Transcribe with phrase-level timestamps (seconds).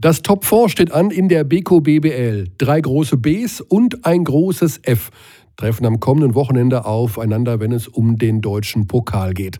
[0.00, 2.46] Das Top 4 steht an in der Beko BBL.
[2.56, 5.10] Drei große Bs und ein großes F
[5.58, 9.58] treffen am kommenden Wochenende aufeinander, wenn es um den deutschen Pokal geht.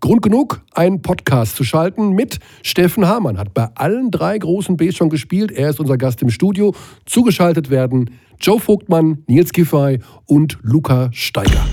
[0.00, 3.36] Grund genug, einen Podcast zu schalten mit Steffen Hamann.
[3.36, 5.50] Hat bei allen drei großen Bs schon gespielt.
[5.50, 6.72] Er ist unser Gast im Studio.
[7.04, 11.66] Zugeschaltet werden Joe Vogtmann, Nils Giffey und Luca Steiger.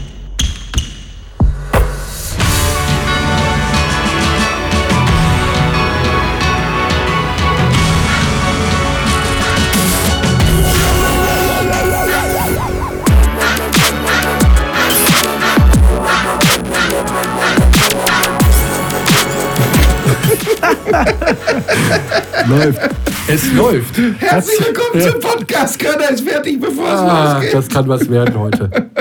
[22.47, 22.89] Läuft.
[23.27, 23.97] Es läuft.
[24.19, 25.11] Herzlich willkommen ja.
[25.11, 25.79] zum Podcast.
[25.79, 27.53] Körner ist fertig, bevor es ah, losgeht.
[27.53, 28.91] Das kann was werden heute.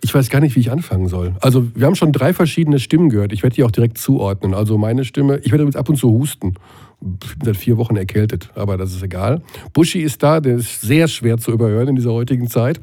[0.00, 1.34] Ich weiß gar nicht, wie ich anfangen soll.
[1.40, 3.32] Also, wir haben schon drei verschiedene Stimmen gehört.
[3.32, 4.54] Ich werde die auch direkt zuordnen.
[4.54, 6.54] Also, meine Stimme, ich werde übrigens ab und zu husten.
[7.00, 9.42] Ich bin seit vier Wochen erkältet, aber das ist egal.
[9.72, 12.80] Buschi ist da, der ist sehr schwer zu überhören in dieser heutigen Zeit.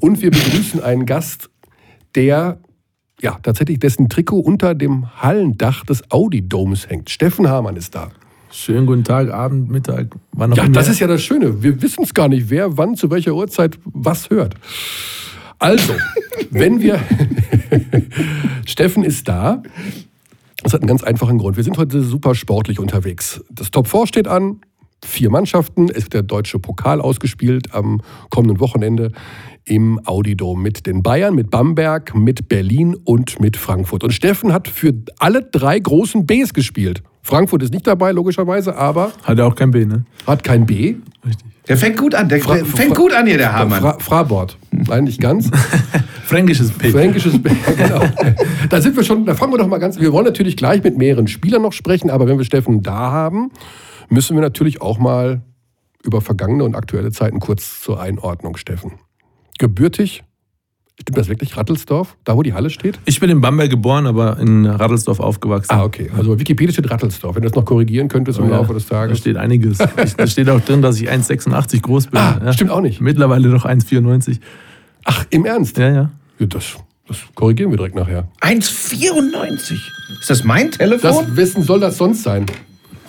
[0.00, 1.48] Und wir begrüßen einen Gast,
[2.14, 2.58] der
[3.20, 7.08] ja, tatsächlich dessen Trikot unter dem Hallendach des Audi-Domes hängt.
[7.08, 8.10] Steffen Hamann ist da.
[8.54, 10.66] Schönen guten Tag, Abend, Mittag, wann auch immer.
[10.66, 11.62] Ja, das ist ja das Schöne.
[11.62, 14.54] Wir wissen es gar nicht, wer wann zu welcher Uhrzeit was hört.
[15.58, 15.94] Also,
[16.50, 17.00] wenn wir.
[18.66, 19.62] Steffen ist da.
[20.62, 21.56] Das hat einen ganz einfachen Grund.
[21.56, 23.42] Wir sind heute super sportlich unterwegs.
[23.50, 24.60] Das Top 4 steht an.
[25.02, 25.88] Vier Mannschaften.
[25.88, 29.12] Es wird der deutsche Pokal ausgespielt am kommenden Wochenende
[29.64, 34.04] im Audidom mit den Bayern, mit Bamberg, mit Berlin und mit Frankfurt.
[34.04, 37.02] Und Steffen hat für alle drei großen Bs gespielt.
[37.22, 39.12] Frankfurt ist nicht dabei, logischerweise, aber.
[39.22, 40.04] Hat er auch kein B, ne?
[40.26, 40.96] Hat kein B.
[41.24, 41.46] Richtig.
[41.68, 43.80] Der fängt gut an, der Fra fängt gut an hier, der Hamann.
[43.80, 44.58] Fra Frabord.
[44.72, 45.48] Nein, nicht ganz.
[46.24, 46.90] Fränkisches B.
[46.90, 48.02] Fränkisches B, genau.
[48.68, 50.00] Da sind wir schon, da fangen wir doch mal ganz.
[50.00, 53.52] Wir wollen natürlich gleich mit mehreren Spielern noch sprechen, aber wenn wir Steffen da haben,
[54.08, 55.42] müssen wir natürlich auch mal
[56.02, 58.94] über vergangene und aktuelle Zeiten kurz zur Einordnung, Steffen
[59.58, 60.24] gebürtig
[61.00, 62.16] Stimmt das wirklich, Rattelsdorf?
[62.24, 63.00] Da, wo die Halle steht?
[63.06, 65.72] Ich bin in Bamberg geboren, aber in Rattelsdorf aufgewachsen.
[65.72, 66.10] Ah, okay.
[66.16, 67.34] Also Wikipedia steht Rattelsdorf.
[67.34, 69.18] Wenn du das noch korrigieren könntest im oh, Laufe des Tages.
[69.18, 69.78] Da steht einiges.
[70.16, 72.20] da steht auch drin, dass ich 1,86 groß bin.
[72.20, 72.52] Ah, ja.
[72.52, 73.00] stimmt auch nicht.
[73.00, 74.38] Mittlerweile noch 1,94.
[75.04, 75.78] Ach, im Ernst?
[75.78, 76.10] Ja, ja.
[76.38, 76.76] ja das,
[77.08, 78.28] das korrigieren wir direkt nachher.
[78.40, 79.78] 1,94?
[80.20, 81.26] Ist das mein Telefon?
[81.26, 82.46] Das, wessen soll das sonst sein?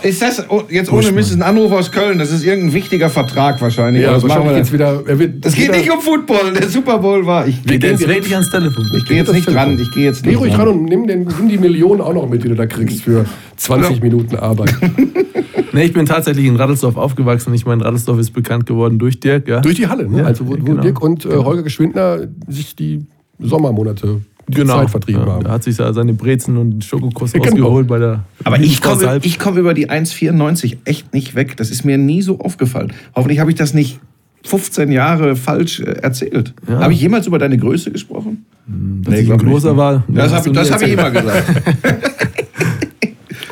[0.04, 2.20] Ist das oh, jetzt ohne Mist ein Anruf aus Köln?
[2.20, 4.04] Das ist irgendein wichtiger Vertrag wahrscheinlich.
[4.04, 5.02] Ja, das machen wir jetzt wieder.
[5.40, 6.54] das geht nicht um Football.
[6.54, 7.48] Der Super Bowl war.
[7.48, 8.86] Ich gehe jetzt richtig ans Telefon.
[8.98, 9.80] Ich gehe jetzt nicht dran.
[9.80, 10.34] Ich gehe jetzt nicht.
[10.34, 12.66] Geh ruhig ran und nimm, den, nimm die Millionen auch noch mit, die du da
[12.66, 13.26] kriegst für
[13.56, 14.04] 20 ja.
[14.04, 14.76] Minuten Arbeit.
[15.72, 17.54] nee, ich bin tatsächlich in Raddelsdorf aufgewachsen.
[17.54, 19.48] Ich meine, Raddelsdorf ist bekannt geworden durch Dirk.
[19.48, 19.62] Ja?
[19.62, 20.20] Durch die Halle, ne?
[20.20, 20.82] Ja, also wo, wo genau.
[20.82, 23.06] Dirk und äh, Holger Geschwindner sich die
[23.40, 24.80] Sommermonate genau.
[24.80, 25.44] Zeit vertrieben ja, haben.
[25.44, 27.46] Da hat sich seine Brezen und Schokokost genau.
[27.46, 28.24] rausgeholt bei der.
[28.44, 31.58] Aber ich komme komm über die 1,94 echt nicht weg.
[31.58, 32.94] Das ist mir nie so aufgefallen.
[33.16, 34.00] Hoffentlich habe ich das nicht
[34.46, 36.54] 15 Jahre falsch äh, erzählt.
[36.68, 36.80] Ja.
[36.80, 38.46] Habe ich jemals über deine Größe gesprochen?
[38.68, 40.04] Hm, dass nee, ich ein großer war.
[40.08, 41.44] Das habe hab ich immer gesagt.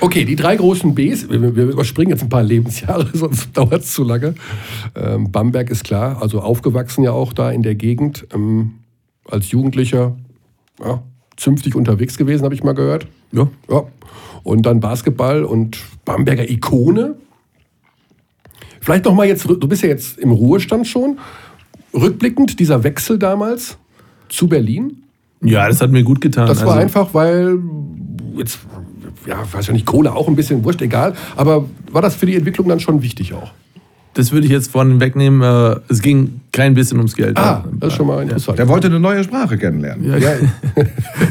[0.03, 3.93] Okay, die drei großen Bs, wir, wir, überspringen jetzt ein paar Lebensjahre, sonst dauert es
[3.93, 4.33] zu lange.
[4.95, 8.25] Ähm, Bamberg ist klar, also aufgewachsen ja auch da in der Gegend.
[8.33, 8.71] Ähm,
[9.29, 10.17] als Jugendlicher
[10.83, 11.03] ja,
[11.37, 13.07] zünftig unterwegs gewesen, habe ich mal gehört.
[13.31, 13.47] Ja.
[13.69, 13.83] ja.
[14.43, 17.15] Und dann Basketball und Bamberger Ikone.
[18.79, 21.19] Vielleicht noch mal jetzt, du bist ja jetzt im Ruhestand schon.
[21.93, 23.77] Rückblickend, dieser Wechsel damals
[24.29, 25.03] zu Berlin.
[25.43, 26.47] Ja, das hat mir gut getan.
[26.47, 27.59] Das war also einfach, weil
[28.37, 28.59] jetzt,
[29.27, 31.15] ja, weiß ja nicht, Kohle auch ein bisschen, wurscht, egal.
[31.35, 33.51] Aber war das für die Entwicklung dann schon wichtig auch?
[34.13, 35.41] Das würde ich jetzt vorne wegnehmen.
[35.41, 37.37] Äh, es ging kein bisschen ums Geld.
[37.37, 38.59] Ah, das ist schon mal interessant.
[38.59, 40.05] Der wollte eine neue Sprache kennenlernen.
[40.05, 40.33] Ja, ja.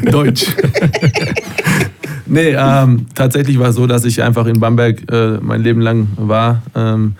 [0.11, 0.47] Deutsch.
[2.25, 6.07] nee, ähm, tatsächlich war es so, dass ich einfach in Bamberg äh, mein Leben lang
[6.17, 6.63] war.
[6.75, 7.15] Ähm,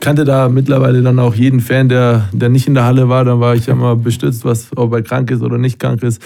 [0.00, 3.24] kannte da mittlerweile dann auch jeden Fan, der, der nicht in der Halle war.
[3.24, 6.20] Da war ich immer bestürzt, was, ob er krank ist oder nicht krank ist.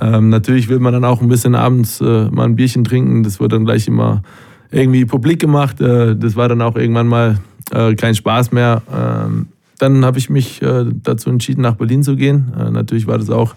[0.00, 3.22] Ähm, natürlich will man dann auch ein bisschen abends äh, mal ein Bierchen trinken.
[3.22, 4.22] Das wird dann gleich immer
[4.70, 5.80] irgendwie publik gemacht.
[5.80, 7.38] Äh, das war dann auch irgendwann mal
[7.72, 8.82] äh, kein Spaß mehr.
[8.92, 12.52] Ähm, dann habe ich mich äh, dazu entschieden, nach Berlin zu gehen.
[12.70, 13.54] Natürlich war das auch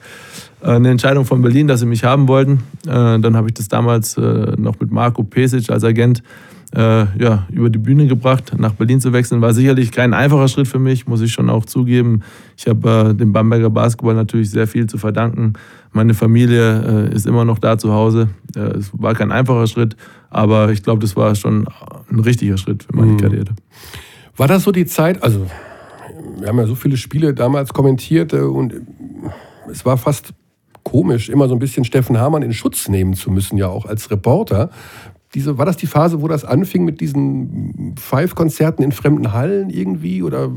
[0.62, 2.60] eine Entscheidung von Berlin, dass sie mich haben wollten.
[2.86, 6.24] Dann habe ich das damals noch mit Marco Pesic als Agent
[6.76, 8.54] ja, über die Bühne gebracht.
[8.58, 11.66] Nach Berlin zu wechseln war sicherlich kein einfacher Schritt für mich, muss ich schon auch
[11.66, 12.24] zugeben.
[12.58, 15.54] Ich habe dem Bamberger Basketball natürlich sehr viel zu verdanken.
[15.92, 18.30] Meine Familie ist immer noch da zu Hause.
[18.56, 19.96] es war kein einfacher Schritt,
[20.32, 21.68] aber ich glaube, das war schon
[22.10, 23.18] ein richtiger Schritt für meine mhm.
[23.18, 23.54] Karriere.
[24.36, 25.46] War das so die Zeit, also
[26.40, 28.74] wir haben ja so viele Spiele damals kommentiert äh, und
[29.72, 30.34] es war fast
[30.84, 34.12] komisch, immer so ein bisschen Steffen Hamann in Schutz nehmen zu müssen, ja auch als
[34.12, 34.70] Reporter.
[35.34, 40.24] Diese, war das die Phase, wo das anfing mit diesen Five-Konzerten in fremden Hallen irgendwie?
[40.24, 40.52] Oder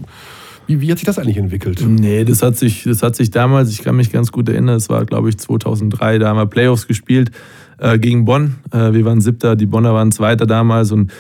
[0.67, 1.83] wie, wie hat sich das eigentlich entwickelt?
[1.87, 4.89] Nee, das hat sich, das hat sich damals, ich kann mich ganz gut erinnern, es
[4.89, 7.31] war, glaube ich, 2003, da haben wir Playoffs gespielt
[7.79, 8.57] äh, gegen Bonn.
[8.73, 11.13] Äh, wir waren Siebter, die Bonner waren Zweiter damals und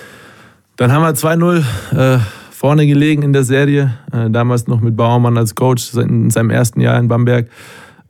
[0.76, 1.64] dann haben wir 2-0
[1.96, 2.18] äh,
[2.50, 6.80] vorne gelegen in der Serie, äh, damals noch mit Bauermann als Coach in seinem ersten
[6.80, 7.48] Jahr in Bamberg.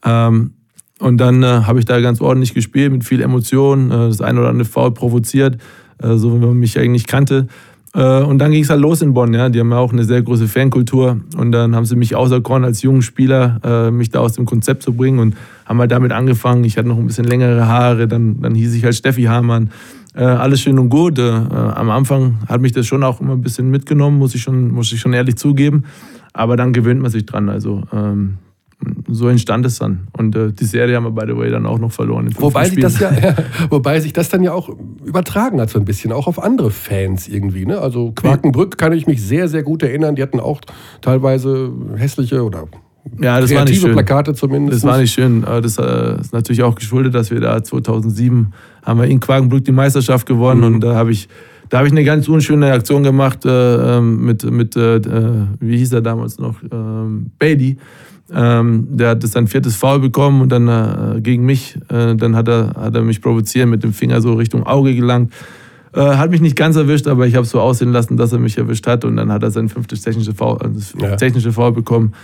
[0.05, 0.55] Ähm,
[0.99, 4.39] und dann äh, habe ich da ganz ordentlich gespielt, mit viel Emotion, äh, das ein
[4.39, 5.59] oder andere Foul provoziert,
[6.03, 7.49] äh, so wie man mich eigentlich kannte.
[7.95, 9.35] Äh, und dann ging es halt los in Bonn.
[9.35, 9.49] Ja.
[9.51, 11.21] Die haben ja auch eine sehr große Fankultur.
[11.37, 14.83] Und dann haben sie mich auserkoren, als jungen Spieler äh, mich da aus dem Konzept
[14.83, 16.65] zu bringen und haben halt damit angefangen.
[16.65, 19.71] Ich hatte noch ein bisschen längere Haare, dann, dann hieß ich halt Steffi Hamann.
[20.15, 21.19] Äh, alles schön und gut.
[21.19, 24.91] am Anfang hat mich das schon auch immer ein bisschen mitgenommen, muss ich schon, muss
[24.93, 25.85] ich schon ehrlich zugeben.
[26.33, 27.51] Aber dann gewöhnt man sich dran.
[27.51, 28.39] Also ähm,
[29.09, 30.09] so entstand es dann.
[30.13, 32.29] Und äh, die Serie haben wir, by the way, dann auch noch verloren.
[32.39, 33.35] Wobei sich, das ja, ja,
[33.71, 34.69] wobei sich das dann ja auch
[35.05, 37.67] übertragen hat, so ein bisschen, auch auf andere Fans irgendwie.
[37.67, 37.79] Ne?
[37.79, 40.17] Also Quakenbrück kann ich mich sehr, sehr gut erinnern.
[40.17, 40.61] Die hatten auch
[41.01, 42.65] teilweise hässliche oder
[43.21, 43.93] ja, das kreative war nicht schön.
[43.93, 44.83] Plakate zumindest.
[44.83, 45.43] Das war nicht schön.
[45.43, 48.53] Das äh, ist natürlich auch geschuldet, dass wir da 2007
[48.83, 50.75] haben wir in Quakenbrück die Meisterschaft gewonnen mhm.
[50.75, 51.29] und da habe ich
[51.69, 55.79] da habe ich eine ganz unschöne Aktion gemacht äh, ähm, mit, mit äh, äh, wie
[55.79, 57.77] hieß er damals noch, ähm, Bailey.
[58.35, 62.49] Ähm, der hat sein viertes Foul bekommen und dann äh, gegen mich, äh, dann hat
[62.49, 65.33] er, hat er mich provoziert, mit dem Finger so Richtung Auge gelangt.
[65.95, 68.59] Äh, hat mich nicht ganz erwischt, aber ich habe so aussehen lassen, dass er mich
[68.59, 71.17] erwischt hat und dann hat er sein fünftes technische Foul, äh, ja.
[71.17, 72.15] technische Foul bekommen.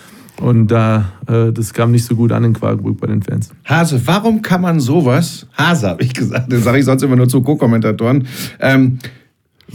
[0.41, 3.51] Und da, äh, das kam nicht so gut an in Quakenbrück bei den Fans.
[3.65, 7.29] Hase, warum kann man sowas, Hase habe ich gesagt, das sage ich sonst immer nur
[7.29, 8.27] zu Co-Kommentatoren,
[8.59, 8.99] ähm,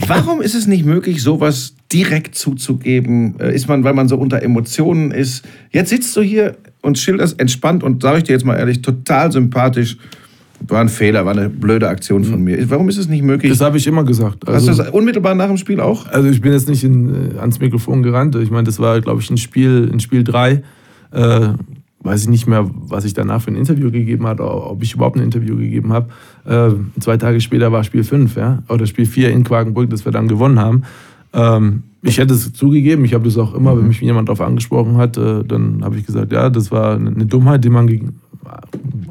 [0.05, 3.39] Warum ist es nicht möglich, sowas direkt zuzugeben?
[3.39, 5.45] Äh, ist man, weil man so unter Emotionen ist?
[5.71, 9.31] Jetzt sitzt du hier und schilderst entspannt und sage ich dir jetzt mal ehrlich, total
[9.31, 9.97] sympathisch.
[10.67, 12.67] War ein Fehler, war eine blöde Aktion von mir.
[12.71, 13.51] Warum ist es nicht möglich?
[13.51, 14.47] Das habe ich immer gesagt.
[14.47, 16.07] Also, Hast du das unmittelbar nach dem Spiel auch?
[16.07, 18.35] Also ich bin jetzt nicht in, äh, ans Mikrofon gerannt.
[18.35, 20.63] Ich meine, das war, glaube ich, ein Spiel, in Spiel 3.
[21.11, 21.49] Äh,
[22.07, 25.17] weiß ich nicht mehr, was ich danach für ein Interview gegeben habe, ob ich überhaupt
[25.17, 26.09] ein Interview gegeben habe.
[26.45, 30.11] Äh, zwei Tage später war Spiel 5, ja, oder Spiel 4 in Quakenbrück, das wir
[30.11, 30.83] dann gewonnen haben.
[31.33, 33.87] Ähm, ich hätte es zugegeben, ich habe das auch immer, wenn mhm.
[33.89, 37.63] mich jemand darauf angesprochen hat, äh, dann habe ich gesagt, ja, das war eine Dummheit,
[37.63, 38.13] die man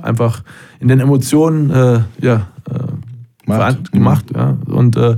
[0.02, 0.42] einfach
[0.80, 3.92] in den Emotionen äh, ja, äh, Macht.
[3.92, 4.32] gemacht.
[4.32, 4.38] Mhm.
[4.38, 4.58] Ja.
[4.66, 5.16] Und äh,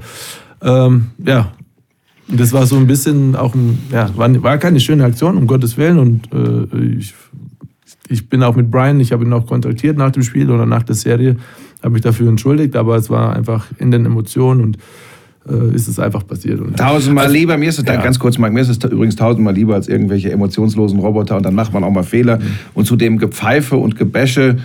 [0.63, 1.53] ähm, ja,
[2.29, 5.79] das war so ein bisschen auch ein, ja, war, war keine schöne Aktion, um Gottes
[5.79, 5.99] Willen.
[5.99, 7.15] Und äh, ich
[8.09, 10.83] ich bin auch mit Brian, ich habe ihn auch kontaktiert nach dem Spiel oder nach
[10.83, 11.37] der Serie,
[11.83, 14.79] habe mich dafür entschuldigt, aber es war einfach in den Emotionen und
[15.75, 16.61] ist es einfach passiert.
[16.61, 17.97] Und tausendmal also, lieber, mir ist es ja.
[17.97, 21.55] ganz kurz mal, mir ist es übrigens tausendmal lieber als irgendwelche emotionslosen Roboter und dann
[21.55, 22.39] macht man auch mal Fehler.
[22.39, 22.43] Mhm.
[22.75, 24.59] Und zu dem Gepfeife und Gebäsche,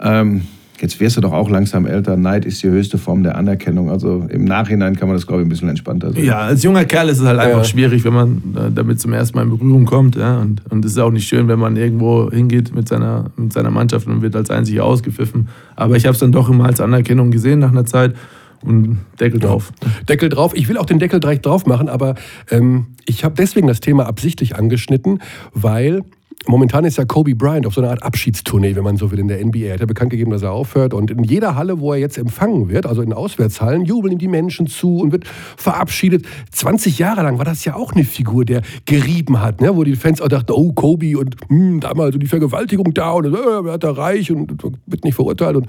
[0.00, 0.42] ähm,
[0.80, 2.16] Jetzt wirst du doch auch langsam älter.
[2.16, 3.90] Neid ist die höchste Form der Anerkennung.
[3.90, 6.24] Also im Nachhinein kann man das, glaube ich, ein bisschen entspannter sehen.
[6.24, 7.64] Ja, als junger Kerl ist es halt einfach ja.
[7.64, 10.14] schwierig, wenn man äh, damit zum ersten Mal in Berührung kommt.
[10.14, 10.38] Ja?
[10.38, 13.70] Und, und es ist auch nicht schön, wenn man irgendwo hingeht mit seiner, mit seiner
[13.70, 15.48] Mannschaft und wird als einziger ausgepfiffen.
[15.74, 18.14] Aber ich habe es dann doch immer als Anerkennung gesehen nach einer Zeit.
[18.62, 19.72] Und Deckel drauf.
[20.08, 20.52] Deckel drauf.
[20.54, 22.14] Ich will auch den Deckel direkt drauf machen, aber
[22.50, 25.20] ähm, ich habe deswegen das Thema absichtlich angeschnitten,
[25.52, 26.02] weil
[26.46, 29.28] Momentan ist ja Kobe Bryant auf so einer Art Abschiedstournee, wenn man so will, in
[29.28, 29.66] der NBA.
[29.66, 30.94] Er hat ja bekannt gegeben, dass er aufhört.
[30.94, 34.28] Und in jeder Halle, wo er jetzt empfangen wird, also in Auswärtshallen, jubeln ihm die
[34.28, 35.26] Menschen zu und wird
[35.56, 36.24] verabschiedet.
[36.52, 39.74] 20 Jahre lang war das ja auch eine Figur, der gerieben hat, ne?
[39.76, 43.26] wo die Fans auch dachten, oh, Kobe und hm, damals so die Vergewaltigung da und
[43.26, 45.56] äh, hat er reich und wird nicht verurteilt.
[45.56, 45.66] Und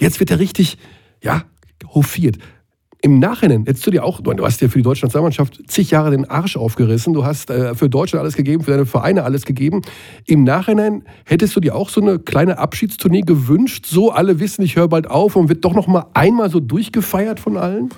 [0.00, 0.78] jetzt wird er richtig,
[1.22, 1.44] ja,
[1.94, 2.38] hofiert
[3.04, 6.12] im Nachhinein hättest du dir auch, du hast dir für die deutsche Nationalmannschaft zig Jahre
[6.12, 9.82] den Arsch aufgerissen, du hast äh, für Deutschland alles gegeben, für deine Vereine alles gegeben.
[10.24, 14.76] Im Nachhinein hättest du dir auch so eine kleine Abschiedstournee gewünscht, so alle wissen, ich
[14.76, 17.88] höre bald auf und wird doch noch mal einmal so durchgefeiert von allen?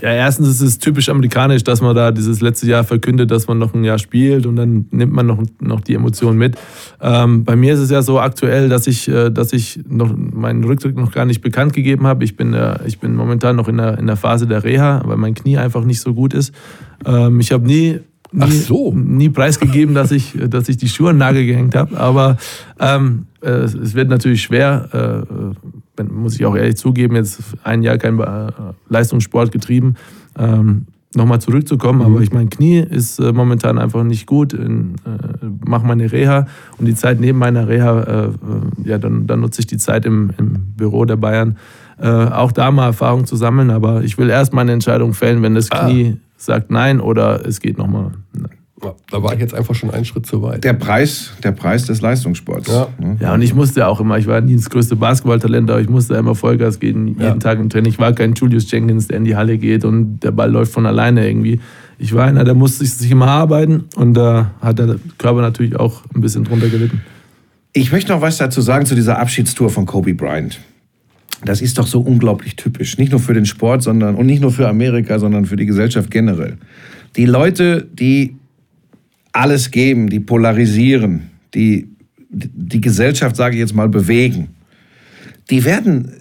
[0.00, 3.58] Ja, erstens ist es typisch amerikanisch, dass man da dieses letzte Jahr verkündet, dass man
[3.58, 6.56] noch ein Jahr spielt und dann nimmt man noch, noch die Emotionen mit.
[7.00, 10.64] Ähm, bei mir ist es ja so aktuell, dass ich, äh, dass ich noch meinen
[10.64, 12.24] Rücktritt noch gar nicht bekannt gegeben habe.
[12.24, 15.16] Ich bin, äh, ich bin momentan noch in der, in der Phase der Reha, weil
[15.16, 16.52] mein Knie einfach nicht so gut ist.
[17.04, 18.00] Ähm, ich habe nie
[18.32, 18.92] nie, so.
[18.94, 21.98] nie preisgegeben, dass ich, dass ich die Schuhe an Nagel gehängt habe.
[21.98, 22.36] Aber
[22.78, 25.34] ähm, äh, es wird natürlich schwer, äh,
[26.04, 28.52] muss ich auch ehrlich zugeben, jetzt ein Jahr kein äh,
[28.88, 29.94] Leistungssport getrieben,
[30.38, 32.00] ähm, nochmal zurückzukommen.
[32.00, 32.04] Mhm.
[32.04, 34.54] Aber ich mein Knie ist äh, momentan einfach nicht gut.
[34.54, 34.68] Äh,
[35.64, 36.46] mache meine Reha
[36.78, 38.28] und die Zeit neben meiner Reha, äh,
[38.84, 41.56] ja, dann, dann nutze ich die Zeit im, im Büro der Bayern.
[42.00, 45.72] auch da mal Erfahrung zu sammeln, aber ich will erst meine Entscheidung fällen, wenn das
[45.72, 45.86] ah.
[45.86, 48.12] Knie ah sagt nein oder es geht nochmal.
[48.34, 48.46] Ja,
[49.10, 50.62] da war ich jetzt einfach schon einen Schritt zu weit.
[50.64, 52.68] Der Preis, der Preis des Leistungssports.
[52.68, 52.88] Ja.
[53.20, 56.14] Ja, und ich musste auch immer, ich war nie das größte Basketballtalent, aber ich musste
[56.14, 57.34] immer Vollgas geben, jeden Ja.
[57.34, 57.90] Tag im Training.
[57.90, 60.86] Ich war kein Julius Jenkins, der in die Halle geht und der Ball läuft von
[60.86, 61.60] alleine irgendwie.
[61.98, 66.02] Ich war einer, der musste sich immer arbeiten und da hat der Körper natürlich auch
[66.14, 67.02] ein bisschen drunter gelitten.
[67.72, 70.60] Ich möchte noch was dazu sagen zu dieser Abschiedstour von Kobe Bryant.
[71.44, 72.98] Das ist doch so unglaublich typisch.
[72.98, 76.10] Nicht nur für den Sport, sondern und nicht nur für Amerika, sondern für die Gesellschaft
[76.10, 76.58] generell.
[77.16, 78.37] Die Leute, die
[79.38, 81.88] alles geben, die polarisieren, die
[82.30, 84.48] die Gesellschaft, sage ich jetzt mal, bewegen,
[85.48, 86.12] die werden,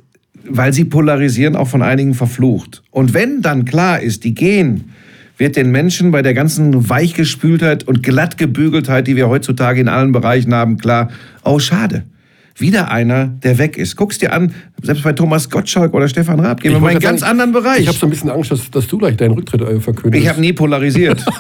[0.47, 2.83] weil sie polarisieren, auch von einigen verflucht.
[2.91, 4.91] Und wenn dann klar ist, die gehen,
[5.38, 10.53] wird den Menschen bei der ganzen Weichgespültheit und Glattgebügeltheit, die wir heutzutage in allen Bereichen
[10.53, 11.09] haben, klar,
[11.43, 12.03] oh schade.
[12.55, 13.97] Wieder einer, der weg ist.
[13.97, 17.03] Guck's dir an, selbst bei Thomas Gottschalk oder Stefan Raab, gehen wir mal in einen
[17.03, 17.81] ganz sagen, anderen Bereich.
[17.81, 20.24] Ich habe so ein bisschen Angst, dass, dass du gleich deinen Rücktritt äh, verkündest.
[20.24, 21.24] Ich habe nie polarisiert.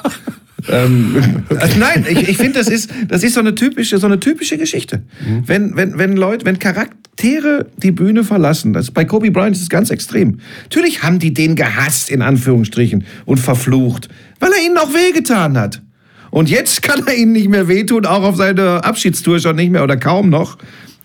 [0.69, 4.19] ähm, also nein, ich, ich finde, das ist, das ist so eine typische, so eine
[4.19, 5.03] typische Geschichte.
[5.45, 9.69] Wenn, wenn, wenn Leute, wenn Charaktere die Bühne verlassen, das bei Kobe Bryant ist es
[9.69, 10.39] ganz extrem.
[10.63, 14.09] Natürlich haben die den gehasst, in Anführungsstrichen, und verflucht,
[14.39, 15.81] weil er ihnen auch wehgetan hat.
[16.29, 19.83] Und jetzt kann er ihnen nicht mehr wehtun, auch auf seiner Abschiedstour schon nicht mehr
[19.83, 20.57] oder kaum noch.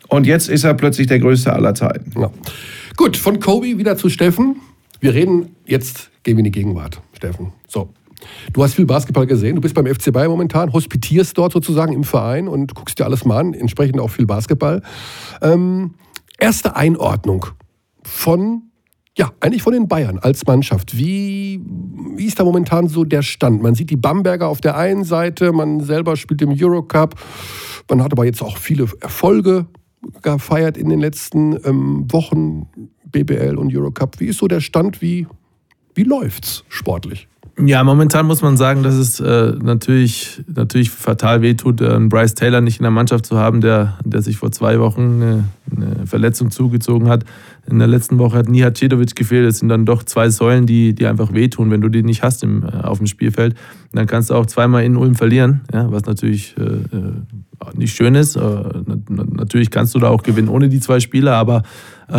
[0.08, 2.12] Und jetzt ist er plötzlich der Größte aller Zeiten.
[2.20, 2.30] Ja.
[2.96, 4.56] Gut, von Kobe wieder zu Steffen.
[5.00, 7.52] Wir reden jetzt, gehen wir in die Gegenwart, Steffen.
[7.66, 7.88] So.
[8.52, 12.04] Du hast viel Basketball gesehen, du bist beim FC Bayern momentan, hospitierst dort sozusagen im
[12.04, 14.82] Verein und guckst dir alles mal an, entsprechend auch viel Basketball.
[15.40, 15.94] Ähm,
[16.38, 17.46] erste Einordnung
[18.02, 18.62] von,
[19.16, 20.96] ja, eigentlich von den Bayern als Mannschaft.
[20.96, 21.60] Wie,
[22.16, 23.62] wie ist da momentan so der Stand?
[23.62, 27.14] Man sieht die Bamberger auf der einen Seite, man selber spielt im Eurocup,
[27.88, 29.66] man hat aber jetzt auch viele Erfolge
[30.22, 32.68] gefeiert in den letzten ähm, Wochen,
[33.06, 34.18] BBL und Eurocup.
[34.20, 35.00] Wie ist so der Stand?
[35.00, 35.26] Wie,
[35.94, 37.28] wie läuft's sportlich?
[37.58, 42.34] Ja, momentan muss man sagen, dass es äh, natürlich, natürlich fatal wehtut, äh, einen Bryce
[42.34, 46.06] Taylor nicht in der Mannschaft zu haben, der, der sich vor zwei Wochen eine, eine
[46.06, 47.24] Verletzung zugezogen hat.
[47.68, 49.46] In der letzten Woche hat Nihat Cedovic gefehlt.
[49.46, 52.42] Es sind dann doch zwei Säulen, die, die einfach wehtun, wenn du die nicht hast
[52.42, 53.54] im, äh, auf dem Spielfeld.
[53.92, 57.12] Dann kannst du auch zweimal in Ulm verlieren, ja, was natürlich äh, äh,
[57.74, 58.34] nicht schön ist.
[58.34, 61.62] Äh, na, na, natürlich kannst du da auch gewinnen ohne die zwei Spieler, aber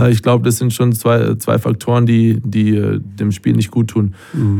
[0.09, 4.15] ich glaube, das sind schon zwei, zwei Faktoren, die, die dem Spiel nicht gut tun.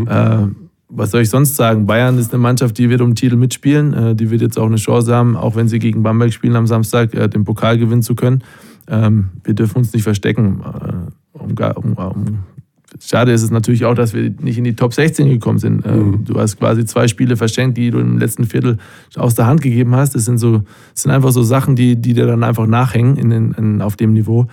[0.05, 0.45] Äh,
[0.95, 1.85] was soll ich sonst sagen?
[1.85, 3.93] Bayern ist eine Mannschaft, die wird um den Titel mitspielen.
[3.93, 6.67] Äh, die wird jetzt auch eine Chance haben, auch wenn sie gegen Bamberg spielen am
[6.67, 8.43] Samstag, äh, den Pokal gewinnen zu können.
[8.87, 10.61] Ähm, wir dürfen uns nicht verstecken.
[10.63, 12.39] Äh, um, um, um,
[12.99, 15.85] schade ist es natürlich auch, dass wir nicht in die Top 16 gekommen sind.
[15.85, 18.77] Ähm, Du hast quasi zwei Spiele verschenkt, die du im letzten Viertel
[19.15, 20.15] aus der Hand gegeben hast.
[20.15, 20.59] Das sind, so,
[20.93, 24.13] das sind einfach so Sachen, die, die dir dann einfach nachhängen in in, auf dem
[24.13, 24.47] Niveau.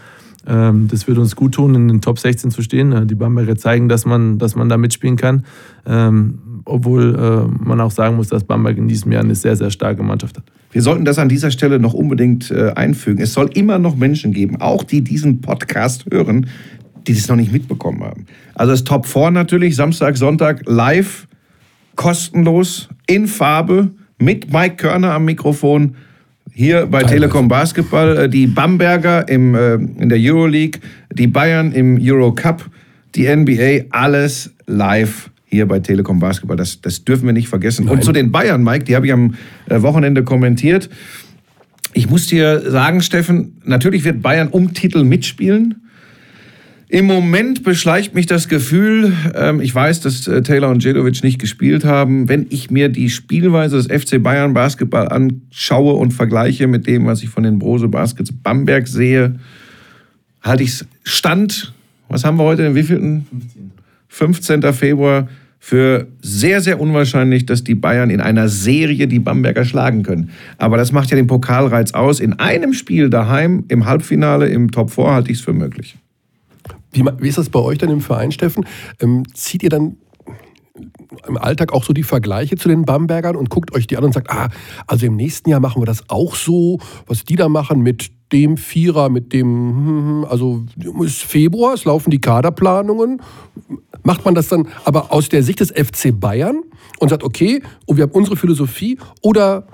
[0.50, 2.92] Ähm, das wird uns gut tun, in den Top 16 zu stehen.
[2.92, 5.44] Äh, Die Bamberger zeigen, dass man, dass man da mitspielen kann.
[5.86, 9.70] Ähm, obwohl äh, man auch sagen muss, dass Bamberg in diesem Jahr eine sehr, sehr
[9.70, 10.44] starke Mannschaft hat.
[10.72, 13.22] Wir sollten das an dieser Stelle noch unbedingt äh, einfügen.
[13.22, 16.46] Es soll immer noch Menschen geben, auch die diesen Podcast hören,
[17.06, 18.26] die das noch nicht mitbekommen haben.
[18.54, 21.26] Also das Top 4 natürlich, Samstag, Sonntag, live,
[21.96, 25.96] kostenlos, in Farbe, mit Mike Körner am Mikrofon.
[26.52, 27.02] Hier bei.
[27.02, 30.80] Telekom Basketball, äh, die Bamberger im, äh, in der Euroleague,
[31.12, 32.68] die Bayern im Eurocup,
[33.14, 36.56] die NBA, alles live hier bei Telekom Basketball.
[36.56, 37.88] Das, das dürfen wir nicht vergessen.
[37.88, 38.02] Und Nein.
[38.02, 39.34] zu den Bayern, Mike, die habe ich am
[39.68, 40.88] äh, Wochenende kommentiert.
[41.92, 45.82] Ich muss dir sagen, Steffen, natürlich wird Bayern um Titel mitspielen.
[46.92, 51.38] Im Moment beschleicht mich das Gefühl, ähm, ich weiß, dass äh, Taylor und Jedovic nicht
[51.38, 52.28] gespielt haben.
[52.28, 57.22] Wenn ich mir die Spielweise des FC Bayern Basketball anschaue und vergleiche mit dem, was
[57.22, 59.36] ich von den Brose Baskets Bamberg sehe,
[60.42, 61.72] halte ich es Stand,
[62.08, 63.24] was haben wir heute, den wievielten?
[64.08, 64.60] 15.
[64.72, 65.28] Februar,
[65.60, 70.30] für sehr, sehr unwahrscheinlich, dass die Bayern in einer Serie die Bamberger schlagen können.
[70.58, 72.18] Aber das macht ja den Pokalreiz aus.
[72.18, 75.96] In einem Spiel daheim, im Halbfinale, im Top 4 halte ich es für möglich.
[76.92, 78.66] Wie, wie ist das bei euch dann im Verein, Steffen?
[79.00, 79.96] Ähm, zieht ihr dann
[81.26, 84.14] im Alltag auch so die Vergleiche zu den Bambergern und guckt euch die an und
[84.14, 84.48] sagt, ah,
[84.86, 88.56] also im nächsten Jahr machen wir das auch so, was die da machen mit dem
[88.56, 90.64] Vierer, mit dem, hm, hm, also
[91.04, 93.20] ist Februar, es laufen die Kaderplanungen.
[94.02, 96.62] Macht man das dann aber aus der Sicht des FC Bayern
[97.00, 99.66] und sagt, okay, und wir haben unsere Philosophie oder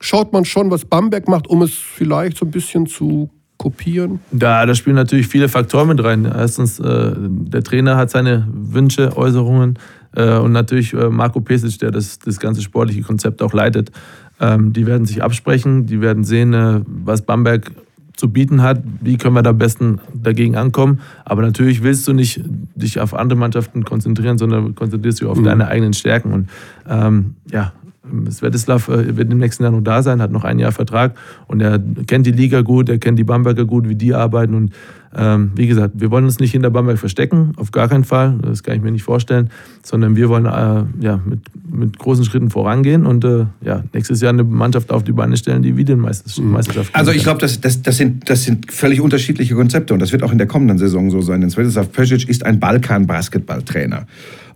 [0.00, 4.20] schaut man schon, was Bamberg macht, um es vielleicht so ein bisschen zu kopieren?
[4.32, 6.24] Da, da spielen natürlich viele Faktoren mit rein.
[6.24, 9.78] Erstens, äh, der Trainer hat seine Wünsche, Äußerungen
[10.14, 13.90] äh, und natürlich äh, Marco Pesic, der das, das ganze sportliche Konzept auch leitet.
[14.40, 17.70] Ähm, die werden sich absprechen, die werden sehen, äh, was Bamberg
[18.16, 21.00] zu bieten hat, wie können wir da am besten dagegen ankommen.
[21.24, 22.42] Aber natürlich willst du nicht
[22.74, 26.32] dich auf andere Mannschaften konzentrieren, sondern konzentrierst dich auf deine eigenen Stärken.
[26.32, 26.48] Und
[26.88, 27.72] ähm, ja,
[28.30, 31.14] Svetislav äh, wird im nächsten Jahr noch da sein, hat noch ein Jahr Vertrag
[31.46, 34.72] und er kennt die Liga gut, er kennt die Bamberger gut, wie die arbeiten und
[35.16, 38.62] ähm, wie gesagt, wir wollen uns nicht hinter Bamberg verstecken, auf gar keinen Fall, das
[38.62, 39.50] kann ich mir nicht vorstellen,
[39.82, 44.32] sondern wir wollen äh, ja, mit, mit großen Schritten vorangehen und äh, ja, nächstes Jahr
[44.32, 46.02] eine Mannschaft auf die Beine stellen, die wieder mhm.
[46.02, 50.12] Meisterschaft Also ich glaube, das, das, das, sind, das sind völlig unterschiedliche Konzepte und das
[50.12, 51.40] wird auch in der kommenden Saison so sein.
[51.40, 54.06] Denn Svetislav Pesic ist ein Balkan-Basketballtrainer.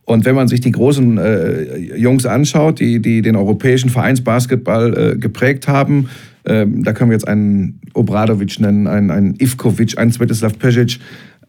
[0.08, 5.18] Und wenn man sich die großen äh, Jungs anschaut, die, die den europäischen Vereinsbasketball äh,
[5.18, 6.08] geprägt haben,
[6.44, 10.98] äh, da können wir jetzt einen Obradovic nennen, einen, einen Ivkovic, einen Svetislav Pesic,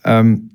[0.04, 0.50] ähm,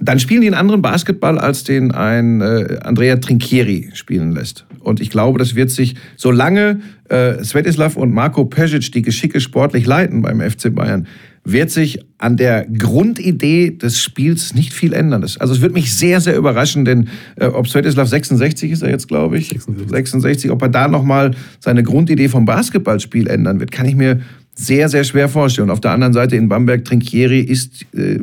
[0.00, 4.64] dann spielen die einen anderen Basketball, als den ein äh, Andrea Trinchieri spielen lässt.
[4.78, 9.84] Und ich glaube, das wird sich, solange äh, Svetislav und Marco Pesic die Geschicke sportlich
[9.84, 11.06] leiten beim FC Bayern,
[11.44, 15.22] wird sich an der Grundidee des Spiels nicht viel ändern.
[15.22, 19.08] Also es wird mich sehr, sehr überraschen, denn äh, ob Svetislav 66 ist er jetzt,
[19.08, 19.90] glaube ich, 66.
[19.90, 24.20] 66, ob er da nochmal seine Grundidee vom Basketballspiel ändern wird, kann ich mir
[24.54, 25.68] sehr, sehr schwer vorstellen.
[25.68, 28.18] Und auf der anderen Seite in Bamberg, Trinkieri ist äh,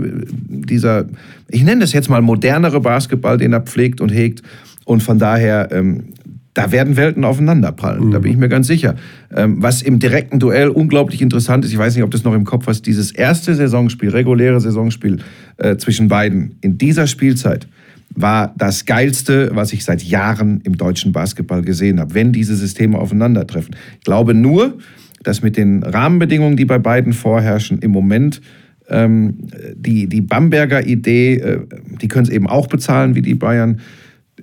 [0.48, 1.06] dieser,
[1.50, 4.44] ich nenne das jetzt mal modernere Basketball, den er pflegt und hegt.
[4.86, 6.14] Und von daher ähm,
[6.58, 8.12] da werden Welten aufeinanderprallen, mhm.
[8.12, 8.96] da bin ich mir ganz sicher.
[9.36, 12.46] Ähm, was im direkten Duell unglaublich interessant ist, ich weiß nicht, ob das noch im
[12.46, 15.20] Kopf hast, dieses erste Saisonspiel, reguläre Saisonspiel
[15.58, 17.68] äh, zwischen beiden in dieser Spielzeit
[18.16, 22.98] war das geilste, was ich seit Jahren im deutschen Basketball gesehen habe, wenn diese Systeme
[22.98, 23.76] aufeinandertreffen.
[24.00, 24.80] Ich glaube nur,
[25.22, 28.42] dass mit den Rahmenbedingungen, die bei beiden vorherrschen, im Moment
[28.90, 29.38] ähm,
[29.76, 31.60] die, die Bamberger Idee, äh,
[32.02, 33.80] die können es eben auch bezahlen wie die Bayern,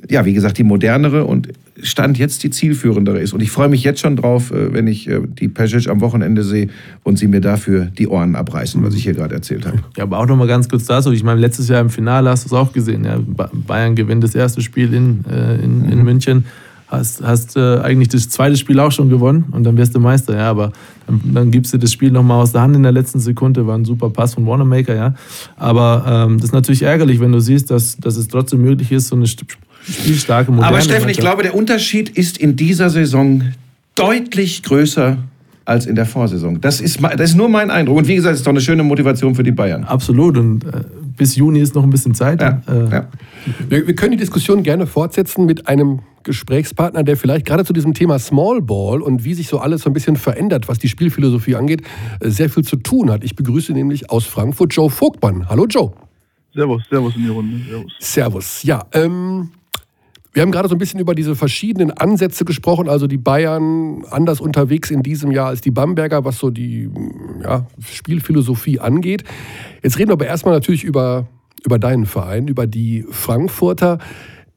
[0.08, 1.48] ja, wie gesagt, die modernere und
[1.84, 3.32] Stand jetzt die zielführendere ist.
[3.34, 6.42] Und ich freue mich jetzt schon drauf, äh, wenn ich äh, die Pesic am Wochenende
[6.42, 6.68] sehe
[7.02, 9.78] und sie mir dafür die Ohren abreißen, was ich hier gerade erzählt habe.
[9.96, 11.12] Ja, aber auch noch mal ganz kurz dazu.
[11.12, 13.04] Ich meine, letztes Jahr im Finale hast du es auch gesehen.
[13.04, 13.18] Ja?
[13.52, 16.04] Bayern gewinnt das erste Spiel in, äh, in, in mhm.
[16.04, 16.44] München.
[16.86, 20.50] Hast, hast eigentlich das zweite Spiel auch schon gewonnen und dann wirst du Meister, ja.
[20.50, 20.70] Aber
[21.06, 23.66] dann, dann gibst du das Spiel nochmal aus der Hand in der letzten Sekunde.
[23.66, 25.14] War ein super Pass von Wanamaker, ja.
[25.56, 29.08] Aber ähm, das ist natürlich ärgerlich, wenn du siehst, dass, dass es trotzdem möglich ist,
[29.08, 29.26] so eine
[29.88, 33.42] spielstarke, moderne Aber Steffen, ich glaube, der Unterschied ist in dieser Saison
[33.94, 35.18] deutlich größer
[35.64, 36.60] als in der Vorsaison.
[36.60, 37.98] Das ist, das ist nur mein Eindruck.
[37.98, 39.84] Und wie gesagt, es ist doch eine schöne Motivation für die Bayern.
[39.84, 40.36] Absolut.
[40.36, 40.84] Und äh,
[41.16, 42.40] bis Juni ist noch ein bisschen Zeit.
[42.40, 43.06] Ja, äh, ja.
[43.68, 47.94] Wir, wir, können die Diskussion gerne fortsetzen mit einem Gesprächspartner, der vielleicht gerade zu diesem
[47.94, 51.56] Thema Small Ball und wie sich so alles so ein bisschen verändert, was die Spielphilosophie
[51.56, 51.82] angeht,
[52.20, 53.24] äh, sehr viel zu tun hat.
[53.24, 55.48] Ich begrüße nämlich aus Frankfurt Joe Vogtmann.
[55.48, 55.92] Hallo Joe.
[56.54, 57.60] Servus, Servus in die Runde.
[57.68, 57.92] Servus.
[57.98, 58.62] Servus.
[58.62, 59.48] Ja, ähm,
[60.34, 64.40] wir haben gerade so ein bisschen über diese verschiedenen Ansätze gesprochen, also die Bayern anders
[64.40, 66.90] unterwegs in diesem Jahr als die Bamberger, was so die
[67.42, 69.22] ja, Spielphilosophie angeht.
[69.82, 71.28] Jetzt reden wir aber erstmal natürlich über,
[71.64, 73.98] über deinen Verein, über die Frankfurter.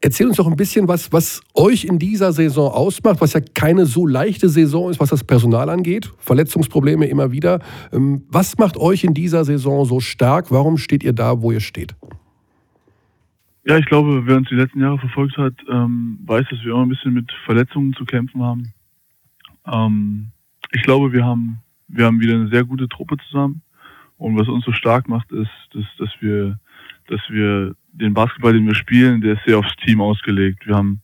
[0.02, 3.86] Erzähl uns doch ein bisschen was, was euch in dieser Saison ausmacht, was ja keine
[3.86, 6.12] so leichte Saison ist, was das Personal angeht.
[6.18, 7.60] Verletzungsprobleme immer wieder.
[7.94, 10.52] Ähm, was macht euch in dieser Saison so stark?
[10.52, 11.96] Warum steht ihr da, wo ihr steht?
[13.68, 16.84] Ja, ich glaube, wer uns die letzten Jahre verfolgt hat, ähm, weiß, dass wir immer
[16.84, 18.74] ein bisschen mit Verletzungen zu kämpfen haben.
[19.66, 20.28] Ähm,
[20.72, 23.62] ich glaube, wir haben, wir haben wieder eine sehr gute Truppe zusammen.
[24.18, 26.58] Und was uns so stark macht, ist, dass, dass wir,
[27.08, 30.66] dass wir den Basketball, den wir spielen, der ist sehr aufs Team ausgelegt.
[30.66, 31.02] Wir haben,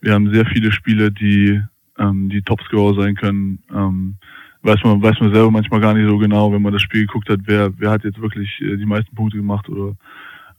[0.00, 1.60] wir haben sehr viele Spieler, die,
[1.98, 3.62] ähm, die Topscorer sein können.
[3.70, 4.14] Ähm,
[4.62, 7.28] weiß man, weiß man selber manchmal gar nicht so genau, wenn man das Spiel geguckt
[7.28, 9.94] hat, wer, wer hat jetzt wirklich äh, die meisten Punkte gemacht oder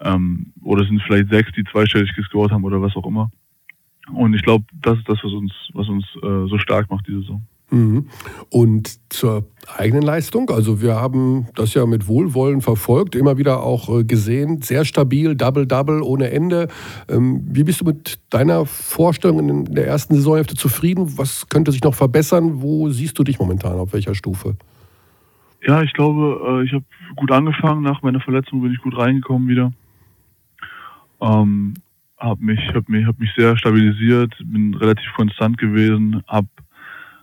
[0.02, 3.32] ähm, oder sind vielleicht sechs, die zweistellig gescored haben oder was auch immer.
[4.14, 7.22] Und ich glaube, das ist das, was uns, was uns äh, so stark macht diese
[7.22, 7.44] Saison.
[7.72, 8.08] Mhm.
[8.50, 9.46] Und zur
[9.78, 14.62] eigenen Leistung, also wir haben das ja mit Wohlwollen verfolgt, immer wieder auch äh, gesehen,
[14.62, 16.68] sehr stabil, Double-Double ohne Ende.
[17.08, 21.18] Ähm, wie bist du mit deiner Vorstellung in der ersten Saisonhälfte zufrieden?
[21.18, 22.62] Was könnte sich noch verbessern?
[22.62, 24.56] Wo siehst du dich momentan, auf welcher Stufe?
[25.66, 26.86] Ja, ich glaube, äh, ich habe
[27.16, 27.84] gut angefangen.
[27.84, 29.72] Nach meiner Verletzung bin ich gut reingekommen wieder.
[31.22, 31.74] Ähm,
[32.18, 36.48] habe mich, hab mich, hab mich sehr stabilisiert, bin relativ konstant gewesen, habe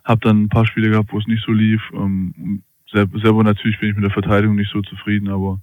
[0.04, 1.82] hab dann ein paar Spiele gehabt, wo es nicht so lief.
[1.92, 5.60] Ähm, selber, natürlich bin ich mit der Verteidigung nicht so zufrieden, aber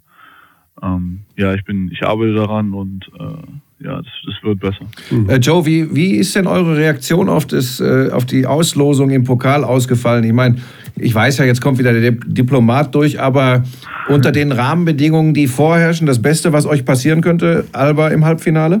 [0.82, 4.84] ähm, ja, ich bin, ich arbeite daran und äh, ja, das, das, wird besser.
[5.10, 5.28] Mhm.
[5.28, 9.24] Äh, Joe, wie, wie ist denn eure Reaktion auf, das, äh, auf die Auslosung im
[9.24, 10.24] Pokal ausgefallen?
[10.24, 10.56] Ich meine,
[10.96, 13.64] ich weiß ja, jetzt kommt wieder der Diplomat durch, aber
[14.08, 18.80] unter den Rahmenbedingungen, die vorherrschen, das Beste, was euch passieren könnte, Alba im Halbfinale?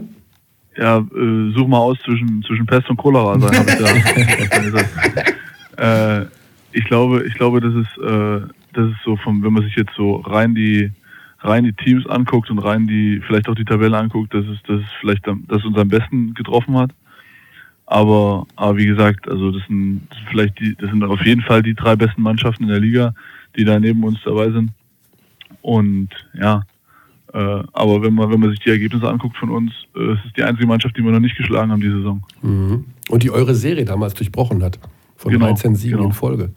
[0.76, 4.88] Ja, äh, such mal aus zwischen, zwischen Pest und Cholera sein, habe ich da gesagt.
[5.76, 6.26] Äh,
[6.70, 9.90] ich glaube, ich glaube, das ist, äh, das ist so vom, wenn man sich jetzt
[9.96, 10.92] so rein die
[11.44, 14.80] rein die Teams anguckt und rein die vielleicht auch die Tabelle anguckt, dass es, dass
[14.80, 16.90] es vielleicht das uns am besten getroffen hat.
[17.86, 21.42] Aber, aber wie gesagt, also das sind, das sind vielleicht die, das sind auf jeden
[21.42, 23.14] Fall die drei besten Mannschaften in der Liga,
[23.56, 24.70] die da neben uns dabei sind.
[25.60, 26.62] Und ja,
[27.34, 30.36] äh, aber wenn man, wenn man sich die Ergebnisse anguckt von uns, äh, es ist
[30.36, 32.22] die einzige Mannschaft, die wir noch nicht geschlagen haben diese Saison.
[32.40, 32.84] Mhm.
[33.10, 34.78] Und die eure Serie damals durchbrochen hat.
[35.16, 36.08] Von Genau, 13 Siegen genau.
[36.08, 36.52] in Folge.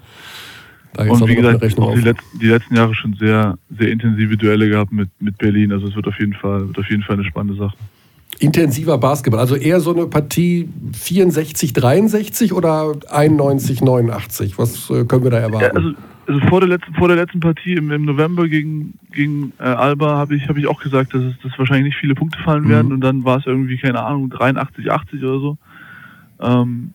[0.97, 4.67] Da Und wie gesagt, auch die letzten, die letzten Jahre schon sehr, sehr intensive Duelle
[4.67, 5.71] gehabt mit, mit Berlin.
[5.71, 7.77] Also es wird auf jeden Fall, wird auf jeden Fall eine spannende Sache.
[8.39, 9.39] Intensiver Basketball.
[9.39, 14.57] Also eher so eine Partie 64, 63 oder 91, 89?
[14.57, 15.77] Was äh, können wir da Ja, erwarten?
[15.77, 15.91] also,
[16.27, 20.17] also vor der letzten, vor der letzten Partie im, im November gegen, gegen äh, Alba
[20.17, 22.69] habe ich, habe ich auch gesagt, dass es dass wahrscheinlich nicht viele Punkte fallen Mhm.
[22.69, 25.57] werden und dann war es irgendwie, keine Ahnung, 83, 80 oder so.
[26.41, 26.91] Ähm,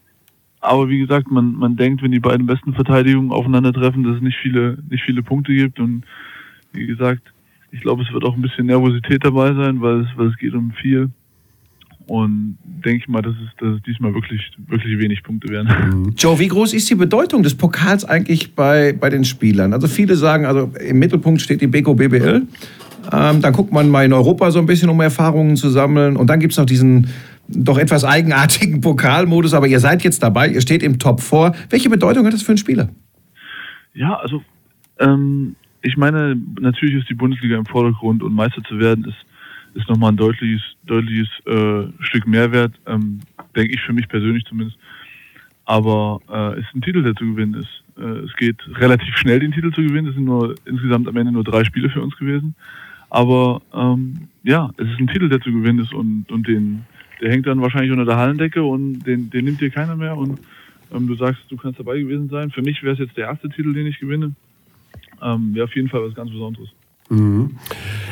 [0.62, 4.38] aber wie gesagt, man, man denkt, wenn die beiden besten Verteidigungen aufeinandertreffen, dass es nicht
[4.40, 6.04] viele, nicht viele Punkte gibt und
[6.72, 7.22] wie gesagt,
[7.72, 10.54] ich glaube, es wird auch ein bisschen Nervosität dabei sein, weil es, weil es geht
[10.54, 11.10] um viel.
[12.06, 16.14] Und denke ich mal, dass es, dass es diesmal wirklich, wirklich wenig Punkte werden.
[16.16, 19.72] Joe, wie groß ist die Bedeutung des Pokals eigentlich bei, bei den Spielern?
[19.72, 22.42] Also viele sagen, also im Mittelpunkt steht die Beko BBL.
[23.12, 26.16] Ähm, dann guckt man mal in Europa so ein bisschen, um Erfahrungen zu sammeln.
[26.16, 27.08] Und dann gibt es noch diesen
[27.48, 29.54] doch etwas eigenartigen Pokalmodus.
[29.54, 31.52] Aber ihr seid jetzt dabei, ihr steht im Top 4.
[31.70, 32.88] Welche Bedeutung hat das für einen Spieler?
[33.94, 34.42] Ja, also
[34.98, 39.16] ähm, ich meine, natürlich ist die Bundesliga im Vordergrund und Meister zu werden ist,
[39.74, 43.20] ist nochmal ein deutliches, deutliches äh, Stück Mehrwert, ähm,
[43.56, 44.78] denke ich für mich persönlich zumindest.
[45.64, 47.82] Aber äh, es ist ein Titel, der zu gewinnen ist.
[47.96, 50.08] Äh, es geht relativ schnell, den Titel zu gewinnen.
[50.08, 52.54] Es sind nur insgesamt am Ende nur drei Spiele für uns gewesen.
[53.10, 56.84] Aber ähm, ja, es ist ein Titel, der zu gewinnen ist und, und den,
[57.22, 60.16] der hängt dann wahrscheinlich unter der Hallendecke und den, den nimmt dir keiner mehr.
[60.16, 60.40] Und
[60.92, 62.50] ähm, du sagst, du kannst dabei gewesen sein.
[62.50, 64.32] Für mich wäre es jetzt der erste Titel, den ich gewinne.
[65.22, 66.68] Ähm, wäre auf jeden Fall was ganz Besonderes.
[67.08, 67.56] Mhm.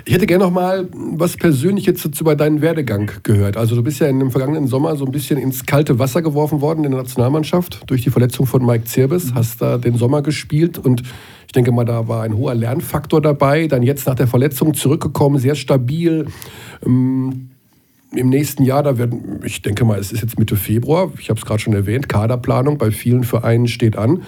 [0.05, 3.57] Ich hätte gerne noch mal was Persönliches zu, über deinen Werdegang gehört.
[3.57, 6.61] Also du bist ja in dem vergangenen Sommer so ein bisschen ins kalte Wasser geworfen
[6.61, 9.35] worden in der Nationalmannschaft durch die Verletzung von Mike Zirbis.
[9.35, 11.03] Hast da den Sommer gespielt und
[11.47, 13.67] ich denke mal, da war ein hoher Lernfaktor dabei.
[13.67, 16.27] Dann jetzt nach der Verletzung zurückgekommen, sehr stabil.
[16.87, 17.50] Ähm,
[18.15, 21.39] Im nächsten Jahr, da werden, ich denke mal, es ist jetzt Mitte Februar, ich habe
[21.39, 24.23] es gerade schon erwähnt, Kaderplanung bei vielen Vereinen steht an.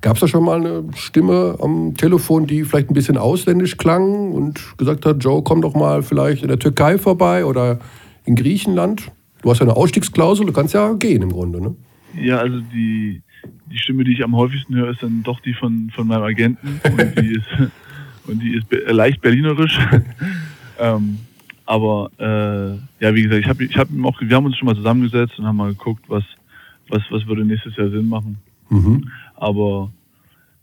[0.00, 4.32] Gab es da schon mal eine Stimme am Telefon, die vielleicht ein bisschen ausländisch klang
[4.32, 7.78] und gesagt hat, Joe, komm doch mal vielleicht in der Türkei vorbei oder
[8.24, 9.10] in Griechenland?
[9.42, 11.74] Du hast ja eine Ausstiegsklausel, du kannst ja gehen im Grunde, ne?
[12.18, 13.22] Ja, also die,
[13.70, 16.80] die Stimme, die ich am häufigsten höre, ist dann doch die von, von meinem Agenten
[16.84, 17.70] und die ist,
[18.26, 19.78] und die ist leicht berlinerisch.
[20.78, 21.18] ähm,
[21.66, 24.76] aber äh, ja, wie gesagt, ich habe ich hab auch, wir haben uns schon mal
[24.76, 26.24] zusammengesetzt und haben mal geguckt, was,
[26.88, 28.38] was, was würde nächstes Jahr Sinn machen.
[28.70, 29.10] Mhm.
[29.34, 29.90] Aber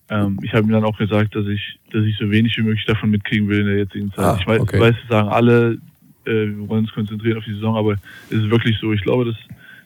[0.10, 2.86] ähm, ich habe ihm dann auch gesagt, dass ich, dass ich so wenig wie möglich
[2.86, 4.26] davon mitkriegen will in der jetzigen Zeit.
[4.26, 4.80] Ah, ich weiß, okay.
[4.80, 5.78] weiß, sagen alle,
[6.26, 8.94] äh, wir wollen uns konzentrieren auf die Saison, aber es ist wirklich so.
[8.94, 9.36] Ich glaube, dass,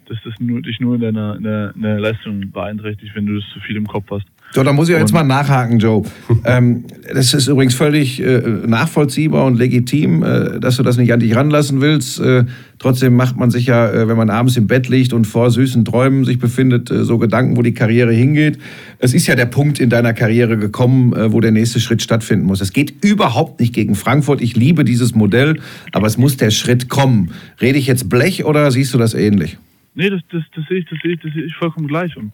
[0.07, 3.35] dass das nur, dich nur in deiner, in der, in der Leistung beeinträchtigt, wenn du
[3.39, 4.25] das zu viel im Kopf hast.
[4.53, 6.03] So, da muss ich jetzt mal nachhaken, Joe.
[6.45, 11.19] ähm, das ist übrigens völlig äh, nachvollziehbar und legitim, äh, dass du das nicht an
[11.19, 12.19] dich ranlassen willst.
[12.19, 12.45] Äh,
[12.79, 15.83] trotzdem macht man sich ja, äh, wenn man abends im Bett liegt und vor süßen
[15.83, 18.57] Träumen sich befindet, äh, so Gedanken, wo die Karriere hingeht.
[18.99, 22.45] Es ist ja der Punkt in deiner Karriere gekommen, äh, wo der nächste Schritt stattfinden
[22.45, 22.61] muss.
[22.61, 24.41] Es geht überhaupt nicht gegen Frankfurt.
[24.41, 25.59] Ich liebe dieses Modell,
[25.91, 27.31] aber es muss der Schritt kommen.
[27.61, 29.57] Rede ich jetzt Blech oder siehst du das ähnlich?
[29.93, 32.15] Nee, das, das, das sehe ich, das sehe ich, das sehe ich vollkommen gleich.
[32.15, 32.31] Und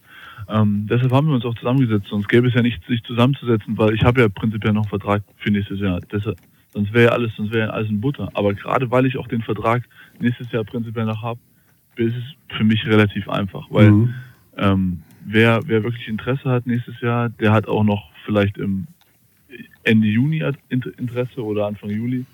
[0.49, 2.07] ähm, deshalb haben wir uns auch zusammengesetzt.
[2.09, 5.23] Sonst gäbe es ja nichts, sich zusammenzusetzen, weil ich habe ja prinzipiell noch einen Vertrag
[5.37, 5.99] für nächstes Jahr.
[6.11, 6.37] Deshalb,
[6.73, 8.29] sonst wäre ja alles, sonst wäre ja alles in Butter.
[8.33, 9.83] Aber gerade weil ich auch den Vertrag
[10.19, 11.39] nächstes Jahr prinzipiell noch habe,
[11.95, 13.67] ist es für mich relativ einfach.
[13.69, 14.13] Weil Mhm.
[14.57, 18.87] ähm, wer, wer wirklich Interesse hat nächstes Jahr, der hat auch noch vielleicht im
[19.83, 22.25] Ende Juni Interesse oder Anfang Juli.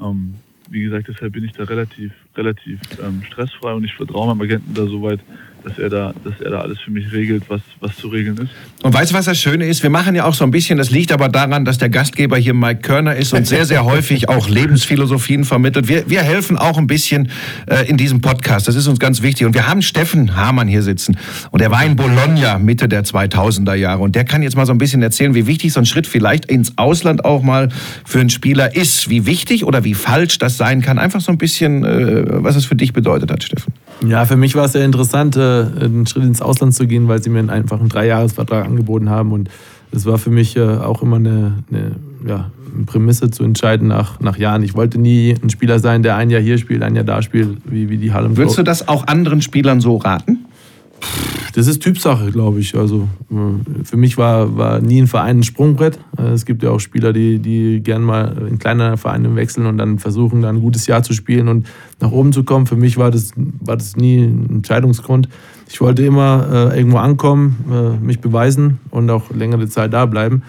[0.00, 0.34] Ähm,
[0.68, 4.74] wie gesagt, deshalb bin ich da relativ, relativ ähm, stressfrei und ich vertraue meinem Agenten
[4.74, 5.20] da soweit,
[5.66, 8.50] dass er da, dass er da alles für mich regelt, was, was zu regeln ist.
[8.84, 9.82] Und weißt du, was das Schöne ist?
[9.82, 12.54] Wir machen ja auch so ein bisschen, das liegt aber daran, dass der Gastgeber hier
[12.54, 15.88] Mike Körner ist und sehr, sehr häufig auch Lebensphilosophien vermittelt.
[15.88, 17.32] Wir, wir helfen auch ein bisschen
[17.66, 18.68] äh, in diesem Podcast.
[18.68, 19.44] Das ist uns ganz wichtig.
[19.44, 21.18] Und wir haben Steffen Hamann hier sitzen.
[21.50, 24.02] Und er war in Bologna Mitte der 2000er Jahre.
[24.02, 26.44] Und der kann jetzt mal so ein bisschen erzählen, wie wichtig so ein Schritt vielleicht
[26.44, 27.70] ins Ausland auch mal
[28.04, 29.10] für einen Spieler ist.
[29.10, 31.00] Wie wichtig oder wie falsch das sein kann.
[31.00, 33.72] Einfach so ein bisschen, äh, was es für dich bedeutet hat, Steffen.
[34.06, 37.22] Ja, für mich war es sehr interessant, äh, einen Schritt ins Ausland zu gehen, weil
[37.22, 39.32] sie mir einfach einen Dreijahresvertrag angeboten haben.
[39.32, 39.48] Und
[39.90, 41.92] es war für mich äh, auch immer eine, eine,
[42.26, 44.62] ja, eine Prämisse zu entscheiden nach, nach Jahren.
[44.62, 47.58] Ich wollte nie ein Spieler sein, der ein Jahr hier spielt, ein Jahr da spielt,
[47.64, 50.45] wie, wie die Harlem Würdest du das auch anderen Spielern so raten?
[51.54, 52.76] Das ist Typsache, glaube ich.
[52.76, 55.98] Also äh, für mich war, war nie ein Verein ein Sprungbrett.
[56.18, 59.78] Äh, Es gibt ja auch Spieler, die, die gern mal in kleinere Vereine wechseln und
[59.78, 61.66] dann versuchen, dann ein gutes Jahr zu spielen und
[61.98, 62.66] nach oben zu kommen.
[62.66, 65.30] Für mich war das, war das nie ein Entscheidungsgrund.
[65.68, 70.42] Ich wollte immer äh, irgendwo ankommen, äh, mich beweisen und auch längere Zeit da bleiben.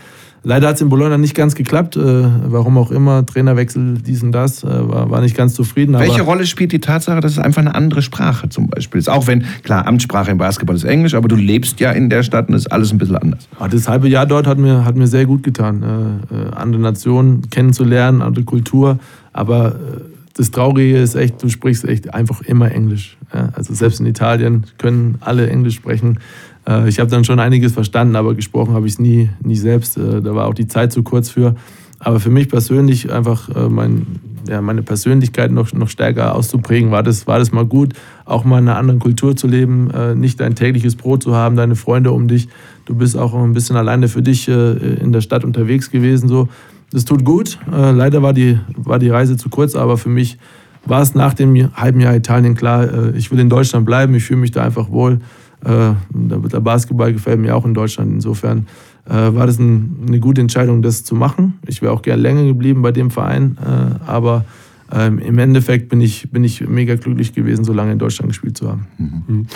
[0.48, 4.32] Leider hat es in Bologna nicht ganz geklappt, äh, warum auch immer, Trainerwechsel, dies und
[4.32, 5.94] das, äh, war, war nicht ganz zufrieden.
[6.00, 9.10] Welche Rolle spielt die Tatsache, dass es einfach eine andere Sprache zum Beispiel ist?
[9.10, 12.48] Auch wenn, klar, Amtssprache im Basketball ist Englisch, aber du lebst ja in der Stadt
[12.48, 13.50] und ist alles ein bisschen anders.
[13.60, 15.84] Ah, das halbe Jahr dort hat mir, hat mir sehr gut getan,
[16.32, 19.00] äh, äh andere Nationen kennenzulernen, andere Kultur,
[19.34, 20.02] aber äh,
[20.38, 23.18] das Traurige ist echt, du sprichst echt einfach immer Englisch.
[23.34, 23.50] Ja?
[23.54, 26.20] Also selbst in Italien können alle Englisch sprechen.
[26.68, 29.98] Äh, ich habe dann schon einiges verstanden, aber gesprochen habe ich es nie, nie selbst.
[29.98, 31.56] Äh, da war auch die Zeit zu kurz für.
[32.00, 34.06] Aber für mich persönlich einfach äh, mein,
[34.48, 37.94] ja, meine Persönlichkeit noch, noch stärker auszuprägen, war das, war das mal gut,
[38.26, 41.76] auch mal in einer anderen Kultur zu leben, nicht dein tägliches Brot zu haben, deine
[41.76, 42.48] Freunde um dich.
[42.86, 46.30] Du bist auch ein bisschen alleine für dich in der Stadt unterwegs gewesen.
[46.30, 46.48] So.
[46.92, 47.58] Das tut gut.
[47.70, 50.38] Leider war die, war die Reise zu kurz, aber für mich
[50.86, 54.40] war es nach dem halben Jahr Italien klar, ich will in Deutschland bleiben, ich fühle
[54.40, 55.20] mich da einfach wohl.
[55.66, 58.12] Äh, der Basketball gefällt mir auch in Deutschland.
[58.12, 58.68] Insofern
[59.06, 61.60] äh, war das ein, eine gute Entscheidung, das zu machen.
[61.68, 64.46] Ich wäre auch gern länger geblieben bei dem Verein, äh, aber
[64.94, 68.58] ähm, im Endeffekt bin ich, bin ich mega glücklich gewesen, so lange in Deutschland gespielt
[68.58, 68.88] zu haben.
[68.98, 69.48] Mhm.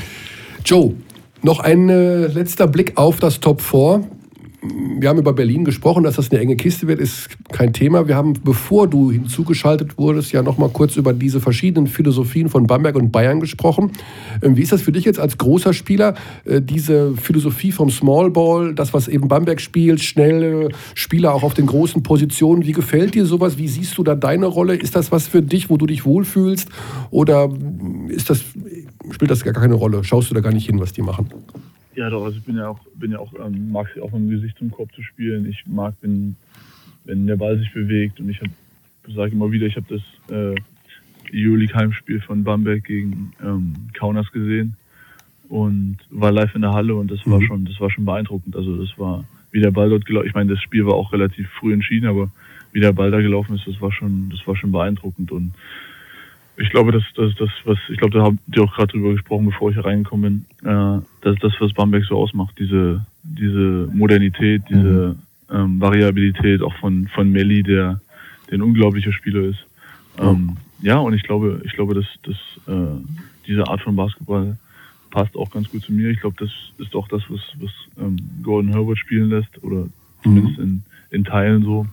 [0.65, 0.93] Joe,
[1.41, 4.03] noch ein letzter Blick auf das Top 4
[4.63, 8.07] wir haben über Berlin gesprochen, dass das eine enge Kiste wird, ist kein Thema.
[8.07, 12.67] Wir haben, bevor du hinzugeschaltet wurdest, ja noch mal kurz über diese verschiedenen Philosophien von
[12.67, 13.91] Bamberg und Bayern gesprochen.
[14.43, 16.13] Ähm, wie ist das für dich jetzt als großer Spieler,
[16.45, 21.55] äh, diese Philosophie vom Small Ball, das, was eben Bamberg spielt, schnelle Spieler auch auf
[21.55, 22.63] den großen Positionen?
[22.63, 23.57] Wie gefällt dir sowas?
[23.57, 24.75] Wie siehst du da deine Rolle?
[24.75, 26.69] Ist das was für dich, wo du dich wohlfühlst?
[27.09, 27.49] Oder
[28.09, 28.41] ist das,
[29.09, 30.03] spielt das gar keine Rolle?
[30.03, 31.29] Schaust du da gar nicht hin, was die machen?
[31.95, 34.21] Ja, doch, also ich bin ja auch, bin ja auch, ähm, mag es auch mit
[34.21, 35.45] dem Gesicht zum Korb zu spielen.
[35.45, 36.35] Ich mag, wenn,
[37.03, 38.39] wenn der Ball sich bewegt und ich
[39.13, 40.01] sage immer wieder, ich habe das
[40.35, 40.55] äh,
[41.33, 44.75] Euroleague Heimspiel von Bamberg gegen ähm, Kaunas gesehen
[45.49, 47.45] und war live in der Halle und das war mhm.
[47.45, 48.55] schon, das war schon beeindruckend.
[48.55, 50.27] Also das war, wie der Ball dort gelaufen.
[50.27, 52.29] Ich meine, das Spiel war auch relativ früh entschieden, aber
[52.71, 55.53] wie der Ball da gelaufen ist, das war schon, das war schon beeindruckend und
[56.61, 59.45] ich glaube, das, das, das, was, ich glaube, da habt ihr auch gerade drüber gesprochen,
[59.45, 60.69] bevor ich hier reingekommen bin.
[60.69, 62.55] Äh, das ist das, was Bamberg so ausmacht.
[62.59, 65.15] Diese, diese Modernität, diese
[65.49, 65.55] mhm.
[65.55, 67.99] ähm, Variabilität auch von, von Melli, der,
[68.49, 69.65] der ein unglaublicher Spieler ist.
[70.19, 72.97] Ähm, ja, und ich glaube, ich glaube, dass, dass äh,
[73.47, 74.57] diese Art von Basketball
[75.09, 76.09] passt auch ganz gut zu mir.
[76.09, 79.87] Ich glaube, das ist auch das, was, was ähm, Gordon Herbert spielen lässt, oder
[80.23, 80.63] zumindest mhm.
[80.63, 81.85] in, in Teilen so.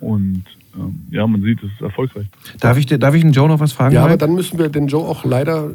[0.00, 0.44] Und
[1.10, 2.26] ja, man sieht, es ist erfolgreich.
[2.60, 3.94] Darf ich, darf ich den Joe noch was fragen?
[3.94, 5.70] Ja, aber dann müssen wir den Joe auch leider.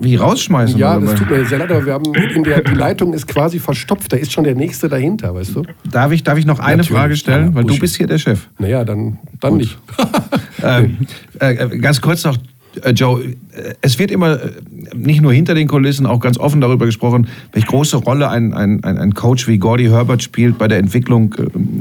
[0.00, 0.78] Wie rausschmeißen?
[0.78, 3.58] Ja, das tut mir sehr leid, aber wir haben in der, die Leitung ist quasi
[3.58, 4.12] verstopft.
[4.12, 5.62] Da ist schon der Nächste dahinter, weißt du?
[5.90, 6.98] Darf ich, darf ich noch eine Natürlich.
[6.98, 7.54] Frage stellen?
[7.54, 8.48] Weil du bist hier der Chef.
[8.58, 9.76] Naja, dann, dann nicht.
[10.62, 10.98] ähm,
[11.38, 12.55] äh, ganz kurz noch, äh,
[12.94, 14.52] Joe, äh, es wird immer äh,
[14.94, 18.82] nicht nur hinter den Kulissen auch ganz offen darüber gesprochen, welche große Rolle ein, ein,
[18.84, 21.34] ein Coach wie Gordy Herbert spielt bei der Entwicklung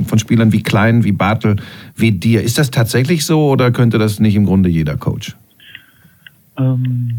[0.05, 1.57] von Spielern wie Klein, wie Bartel,
[1.95, 2.41] wie dir.
[2.41, 5.35] Ist das tatsächlich so oder könnte das nicht im Grunde jeder Coach?
[6.57, 7.13] Ähm,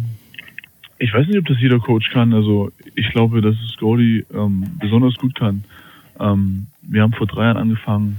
[0.98, 2.32] ich weiß nicht, ob das jeder Coach kann.
[2.32, 5.64] Also ich glaube, dass es Gordy ähm, besonders gut kann.
[6.18, 8.16] Ähm, wir haben vor drei Jahren angefangen,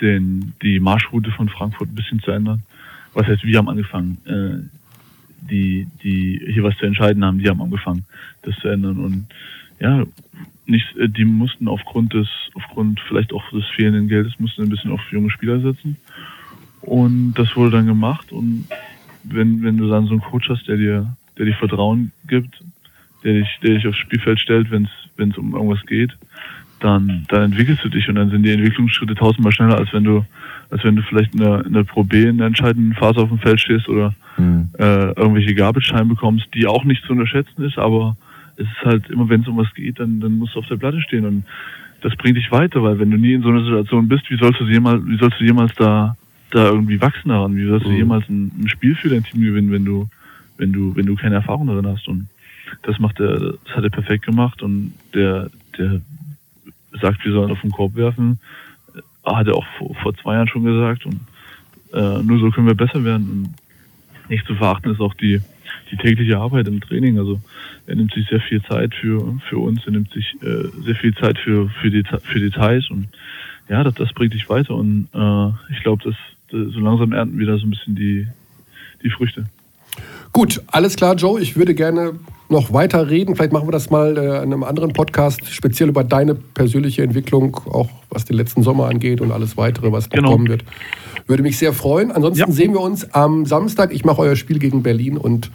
[0.00, 2.62] den, die Marschroute von Frankfurt ein bisschen zu ändern
[3.14, 4.78] was heißt, wir haben angefangen, äh,
[5.48, 8.04] die, die hier was zu entscheiden haben, die haben angefangen,
[8.42, 8.98] das zu ändern.
[8.98, 9.26] Und
[9.80, 10.04] ja,
[10.66, 14.92] nicht, äh, die mussten aufgrund des, aufgrund vielleicht auch des fehlenden Geldes, mussten ein bisschen
[14.92, 15.96] auf junge Spieler setzen.
[16.80, 18.32] Und das wurde dann gemacht.
[18.32, 18.66] Und
[19.24, 22.62] wenn, wenn du dann so einen Coach hast, der dir, der dir Vertrauen gibt,
[23.24, 26.16] der dich, der dich aufs Spielfeld stellt, wenn es um irgendwas geht,
[26.80, 30.24] dann, dann entwickelst du dich und dann sind die Entwicklungsschritte tausendmal schneller, als wenn du,
[30.70, 33.28] als wenn du vielleicht in der, in der Pro B in der entscheidenden Phase auf
[33.28, 34.68] dem Feld stehst oder mhm.
[34.78, 38.16] äh, irgendwelche Gabelscheine bekommst, die auch nicht zu unterschätzen ist, aber
[38.56, 40.76] es ist halt immer, wenn es um was geht, dann, dann musst du auf der
[40.76, 41.44] Platte stehen und
[42.00, 44.60] das bringt dich weiter, weil wenn du nie in so einer Situation bist, wie sollst
[44.60, 46.16] du jemals, wie sollst du jemals da,
[46.50, 47.56] da irgendwie wachsen daran?
[47.56, 47.96] Wie sollst du mhm.
[47.96, 50.08] jemals ein, ein Spiel für dein Team gewinnen, wenn du,
[50.58, 52.06] wenn du, wenn du keine Erfahrung darin hast?
[52.06, 52.28] Und
[52.82, 56.00] das macht er, das hat er perfekt gemacht und der, der
[57.00, 58.38] sagt, wir sollen auf den Korb werfen.
[59.24, 61.06] Hat er auch vor, vor zwei Jahren schon gesagt.
[61.06, 61.20] Und
[61.92, 63.30] äh, nur so können wir besser werden.
[63.30, 65.40] Und nicht zu verachten ist auch die,
[65.90, 67.18] die tägliche Arbeit im Training.
[67.18, 67.40] Also
[67.86, 71.14] er nimmt sich sehr viel Zeit für, für uns, er nimmt sich äh, sehr viel
[71.14, 73.08] Zeit für, für, Deta für Details und
[73.68, 76.14] ja, das, das bringt dich weiter und äh, ich glaube, dass,
[76.50, 78.26] dass so langsam ernten wir da so ein bisschen die,
[79.02, 79.46] die Früchte.
[80.32, 81.40] Gut, alles klar, Joe.
[81.40, 83.36] Ich würde gerne noch weiter reden.
[83.36, 87.56] Vielleicht machen wir das mal äh, in einem anderen Podcast, speziell über deine persönliche Entwicklung,
[87.70, 90.32] auch was den letzten Sommer angeht und alles weitere, was genau.
[90.32, 90.64] kommen wird.
[91.26, 92.10] Würde mich sehr freuen.
[92.10, 92.50] Ansonsten ja.
[92.50, 93.92] sehen wir uns am Samstag.
[93.92, 95.50] Ich mache euer Spiel gegen Berlin und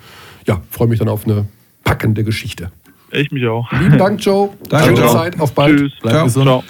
[0.45, 1.45] ja, freue mich dann auf eine
[1.83, 2.71] packende Geschichte.
[3.11, 3.71] Ich mich auch.
[3.71, 4.49] Lieben Dank, Joe.
[4.69, 5.09] Danke, Schöne.
[5.09, 5.39] Zeit.
[5.39, 5.79] Auf bald.
[5.79, 5.93] Tschüss.
[6.01, 6.25] Bleib Ciao.
[6.25, 6.45] gesund.
[6.45, 6.63] Ciao.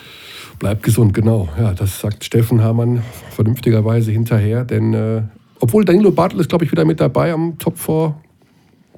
[0.60, 1.50] Bleibt gesund, genau.
[1.60, 5.22] Ja, das sagt Steffen Hamann vernünftigerweise hinterher, denn äh,
[5.60, 8.16] obwohl Danilo Bartel ist, glaube ich, wieder mit dabei am Top 4.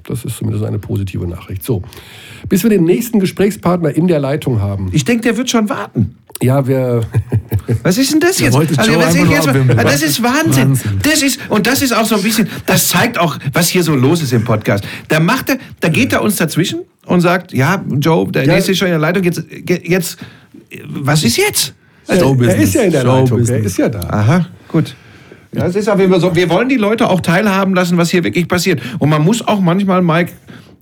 [0.07, 1.63] Das ist zumindest eine positive Nachricht.
[1.63, 1.81] So,
[2.47, 4.89] bis wir den nächsten Gesprächspartner in der Leitung haben.
[4.91, 6.15] Ich denke, der wird schon warten.
[6.43, 7.01] Ja, wir.
[7.83, 8.55] Was ist denn das jetzt?
[8.55, 9.77] Also, jetzt abwimmeln.
[9.77, 10.69] das ist Wahnsinn.
[10.69, 10.99] Wahnsinn.
[11.01, 13.95] Das ist, und das ist auch so ein bisschen, das zeigt auch, was hier so
[13.95, 14.83] los ist im Podcast.
[15.07, 18.53] Da macht er, da geht er uns dazwischen und sagt, ja, Joe, der Ja.
[18.53, 19.43] nächste ist schon in der Leitung, jetzt,
[19.83, 20.17] jetzt,
[20.89, 21.73] was ist jetzt?
[22.07, 22.63] er Showbusiness.
[22.63, 23.65] ist ja in der Leitung, Showbusiness.
[23.65, 23.99] ist ja da.
[24.01, 24.93] Aha, gut.
[25.55, 26.35] Ja, es ist auf jeden Fall so.
[26.35, 28.81] Wir wollen die Leute auch teilhaben lassen, was hier wirklich passiert.
[28.99, 30.33] Und man muss auch manchmal, Mike,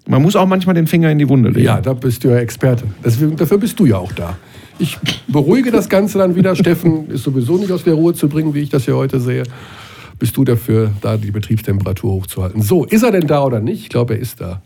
[0.08, 1.66] man muss auch manchmal den Finger in die Wunde legen.
[1.66, 2.86] Ja, da bist du ja Experte.
[3.06, 4.36] Deswegen, dafür bist du ja auch da.
[4.80, 6.56] Ich beruhige das Ganze dann wieder.
[6.56, 9.44] Steffen ist sowieso nicht aus der Ruhe zu bringen, wie ich das hier heute sehe.
[10.18, 12.62] Bist du dafür, da die Betriebstemperatur hochzuhalten?
[12.62, 13.84] So, ist er denn da oder nicht?
[13.84, 14.64] Ich glaube, er ist da.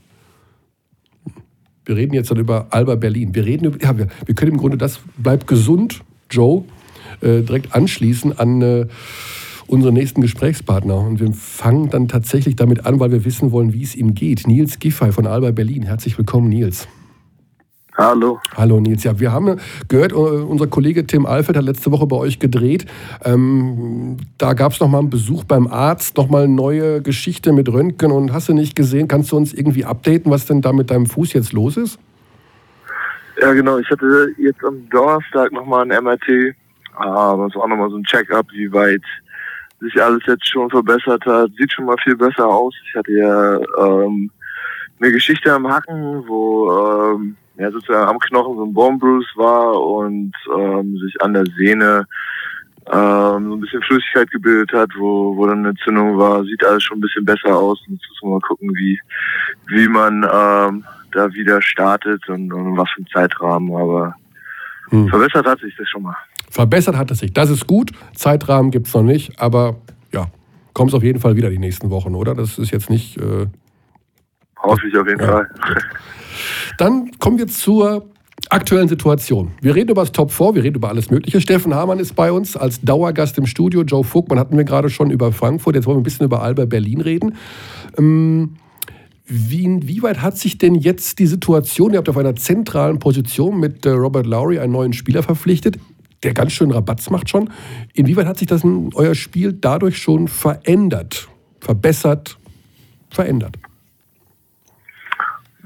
[1.86, 3.36] Wir reden jetzt dann über Alba Berlin.
[3.36, 6.63] Wir reden über, ja, wir, wir können im Grunde das, bleibt gesund, Joe,
[7.22, 8.86] äh, direkt anschließen an äh,
[9.67, 10.97] unseren nächsten Gesprächspartner.
[10.97, 14.47] Und wir fangen dann tatsächlich damit an, weil wir wissen wollen, wie es ihm geht.
[14.47, 15.84] Nils Giffey von Alba Berlin.
[15.84, 16.88] Herzlich willkommen, Nils.
[17.97, 18.39] Hallo.
[18.56, 19.03] Hallo Nils.
[19.03, 22.86] Ja, wir haben gehört, äh, unser Kollege Tim Alfeld hat letzte Woche bei euch gedreht.
[23.25, 28.12] Ähm, da gab es nochmal einen Besuch beim Arzt, nochmal eine neue Geschichte mit Röntgen
[28.12, 29.08] und hast du nicht gesehen?
[29.08, 31.97] Kannst du uns irgendwie updaten, was denn da mit deinem Fuß jetzt los ist?
[33.41, 33.80] Ja, genau.
[33.80, 36.56] Ich hatte jetzt am Donnerstag nochmal ein MRT.
[36.93, 39.03] Aber es war auch nochmal so ein Check-up, wie weit
[39.79, 41.51] sich alles jetzt schon verbessert hat.
[41.57, 42.73] Sieht schon mal viel besser aus.
[42.87, 44.31] Ich hatte ja ähm,
[44.99, 49.79] eine Geschichte am Hacken, wo ähm, ja, sozusagen am Knochen so ein Bone Bruise war
[49.81, 52.05] und ähm, sich an der Sehne
[52.91, 56.43] ähm, so ein bisschen Flüssigkeit gebildet hat, wo, wo dann eine Entzündung war.
[56.43, 57.79] Sieht alles schon ein bisschen besser aus.
[57.87, 58.99] Jetzt muss man mal gucken, wie,
[59.67, 63.75] wie man ähm, da wieder startet und, und was für ein Zeitrahmen.
[63.75, 64.15] Aber
[64.89, 65.07] Hm.
[65.09, 66.15] verbessert hat sich das schon mal.
[66.58, 67.34] Verbessert hat es sich.
[67.34, 67.91] Das ist gut.
[68.15, 69.76] Zeitrahmen gibt es noch nicht, aber
[70.12, 70.26] ja,
[70.74, 72.34] kommst auf jeden Fall wieder die nächsten Wochen, oder?
[72.34, 73.15] Das ist jetzt nicht.
[73.17, 73.46] Äh
[74.63, 75.50] Hoffe ich auf jeden Ja, Fall.
[76.80, 78.08] Dann kommen wir zur
[78.50, 79.52] aktuellen Situation.
[79.62, 81.41] Wir reden über das Top 4, wir reden über alles Mögliche.
[81.41, 83.84] Steffen Hamann ist bei uns als Dauergast im Studio.
[83.84, 85.76] Joe Vogtmann hatten wir gerade schon über Frankfurt.
[85.76, 87.36] Jetzt wollen wir ein bisschen über Alba Berlin reden.
[88.00, 88.56] Ähm,
[89.28, 93.86] wie, inwieweit hat sich denn jetzt die Situation, ihr habt auf einer zentralen Position mit
[93.86, 95.78] äh, Robert Lowry einen neuen Spieler verpflichtet,
[96.23, 97.49] der ganz schön Rabatz macht schon.
[97.93, 101.27] Inwieweit hat sich das in euer Spiel dadurch schon verändert,
[101.60, 102.38] verbessert,
[103.10, 103.58] verändert?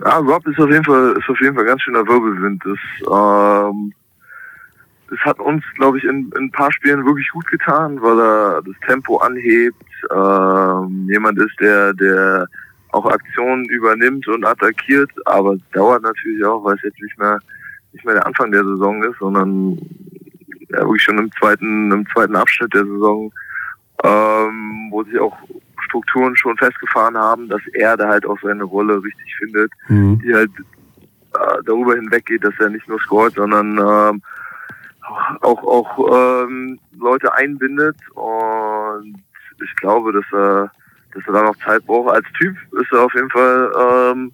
[0.03, 2.63] Ja, Rob ist auf jeden Fall, ist auf jeden Fall ganz schöner Wirbelwind.
[2.65, 3.93] Das, ähm,
[5.09, 8.61] das hat uns, glaube ich, in, in ein paar Spielen wirklich gut getan, weil er
[8.63, 9.83] das Tempo anhebt.
[10.11, 12.47] Ähm, jemand ist, der, der
[12.91, 17.39] auch Aktionen übernimmt und attackiert, aber dauert natürlich auch, weil es jetzt nicht mehr,
[17.93, 19.77] nicht mehr der Anfang der Saison ist, sondern
[20.71, 23.31] ja, wirklich schon im zweiten, im zweiten Abschnitt der Saison,
[24.03, 25.37] ähm, wo sich auch
[25.85, 29.71] Strukturen schon festgefahren haben, dass er da halt auch seine Rolle richtig findet,
[30.23, 30.51] die halt
[31.35, 34.21] äh, darüber hinweggeht, dass er nicht nur scoret, sondern ähm,
[35.41, 39.21] auch auch ähm, Leute einbindet und
[39.63, 40.71] ich glaube, dass er
[41.13, 42.13] dass er da noch Zeit braucht.
[42.15, 44.31] Als Typ ist er auf jeden Fall ähm,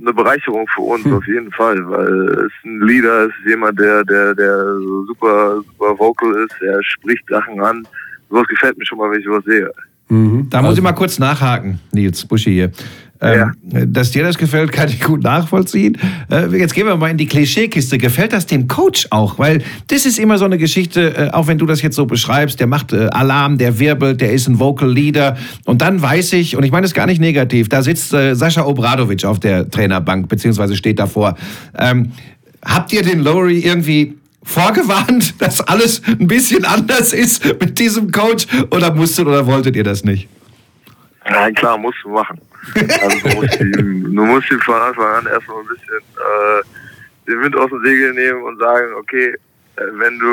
[0.00, 4.34] eine Bereicherung für uns, auf jeden Fall, weil es ein Leader ist, jemand, der der
[4.34, 7.86] der so super super vocal ist, er spricht Sachen an.
[8.28, 9.70] Sowas gefällt mir schon mal, wenn ich sowas sehe.
[10.08, 10.48] Mhm.
[10.50, 12.70] Da muss ich mal kurz nachhaken, Nils Buschi hier.
[13.20, 13.52] Ähm,
[13.92, 15.98] Dass dir das gefällt, kann ich gut nachvollziehen.
[16.30, 17.98] Äh, jetzt gehen wir mal in die Klischeekiste.
[17.98, 19.38] Gefällt das dem Coach auch?
[19.38, 22.60] Weil das ist immer so eine Geschichte, äh, auch wenn du das jetzt so beschreibst,
[22.60, 25.36] der macht äh, Alarm, der wirbelt, der ist ein Vocal Leader.
[25.64, 28.64] Und dann weiß ich, und ich meine das gar nicht negativ, da sitzt äh, Sascha
[28.64, 31.36] Obradovic auf der Trainerbank, beziehungsweise steht davor.
[31.78, 32.12] Ähm,
[32.62, 38.46] habt ihr den Lowry irgendwie vorgewarnt, dass alles ein bisschen anders ist mit diesem Coach?
[38.70, 40.28] Oder musstet oder wolltet ihr das nicht?
[41.28, 42.40] Ja, klar, musst du machen.
[42.74, 46.62] Also du musst ihm, du musst ihm von Anfang an erstmal ein bisschen äh,
[47.26, 49.36] den Wind aus dem Segel nehmen und sagen, okay,
[49.76, 50.26] äh, wenn du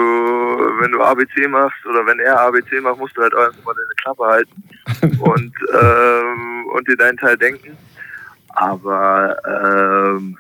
[0.79, 3.95] wenn du ABC machst oder wenn er ABC macht, musst du halt auch erstmal deine
[4.01, 7.77] Klappe halten und ähm, und dir deinen Teil denken.
[8.55, 10.37] Aber ähm,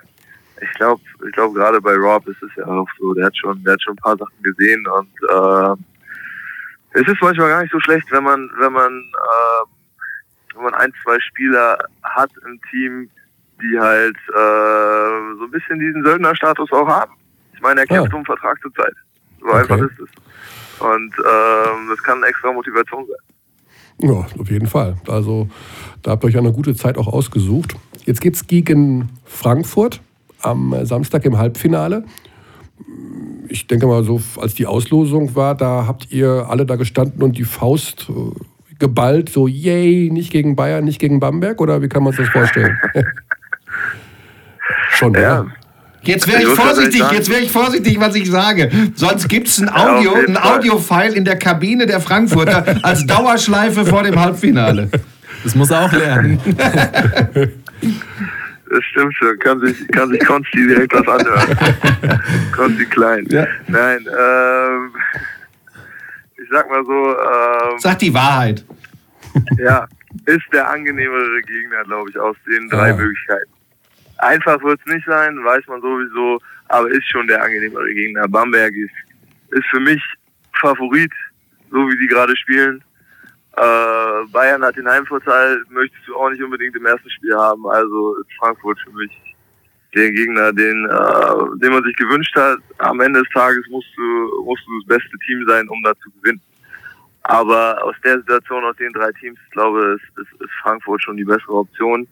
[0.61, 3.63] ich glaube, ich glaube gerade bei Rob ist es ja auch so, der hat schon,
[3.63, 5.75] der hat schon ein paar Sachen gesehen und äh,
[6.95, 9.72] es ist manchmal gar nicht so schlecht, wenn man, wenn man ähm,
[10.55, 13.09] wenn man ein, zwei Spieler hat im Team,
[13.61, 17.13] die halt äh, so ein bisschen diesen Söldnerstatus auch haben.
[17.53, 18.17] Ich meine, er kämpft Ah.
[18.17, 18.93] um Vertrag zur Zeit.
[19.39, 19.85] So einfach Okay.
[19.85, 20.09] ist es.
[20.81, 24.09] Und ähm, das kann eine extra Motivation sein.
[24.09, 24.97] Ja, auf jeden Fall.
[25.07, 25.47] Also
[26.01, 27.75] da habt ihr euch eine gute Zeit auch ausgesucht.
[28.05, 30.01] Jetzt geht es gegen Frankfurt
[30.41, 32.03] am Samstag im Halbfinale.
[33.47, 37.37] Ich denke mal, so als die Auslosung war, da habt ihr alle da gestanden und
[37.37, 38.13] die Faust äh,
[38.83, 42.33] geballt, so yay, nicht gegen Bayern, nicht gegen Bamberg, oder wie kann man sich das
[42.33, 42.77] vorstellen?
[44.91, 45.45] Schon, Ja.
[46.01, 48.69] Jetzt wäre Ich vorsichtig, jetzt wäre ich vorsichtig, was ich sage.
[48.93, 50.35] Sonst gibt es ein Audio, ein.
[50.35, 54.89] Audio-File in der Kabine der Frankfurter als Dauerschleife vor dem Halbfinale.
[55.45, 56.39] Das muss er auch lernen.
[58.69, 59.37] Das stimmt schon.
[59.37, 61.57] Kann sich, kann sich Konsti direkt was anhören.
[62.55, 63.23] Konsti Klein.
[63.29, 63.45] Ja.
[63.67, 64.91] Nein, ähm,
[66.41, 68.65] ich sag mal so, ähm, Sag die Wahrheit.
[69.57, 69.87] ja,
[70.25, 72.95] ist der angenehmere Gegner, glaube ich, aus den drei Ja.
[72.95, 73.51] Möglichkeiten.
[74.19, 78.27] Einfach wird es nicht sein, weiß man sowieso, aber ist schon der angenehmere Gegner.
[78.27, 78.93] Bamberg ist,
[79.51, 80.01] ist für mich
[80.59, 81.11] Favorit,
[81.71, 82.83] so wie die gerade spielen.
[83.57, 87.65] Äh, Bayern hat den Heimvorteil, möchtest du auch nicht unbedingt im ersten Spiel haben.
[87.67, 89.11] Also ist Frankfurt für mich
[89.93, 92.57] der Gegner, den, äh, den man sich gewünscht hat.
[92.79, 96.09] Am Ende des Tages musst du, musst du das beste Team sein, um da zu
[96.21, 96.41] gewinnen.
[97.23, 101.17] Aber aus der Situation, aus den drei Teams, ich glaube, ist, ist, ist Frankfurt schon
[101.17, 102.07] die bessere Option.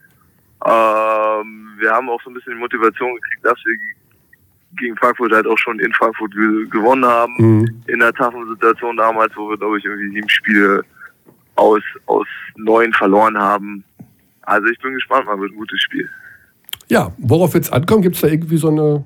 [0.65, 3.75] Ähm, wir haben auch so ein bisschen die Motivation gekriegt, dass wir
[4.77, 7.33] gegen Frankfurt halt auch schon in Frankfurt ge gewonnen haben.
[7.37, 7.83] Mhm.
[7.87, 10.83] In der taffen Situation damals, wo wir, glaube ich, irgendwie sieben Spiele
[11.55, 13.83] aus, aus neun verloren haben.
[14.43, 16.09] Also ich bin gespannt, mal wird ein gutes Spiel.
[16.87, 19.03] Ja, worauf jetzt ankommt, gibt es da irgendwie so, eine,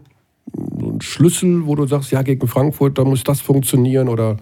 [0.53, 4.37] so einen Schlüssel, wo du sagst, ja, gegen Frankfurt, da muss das funktionieren oder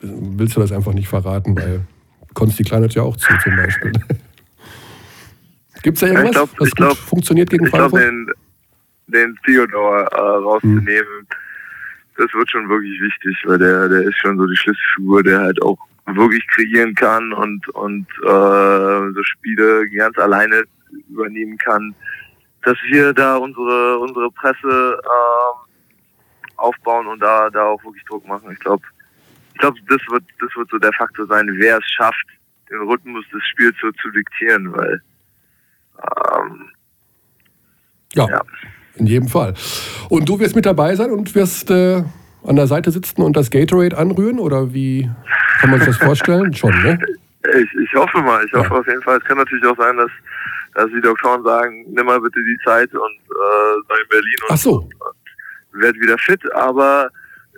[0.00, 1.80] willst du das einfach nicht verraten, weil
[2.34, 3.92] Konsti Klein hat ja auch zu zum Beispiel.
[5.82, 8.34] Gibt es da irgendwas, ich glaub- was ich glaub- gut funktioniert gegen Ich glaube, Frankfurt?
[9.08, 11.26] den, den Theodor äh, rauszunehmen,
[12.16, 15.62] das wird schon wirklich wichtig, weil der, der ist schon so die Schlüsselfigur, der halt
[15.62, 20.64] auch wirklich kreieren kann und, und äh, so Spiele ganz alleine
[21.10, 21.94] übernehmen kann.
[22.62, 25.72] Dass wir da unsere, unsere Presse ähm,
[26.56, 28.50] aufbauen und da, da auch wirklich Druck machen.
[28.52, 28.82] Ich glaube,
[29.56, 32.26] ich glaube, das wird, das wird so der Faktor sein, wer es schafft,
[32.68, 35.00] den Rhythmus des Spiels so zu diktieren, weil
[36.38, 36.70] ähm,
[38.12, 38.42] ja, ja.
[38.96, 39.54] in jedem Fall.
[40.10, 42.04] Und du wirst mit dabei sein und wirst äh,
[42.44, 45.10] an der Seite sitzen und das Gatorade anrühren oder wie
[45.60, 46.52] kann man sich das vorstellen?
[46.54, 46.98] Schon, ne?
[47.58, 48.80] Ich, ich hoffe mal, ich hoffe Ja.
[48.80, 49.16] auf jeden Fall.
[49.16, 50.10] Es kann natürlich auch sein, dass,
[50.74, 54.50] dass die Doktoren sagen, nimm mal bitte die Zeit und äh, sei in Berlin und,
[54.50, 54.74] Ach so.
[55.72, 57.10] und werd wieder fit, aber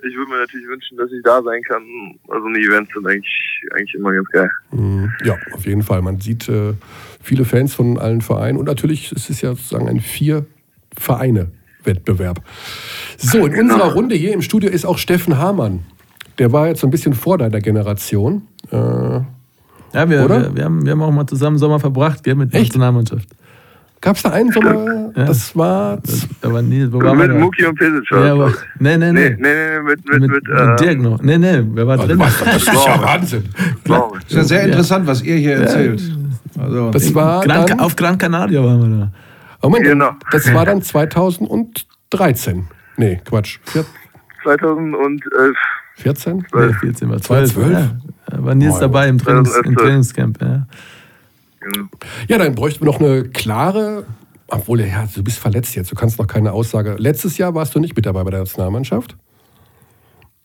[0.07, 1.83] ich würde mir natürlich wünschen, dass ich da sein kann.
[2.27, 4.51] Also eine Events sind eigentlich, eigentlich immer ganz geil.
[4.71, 5.11] Mhm.
[5.25, 6.01] Ja, auf jeden Fall.
[6.01, 6.73] Man sieht äh,
[7.21, 12.41] viele Fans von allen Vereinen und natürlich ist es ja sozusagen ein Vier-Vereine-Wettbewerb.
[13.17, 13.73] So, in Genau.
[13.75, 15.79] unserer Runde hier im Studio ist auch Steffen Hamann.
[16.37, 18.43] Der war jetzt so ein bisschen vor deiner Generation.
[18.71, 19.25] Äh, Ja,
[20.09, 20.43] wir, Oder?
[20.43, 22.69] wir, wir, haben, wir haben auch mal zusammen Sommer verbracht, gell, mit der Echt?
[22.69, 23.27] Nationalmannschaft.
[24.01, 25.11] Gab es da einen Sommer?
[25.15, 25.25] Ja.
[25.25, 25.97] Das war.
[25.97, 27.37] Das, da war nie, wo waren wir mit?
[27.39, 28.09] Muki und Pesic.
[28.11, 29.29] Ja, aber, nee, nee, nee, nee.
[29.29, 31.21] nee, nee, mit, mit, Mit, mit, mit, äh, Dirk noch.
[31.21, 32.17] Nee, nee, wer war drin?
[32.17, 33.43] das ist ja Wahnsinn.
[33.83, 34.13] Blau.
[34.27, 36.01] Ist ja sehr interessant, was ihr hier erzählt.
[36.57, 39.11] Also, Das war Gran, dann, auf Gran Canaria waren wir da.
[39.61, 40.11] oh Moment, Genau.
[40.31, 42.67] das war dann 2013.
[42.97, 43.59] Nee, Quatsch.
[43.65, 43.85] Vier-
[44.43, 45.55] 2011.
[45.95, 46.45] 14?
[46.53, 47.53] Nee, 14 war 12.
[47.53, 47.71] 12?
[47.71, 47.89] Ja.
[48.27, 49.75] Da war Nils Oh, dabei im, Trainings, im 12.
[49.77, 50.41] Trainingscamp.
[50.41, 50.65] Ja.
[52.27, 54.05] Ja, dann bräuchten wir noch eine klare,
[54.47, 56.95] obwohl, ja, du bist verletzt jetzt, du kannst noch keine Aussage.
[56.97, 59.15] Letztes Jahr warst du nicht mit dabei bei der Nationalmannschaft.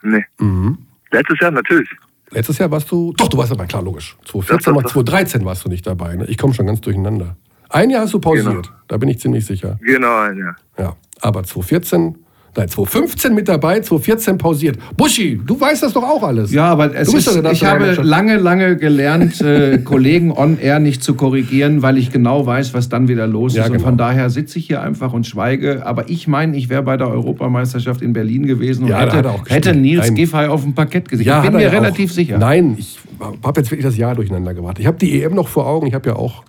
[0.03, 0.25] Nee.
[0.39, 0.79] Mhm.
[1.11, 1.89] Letztes Jahr natürlich.
[2.31, 4.17] Letztes Jahr warst du, doch, du warst dabei, klar, logisch.
[4.27, 5.05] 2014, Doch, mal doch, doch.
[5.05, 6.17] 2013 warst du nicht dabei.
[6.17, 6.27] Ne?
[6.27, 7.37] Ich komme schon ganz durcheinander.
[7.71, 8.63] Ein Jahr hast du pausiert, Genau.
[8.89, 9.79] da bin ich ziemlich sicher.
[9.81, 10.57] Genau, ja.
[10.79, 12.17] Ja, aber 2014,
[12.57, 14.79] nein, 2015 mit dabei, 2014 pausiert.
[14.97, 16.53] Buschi, du weißt das doch auch alles.
[16.53, 21.15] Ja, aber es ist, ich habe lange, lange gelernt, äh, Kollegen on air nicht zu
[21.15, 23.71] korrigieren, weil ich genau weiß, was dann wieder los Ja, ist.
[23.71, 23.89] Und genau.
[23.89, 25.85] von daher sitze ich hier einfach und schweige.
[25.87, 29.75] Aber ich meine, ich wäre bei der Europameisterschaft in Berlin gewesen und Ja, hätte, hätte.
[29.75, 30.15] Nils Nein.
[30.15, 31.27] Giffey auf dem Parkett gesehen.
[31.27, 32.15] Ja, ich bin mir relativ auch.
[32.15, 32.39] sicher.
[32.39, 32.99] Nein, ich
[33.43, 34.79] habe jetzt wirklich das Jahr durcheinander gebracht.
[34.79, 36.45] Ich habe die EM noch vor Augen, ich habe ja auch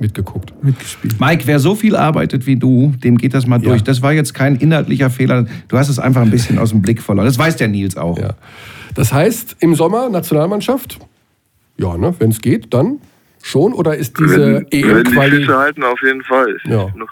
[0.00, 0.52] mitgeguckt.
[0.62, 1.20] Mitgespielt.
[1.20, 3.68] Mike, wer so viel arbeitet wie du, dem geht das mal Ja.
[3.70, 3.82] durch.
[3.82, 5.46] Das war jetzt kein inhaltlicher Fehler.
[5.68, 7.26] Du hast es einfach ein bisschen aus dem Blick verloren.
[7.26, 8.18] Das weiß der Nils auch.
[8.18, 8.34] Ja.
[8.94, 10.98] Das heißt, im Sommer Nationalmannschaft,
[11.76, 12.98] ja, ne, wenn es geht, dann
[13.42, 13.72] schon?
[13.72, 16.56] Oder ist diese die EM-Quali, Füße halten, auf jeden Fall.
[16.64, 16.84] Ich Ja.
[16.86, 17.08] bin noch,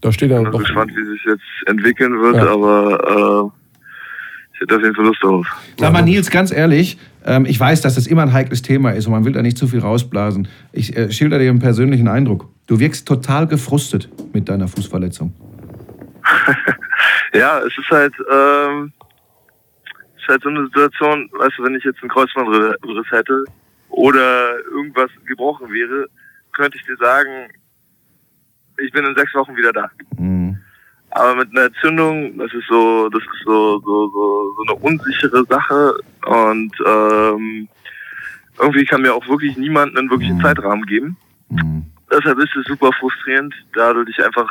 [0.00, 0.58] da steht ja noch noch...
[0.60, 2.52] gespannt, wie sich jetzt entwickeln wird, Ja.
[2.52, 5.46] aber äh, ich hätte auf jeden Fall Lust drauf.
[5.78, 9.06] Sag mal, Nils, ganz ehrlich, ähm, ich weiß, dass das immer ein heikles Thema ist
[9.06, 10.48] und man will da nicht zu viel rausblasen.
[10.72, 12.48] Ich äh, schilder dir einen persönlichen Eindruck.
[12.66, 15.32] Du wirkst total gefrustet mit deiner Fußverletzung.
[17.34, 18.92] Ja, es ist halt, ähm,
[20.16, 23.44] ist halt so eine Situation, weißt du, wenn ich jetzt einen Kreuzbandriss hätte
[23.88, 26.06] oder irgendwas gebrochen wäre,
[26.52, 27.48] könnte ich dir sagen,
[28.78, 29.90] ich bin in sechs Wochen wieder da.
[30.16, 30.58] Mhm.
[31.14, 35.44] Aber mit einer Entzündung, das ist so, das ist so, so, so, so eine unsichere
[35.44, 35.94] Sache
[36.26, 37.68] und ähm,
[38.60, 40.42] irgendwie kann mir auch wirklich niemand einen wirklichen Mhm.
[40.42, 41.16] Zeitrahmen geben.
[41.50, 41.84] Mhm.
[42.10, 44.50] Deshalb ist es super frustrierend, da du dich einfach,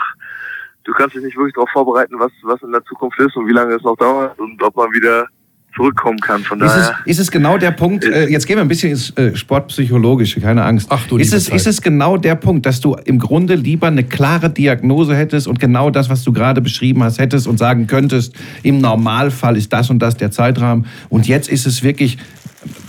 [0.86, 3.54] du kannst dich nicht wirklich darauf vorbereiten, was, was in der Zukunft ist und wie
[3.54, 5.28] lange es noch dauert und ob man wieder
[5.76, 6.44] zurückkommen kann.
[6.44, 8.92] Von Ist es, daher, ist es genau der Punkt, äh, jetzt gehen wir ein bisschen
[8.92, 10.88] ins äh, Sportpsychologische, keine Angst.
[10.90, 11.56] Ach du ist es, Zeit.
[11.56, 15.60] ist es genau der Punkt, dass du im Grunde lieber eine klare Diagnose hättest und
[15.60, 19.90] genau das, was du gerade beschrieben hast, hättest und sagen könntest, im Normalfall ist das
[19.90, 22.18] und das der Zeitrahmen und jetzt ist es wirklich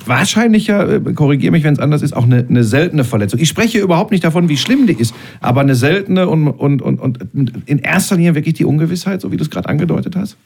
[0.07, 3.41] wahrscheinlich ja, äh, korrigiere mich, wenn es anders ist, auch eine, eine seltene Verletzung.
[3.41, 7.01] Ich spreche überhaupt nicht davon, wie schlimm die ist, aber eine seltene und, und, und,
[7.01, 7.18] und
[7.66, 10.37] in erster Linie wirklich die Ungewissheit, so wie du es gerade angedeutet hast.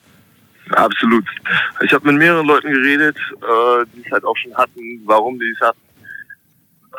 [0.73, 1.25] Absolut.
[1.83, 5.53] Ich habe mit mehreren Leuten geredet, äh, die es halt auch schon hatten, warum die
[5.55, 5.79] es hatten.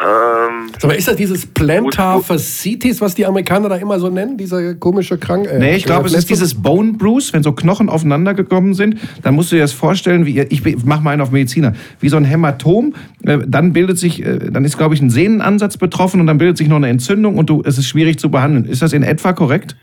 [0.01, 4.77] Ähm, mal, ist das dieses Plantar Fasciitis, was die Amerikaner da immer so nennen, diese
[4.77, 5.59] komische Krankheit?
[5.59, 8.97] Nee, ich glaube, es ist dieses Bone Bruise, wenn so Knochen aufeinander gekommen sind.
[9.23, 12.15] Dann musst du dir das vorstellen, wie ich mach mal einen auf Mediziner, wie so
[12.15, 12.95] ein Hämatom.
[13.23, 16.57] Äh, Dann bildet sich, äh, dann ist glaube ich ein Sehnenansatz betroffen und dann bildet
[16.57, 18.63] sich noch eine Entzündung und du, es ist schwierig zu behandeln.
[18.65, 19.75] Ist das in etwa korrekt?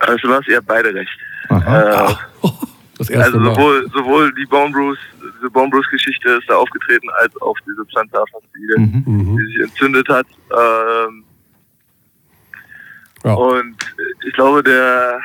[0.00, 1.10] also du hast eher beide recht.
[1.48, 2.10] Aha.
[2.42, 2.48] Äh,
[2.98, 3.54] Das erste also Mal.
[3.54, 4.98] sowohl, sowohl die Bone Bruce,
[5.36, 9.04] diese Bone Bruce Geschichte ist da aufgetreten, als auch diese Plantarfaszie, Mhm.
[9.06, 9.36] Mhm.
[9.38, 10.26] die sich entzündet hat.
[10.52, 11.24] Ähm,
[13.24, 13.34] Ja.
[13.34, 13.76] Und
[14.26, 15.20] ich glaube, der,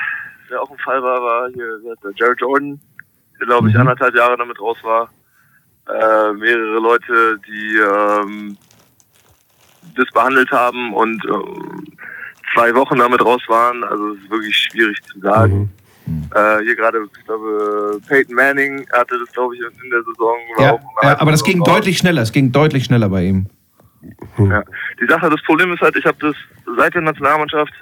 [0.50, 2.80] der auch ein Fall war, war hier der Jared Jordan,
[3.40, 3.82] der glaube ich Mhm.
[3.82, 5.10] anderthalb Jahre damit raus war.
[5.88, 8.58] Äh, mehrere Leute, die ähm,
[9.96, 11.86] das behandelt haben und ähm,
[12.54, 13.84] zwei Wochen damit raus waren.
[13.84, 15.60] Also es ist wirklich schwierig zu sagen.
[15.60, 15.70] Mhm.
[16.06, 20.38] Äh, hier gerade, ich glaube, Peyton Manning hatte das, glaube ich, in der Saison.
[20.58, 21.76] Ja, ja, aber das ging raus.
[21.76, 22.22] deutlich schneller.
[22.22, 23.48] Es ging deutlich schneller bei ihm.
[24.38, 24.64] Ja.
[25.00, 26.36] Die Sache, das Problem ist halt, ich habe das
[26.78, 27.74] seit der Nationalmannschaft,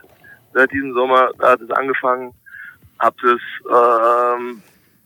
[0.54, 2.32] seit diesem Sommer, da hat es angefangen,
[3.00, 3.40] habe das
[4.40, 4.62] ähm,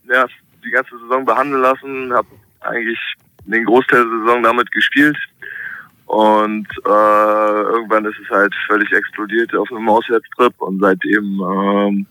[0.09, 0.25] ja,
[0.65, 2.27] die ganze Saison behandeln lassen, habe
[2.61, 2.99] eigentlich
[3.45, 5.17] den Großteil der Saison damit gespielt
[6.05, 12.07] und äh, irgendwann ist es halt völlig explodiert auf einem Auswärtstrip und seitdem ähm,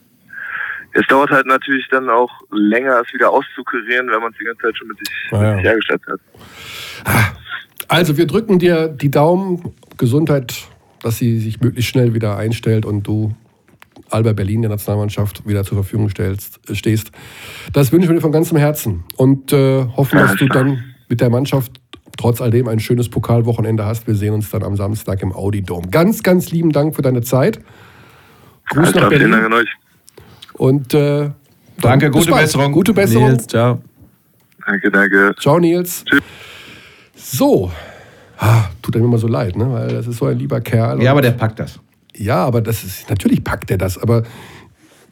[0.95, 4.63] es dauert halt natürlich dann auch länger, es wieder auszukurieren, wenn man es die ganze
[4.63, 5.55] Zeit schon mit sich, Ah, ja.
[5.57, 6.21] sich hergestellt hat.
[7.89, 10.55] Also wir drücken dir die Daumen, Gesundheit,
[11.03, 13.35] dass sie sich möglichst schnell wieder einstellt und du
[14.11, 17.11] Alba Berlin der Nationalmannschaft wieder zur Verfügung stellst, äh, stehst.
[17.73, 21.31] Das wünschen wir dir von ganzem Herzen und äh, hoffen, dass du dann mit der
[21.31, 21.73] Mannschaft
[22.17, 24.07] trotz alledem ein schönes Pokalwochenende hast.
[24.07, 25.89] Wir sehen uns dann am Samstag im Audi Dome.
[25.91, 27.59] Ganz, ganz lieben Dank für deine Zeit.
[28.71, 29.69] Gruß Alles nach vielen Dank Berlin an euch.
[30.65, 31.31] Und äh,
[31.81, 32.43] Danke, gute bald.
[32.45, 32.73] Besserung.
[32.73, 33.29] Gute Besserung.
[33.29, 33.81] Nils, ciao.
[34.67, 35.35] Danke, danke.
[35.39, 36.05] Ciao, Nils.
[36.05, 36.23] Tschüss.
[37.15, 37.71] So.
[38.39, 39.71] Ah, tut einem immer so leid, ne?
[39.71, 41.03] weil das ist so ein lieber Kerl.
[41.03, 41.79] Ja, aber der packt das.
[42.17, 44.23] ja, aber das ist, natürlich packt er das, aber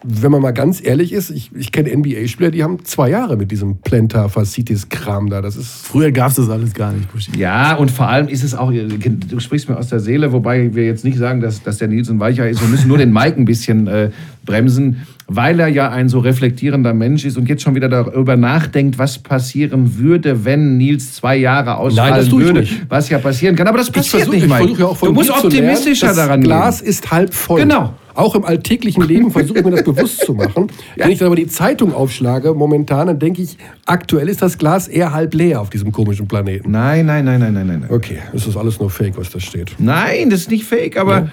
[0.05, 3.51] wenn man mal ganz ehrlich ist, ich, ich kenne NBA-Spieler, die haben zwei Jahre mit
[3.51, 5.41] diesem Plantar Fasciitis-Kram da.
[5.41, 5.87] Das ist.
[5.87, 7.31] Früher gab es das alles gar nicht, Buschi.
[7.39, 10.85] Ja, und vor allem ist es auch, du sprichst mir aus der Seele, wobei wir
[10.87, 12.61] jetzt nicht sagen, dass, dass der Nils ein Weicher ist.
[12.61, 14.11] Wir müssen nur den Mike ein bisschen äh,
[14.45, 18.99] bremsen, weil er ja ein so reflektierender Mensch ist und jetzt schon wieder darüber nachdenkt,
[18.99, 22.61] was passieren würde, wenn Nils zwei Jahre ausfallen Nein, das tue ich würde.
[22.61, 22.83] nicht.
[22.89, 23.69] Was ja passieren kann.
[23.69, 24.63] Aber das Ich passiert versuche nicht, ich Mike.
[24.65, 26.89] versuch ja auch von du musst zu lernen, optimistischer das daran Glas gehen.
[26.89, 27.61] ist halb voll.
[27.61, 27.95] Genau.
[28.15, 30.69] Auch im alltäglichen Leben versuche ich mir das bewusst zu machen.
[30.97, 33.57] Wenn ich dann aber die Zeitung aufschlage, momentan, dann denke ich,
[33.87, 36.71] aktuell ist das Glas eher halb leer auf diesem komischen Planeten.
[36.71, 37.87] Nein, nein, nein, nein, nein, nein.
[37.89, 39.75] Okay, es ist alles nur Fake, was da steht.
[39.79, 41.31] Nein, das ist nicht fake, aber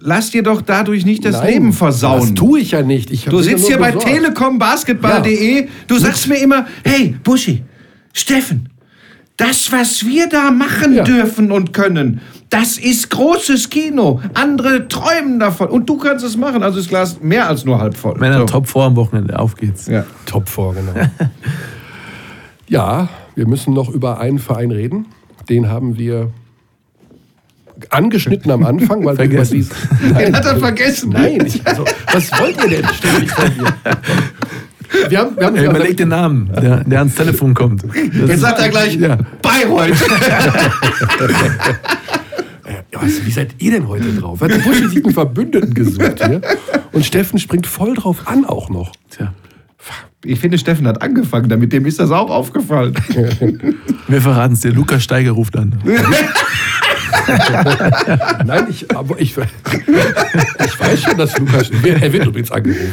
[0.00, 2.20] lass dir doch dadurch nicht das Nein, Leben versauen.
[2.20, 3.10] Das tue ich ja nicht.
[3.10, 4.06] Ich Du ja sitzt hier bei besorgt.
[4.08, 7.62] telekombasketball.de, du sagst mir immer, hey, Buschi,
[8.12, 8.68] Steffen,
[9.36, 11.02] das, was wir da machen Ja.
[11.04, 12.20] dürfen und können,
[12.60, 14.20] das ist großes Kino.
[14.34, 16.62] Andere träumen davon und du kannst es machen.
[16.62, 18.16] Also ist Glas mehr als nur halb voll.
[18.18, 18.44] Männer So.
[18.46, 19.86] top vor am Wochenende, auf geht's.
[19.88, 20.04] Ja.
[20.26, 20.92] Top vor, genau.
[22.68, 25.06] ja, wir müssen noch über einen Verein reden.
[25.48, 26.30] Den haben wir
[27.90, 29.54] angeschnitten am Anfang, weil wir über Vergessen.
[29.54, 29.70] dies-
[30.12, 31.10] Nein, Den hat er vergessen.
[31.10, 33.74] Nein, ich, also, was wollt ihr denn ständig von mir?
[35.08, 37.82] Wir haben, wir haben Ey, überleg den Namen, der, der ans Telefon kommt.
[37.82, 39.18] Das Jetzt sagt er gleich, Ja.
[39.42, 39.92] Bayreuth.
[42.94, 44.40] Ja, was, wie seid ihr denn heute drauf?
[44.40, 46.40] Hat der Buschi sich einen Verbündeten gesucht hier?
[46.92, 48.92] Und Steffen springt voll drauf an auch noch.
[49.10, 49.34] Tja,
[50.24, 51.72] Ich finde, Steffen hat angefangen damit.
[51.72, 52.94] Dem ist das auch aufgefallen.
[54.08, 54.70] wir verraten es dir.
[54.72, 55.74] Lukas Steiger ruft an.
[58.44, 61.70] Nein, ich, aber ich, ich weiß schon, dass Lukas.
[61.82, 62.92] Er wird übrigens angerufen.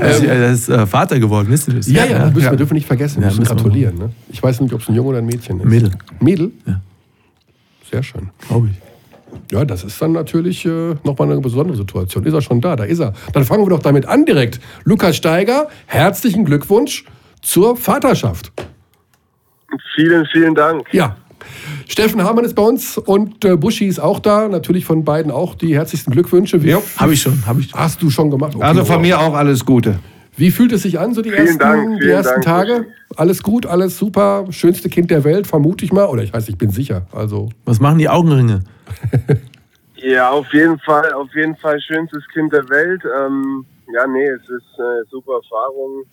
[0.00, 1.86] Er ist, er ist äh, Vater geworden, wisst ihr das?
[1.88, 3.20] Ja, ja, das müssen wir dürfen nicht vergessen.
[3.20, 3.98] Wir Ja, müssen gratulieren.
[3.98, 4.10] Ne?
[4.30, 5.66] Ich weiß nicht, ob es ein Junge oder ein Mädchen ist.
[5.66, 5.90] Mädel.
[6.20, 6.50] Mädel?
[6.66, 6.80] Ja.
[7.90, 8.30] Sehr schön.
[8.48, 8.87] Glaube ich.
[9.50, 12.24] Ja, das ist dann natürlich äh, nochmal eine besondere Situation.
[12.24, 12.76] Ist er schon da?
[12.76, 13.12] Da ist er.
[13.32, 14.60] Dann fangen wir doch damit an direkt.
[14.84, 17.04] Lukas Steiger, herzlichen Glückwunsch
[17.42, 18.52] zur Vaterschaft.
[19.94, 20.82] Vielen, vielen Dank.
[20.92, 21.16] Ja.
[21.86, 24.48] Steffen Hamann ist bei uns und äh, Buschi ist auch da.
[24.48, 26.56] Natürlich von beiden auch die herzlichsten Glückwünsche.
[26.58, 26.82] Jo.
[26.96, 27.78] Habe ich schon, habe ich schon.
[27.80, 28.54] Hast du schon gemacht?
[28.54, 29.02] Okay, Also von wow.
[29.02, 29.98] mir auch alles Gute.
[30.36, 32.72] Wie fühlt es sich an, so die Vielen ersten, Dank, die ersten Dank, Tage?
[32.74, 32.90] Buschi.
[33.16, 34.44] Alles gut, alles super.
[34.50, 36.06] Schönste Kind der Welt, vermute ich mal.
[36.06, 37.06] Oder ich weiß, ich bin sicher.
[37.12, 38.62] Also, Was machen die Augenringe?
[40.00, 43.02] Ja, auf jeden Fall, auf jeden Fall schönstes Kind der Welt.
[43.04, 46.04] Ähm, ja, nee, es ist eine super Erfahrung.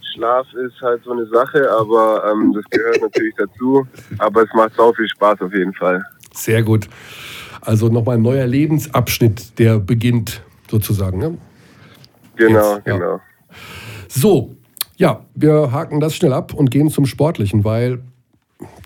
[0.00, 3.86] Schlaf ist halt so eine Sache, aber ähm, das gehört natürlich dazu.
[4.18, 6.02] Aber es macht sau viel Spaß auf jeden Fall.
[6.32, 6.88] sehr gut.
[7.60, 11.18] Also nochmal ein neuer Lebensabschnitt, der beginnt sozusagen.
[11.18, 11.36] Ne?
[12.36, 12.96] Genau, Jetzt, ja.
[12.96, 13.20] genau.
[14.08, 14.56] So,
[14.96, 18.00] ja, wir haken das schnell ab und gehen zum Sportlichen, weil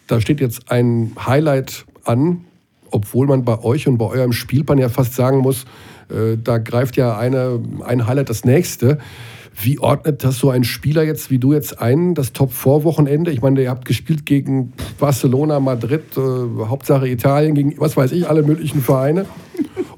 [0.09, 2.47] da steht jetzt ein Highlight an,
[2.91, 5.65] obwohl man bei euch und bei eurem Spielplan ja fast sagen muss,
[6.11, 8.99] äh, da greift ja eine, ein Highlight das nächste.
[9.63, 13.31] Wie ordnet das so ein Spieler jetzt wie du jetzt ein, das Top-4-Wochenende?
[13.31, 16.21] Ich meine, ihr habt gespielt gegen Barcelona, Madrid, äh,
[16.67, 19.27] Hauptsache Italien, gegen was weiß ich, alle möglichen Vereine.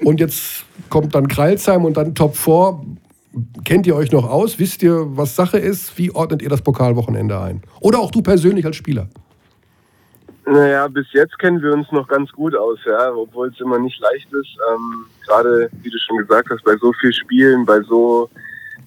[0.03, 2.81] Und jetzt kommt dann Kreilsheim und dann Top 4.
[3.65, 4.59] Kennt ihr euch noch aus?
[4.59, 5.97] Wisst ihr, was Sache ist?
[5.97, 7.63] Wie ordnet ihr das Pokalwochenende ein?
[7.81, 9.09] Oder auch du persönlich als Spieler?
[10.45, 14.01] Naja, bis jetzt kennen wir uns noch ganz gut aus, ja, obwohl es immer nicht
[14.01, 14.57] leicht ist.
[14.71, 18.29] Ähm, Gerade, wie du schon gesagt hast, bei so viel Spielen, bei so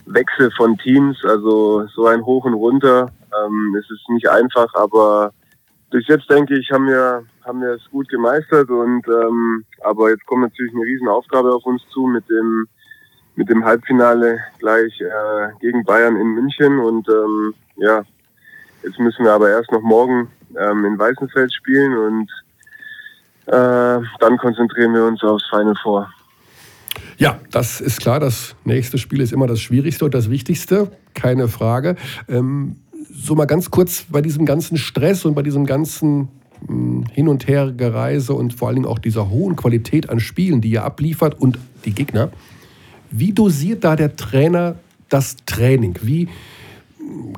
[0.06, 3.10] Wechsel von Teams, also so ein Hoch und Runter,
[3.46, 5.32] ähm, ist es nicht einfach, aber
[5.92, 10.26] bis jetzt denke ich, haben wir, haben wir es gut gemeistert und ähm, aber jetzt
[10.26, 12.68] kommt natürlich eine Riesenaufgabe auf uns zu mit dem
[13.36, 18.04] mit dem Halbfinale gleich äh, gegen Bayern in München und ähm, ja,
[18.84, 20.30] jetzt müssen wir aber erst noch morgen
[20.60, 22.32] ähm, in Weißenfeld spielen und
[23.48, 26.10] äh, dann konzentrieren wir uns aufs Final Four.
[27.18, 28.20] Ja, das ist klar.
[28.20, 31.96] Das nächste Spiel ist immer das Schwierigste und das Wichtigste, keine Frage.
[32.28, 32.78] Ähm,
[33.14, 36.30] so mal ganz kurz bei diesem ganzen Stress und bei diesem ganzen
[36.68, 40.72] mh, Hin- und Hergereise und vor allen Dingen auch dieser hohen Qualität an Spielen, die
[40.72, 42.32] ihr abliefert und die Gegner.
[43.12, 44.76] Wie dosiert da der Trainer
[45.10, 45.96] das Training?
[46.02, 46.28] Wie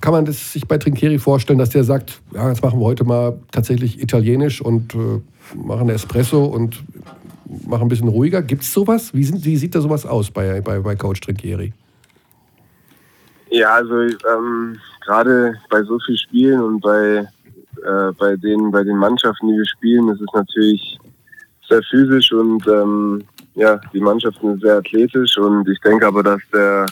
[0.02, 3.04] kann man das sich bei Trinkieri vorstellen, dass der sagt, ja, jetzt machen wir heute
[3.04, 5.22] mal tatsächlich italienisch und äh,
[5.56, 6.84] machen Espresso und
[7.66, 8.42] machen ein bisschen ruhiger?
[8.42, 9.14] Gibt es sowas?
[9.14, 11.74] Wie, sind, wie sieht da sowas aus bei, bei, bei Coach Trinkieri?
[13.50, 17.28] Ja, also ähm, gerade bei so vielen Spielen und bei,
[17.86, 21.00] äh, bei, den, bei den Mannschaften, die wir spielen, ist es natürlich
[21.70, 23.24] sehr physisch und ähm,
[23.56, 26.86] ja, die Mannschaften sind sehr athletisch und ich denke aber, dass der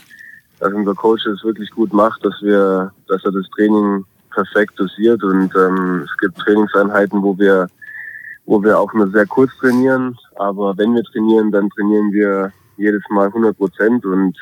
[0.59, 5.23] dass unser Coach es wirklich gut macht, dass wir, dass er das Training perfekt dosiert.
[5.23, 7.67] Und ähm, es gibt Trainingseinheiten, wo wir
[8.45, 13.01] wo wir auch nur sehr kurz trainieren, aber wenn wir trainieren, dann trainieren wir jedes
[13.09, 14.05] Mal 100 Prozent.
[14.05, 14.37] Und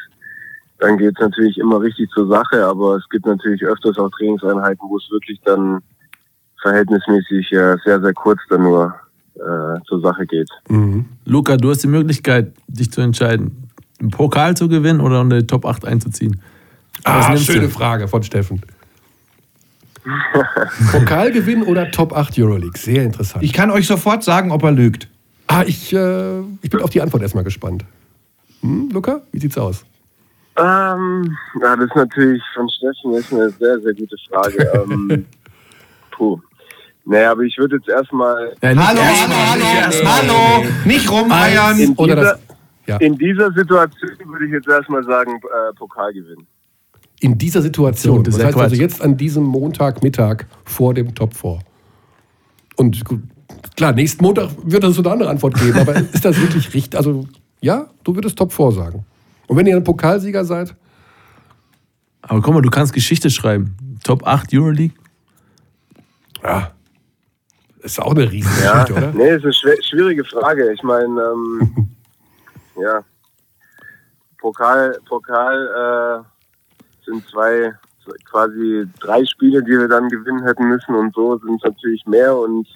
[0.79, 4.89] dann geht es natürlich immer richtig zur Sache, aber es gibt natürlich öfters auch Trainingseinheiten,
[4.89, 5.79] wo es wirklich dann
[6.61, 8.93] verhältnismäßig äh, sehr, sehr kurz dann nur
[9.35, 10.49] äh, zur Sache geht.
[11.25, 13.62] Luca, du hast die Möglichkeit, dich zu entscheiden,
[14.03, 16.41] einen Pokal zu gewinnen oder in die Top 8 einzuziehen.
[17.03, 17.69] Was Ah, schöne du?
[17.69, 18.61] Frage von Steffen.
[20.91, 22.77] Pokalgewinn oder Top 8 Euroleague?
[22.77, 23.43] Sehr interessant.
[23.43, 25.07] Ich kann euch sofort sagen, ob er lügt.
[25.47, 27.85] ah, ich, äh, ich bin auf die Antwort erstmal gespannt.
[28.61, 29.85] Hm, Luca, wie sieht's aus?
[30.57, 34.85] Ähm, ja, das ist natürlich von Steffen das ist eine sehr, sehr gute Frage.
[34.91, 35.25] ähm,
[36.11, 36.39] puh.
[37.05, 40.13] Naja, aber ich würde jetzt erstmal Ja, Hallo, erstmal, hallo, nicht hallo, erstmal.
[40.21, 40.65] hallo.
[40.85, 41.79] Nicht rumeiern.
[41.79, 42.52] in Oder dieser, das,
[42.85, 42.97] ja.
[42.97, 46.47] in dieser Situation würde ich jetzt erstmal sagen, äh, Pokal gewinnen.
[47.19, 48.17] In dieser Situation.
[48.17, 51.59] So, das ja heißt also jetzt an diesem Montagmittag vor dem Top 4.
[52.75, 53.21] Und gut,
[53.77, 56.97] klar, nächsten Montag wird es so eine andere Antwort geben, aber ist das wirklich richtig?
[56.97, 57.25] Also,
[57.61, 59.05] ja, du würdest Top 4 sagen.
[59.47, 60.75] Und wenn ihr ein Pokalsieger seid,
[62.21, 63.75] Aber guck mal, du kannst Geschichte schreiben.
[64.03, 64.95] Top 8 Euroleague.
[66.43, 66.71] ja,
[67.81, 69.11] ist auch eine Ja, Riesengeschichte, oder?
[69.13, 69.53] nee, ist eine
[69.83, 70.71] schwierige Frage.
[70.73, 71.87] Ich meine, ähm,
[72.75, 73.03] ja,
[74.39, 77.73] Pokal, Pokal äh, sind zwei,
[78.29, 82.35] quasi drei Spiele, die wir dann gewinnen hätten müssen und so sind es natürlich mehr
[82.35, 82.67] und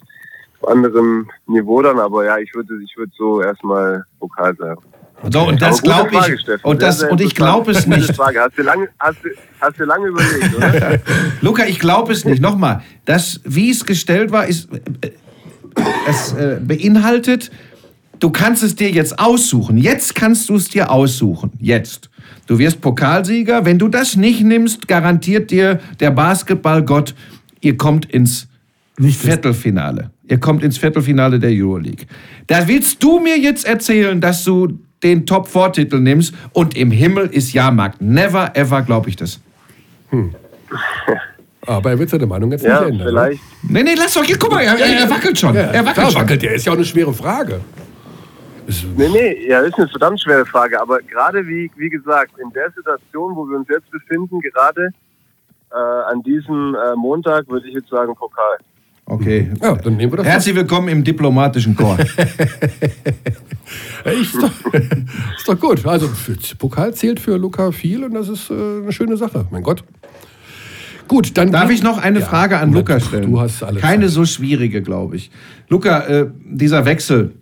[0.60, 4.82] auf anderem Niveau dann, aber ja, ich würde, ich würde so erstmal Pokal sagen.
[5.32, 6.40] So, und das glaube Frage, ich.
[6.40, 6.64] Steffen.
[6.64, 8.14] Und, das, sehr und ich glaube es nicht.
[8.14, 8.40] Frage.
[8.40, 9.28] Hast du lange, hast du,
[9.60, 10.98] hast du lange überlegt, oder?
[11.40, 12.40] Luca, ich glaube es nicht.
[12.40, 15.10] Nochmal, das, wie es gestellt war, ist, äh,
[16.08, 17.50] es äh, beinhaltet
[18.20, 19.76] du kannst es dir jetzt aussuchen.
[19.78, 21.52] Jetzt kannst du es dir aussuchen.
[21.60, 22.10] Jetzt.
[22.46, 23.64] Du wirst Pokalsieger.
[23.64, 27.14] Wenn du das nicht nimmst, garantiert dir der Basketballgott,
[27.60, 28.48] ihr kommt ins
[28.98, 30.10] Nicht Viertelfinale.
[30.28, 32.06] Ihr kommt ins Viertelfinale der Euroleague.
[32.46, 37.52] Da willst du mir jetzt erzählen, dass du den Top-4-Titel nimmst und im Himmel ist
[37.52, 38.00] Jahrmarkt.
[38.02, 39.40] Never ever glaube ich das.
[41.66, 43.08] Aber er wird seine Meinung jetzt Ja, nicht ändern.
[43.08, 43.40] vielleicht.
[43.62, 45.52] Nee, nee, lass doch, hier, guck mal, er, er, er wackelt schon.
[45.54, 45.60] Ne?
[45.60, 46.22] er Ja, wackelt schon.
[46.22, 46.54] wackelt der.
[46.54, 47.60] Ist ja auch eine schwere Frage.
[48.96, 50.80] Nee, nee, ja, ist eine verdammt schwere Frage.
[50.80, 54.90] Aber gerade wie, wie gesagt, in der Situation, wo wir uns jetzt befinden, gerade
[55.70, 58.58] äh, an diesem äh, Montag, würde ich jetzt sagen Pokal.
[59.06, 59.50] Okay.
[59.62, 60.26] ja, dann nehmen wir das.
[60.26, 61.96] Herzlich willkommen im diplomatischen Chor.
[64.04, 64.72] Ist doch,
[65.36, 65.84] ist doch gut.
[65.86, 66.08] Also,
[66.58, 69.46] Pokal zählt für Luca viel und das ist äh, eine schöne Sache.
[69.50, 69.84] Mein Gott.
[71.06, 71.50] Gut, dann.
[71.52, 73.30] Darf ich noch eine Ja, Frage an Luca stellen?
[73.30, 73.82] Du hast alles.
[73.82, 75.30] Keine so schwierige, glaube ich.
[75.68, 77.32] Luca, äh, dieser Wechsel,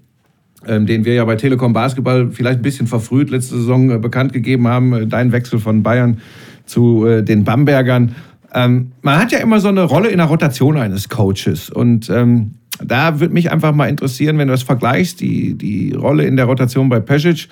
[0.66, 4.68] den wir ja bei Telekom Basketball vielleicht ein bisschen verfrüht letzte Saison äh, bekannt gegeben
[4.68, 6.20] haben, äh, dein Wechsel von Bayern
[6.64, 8.14] zu äh, den Bambergern.
[8.52, 11.70] Ähm, man hat ja immer so eine Rolle in der Rotation eines Coaches.
[11.70, 12.52] Und ähm,
[12.82, 16.46] da würde mich einfach mal interessieren, wenn du das vergleichst, die, die Rolle in der
[16.46, 17.48] Rotation bei Pesic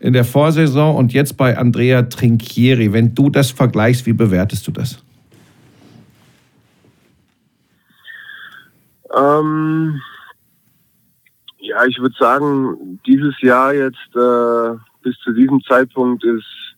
[0.00, 2.92] in der Vorsaison und jetzt bei Andrea Trinchieri.
[2.92, 5.02] Wenn du das vergleichst, wie bewertest du das?
[9.16, 10.00] Ähm,
[11.64, 16.76] ja, ich würde sagen, dieses Jahr jetzt äh, bis zu diesem Zeitpunkt ist,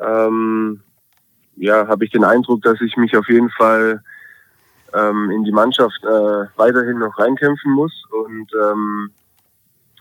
[0.00, 0.80] ähm,
[1.56, 4.02] ja, habe ich den Eindruck, dass ich mich auf jeden Fall
[4.94, 9.10] ähm, in die Mannschaft äh, weiterhin noch reinkämpfen muss und ähm,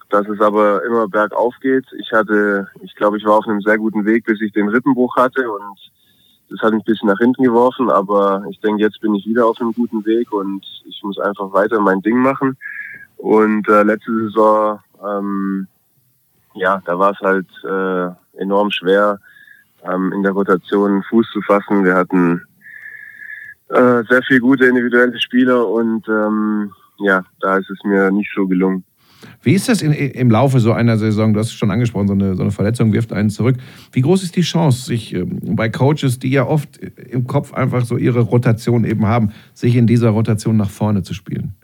[0.10, 1.86] dass es aber immer bergauf geht.
[2.00, 5.16] Ich hatte, ich glaube, ich war auf einem sehr guten Weg, bis ich den Rippenbruch
[5.18, 5.78] hatte und
[6.50, 9.46] das hat mich ein bisschen nach hinten geworfen, aber ich denke, jetzt bin ich wieder
[9.46, 12.58] auf einem guten Weg und ich muss einfach weiter mein Ding machen.
[13.20, 15.68] Und äh, letzte Saison, ähm,
[16.56, 19.20] ja, da war es halt äh, enorm schwer,
[19.84, 21.84] ähm, in der Rotation Fuß zu fassen.
[21.84, 22.42] Wir hatten
[23.68, 28.48] äh, sehr viele gute individuelle Spieler und ähm, ja, da ist es mir nicht so
[28.48, 28.86] gelungen.
[29.42, 31.34] Wie ist das in, im Laufe so einer Saison?
[31.34, 33.58] Du hast es schon angesprochen, so eine, so eine Verletzung wirft einen zurück.
[33.92, 37.84] Wie groß ist die Chance, sich ähm, bei Coaches, die ja oft im Kopf einfach
[37.84, 41.56] so ihre Rotation eben haben, sich in dieser Rotation nach vorne zu spielen?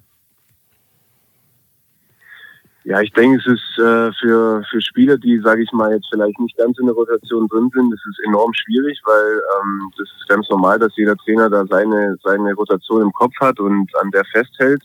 [2.85, 6.39] Ja, ich denke, es ist äh, für, für Spieler, die, sage ich mal, jetzt vielleicht
[6.39, 10.29] nicht ganz in der Rotation drin sind, das ist enorm schwierig, weil ähm, das ist
[10.29, 14.23] ganz normal, dass jeder Trainer da seine, seine Rotation im Kopf hat und an der
[14.25, 14.83] festhält.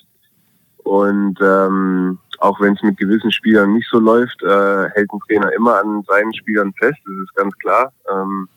[0.79, 5.53] Und ähm, auch wenn es mit gewissen Spielern nicht so läuft, äh, hält ein Trainer
[5.53, 7.93] immer an seinen Spielern fest, das ist ganz klar.
[8.11, 8.49] Ähm,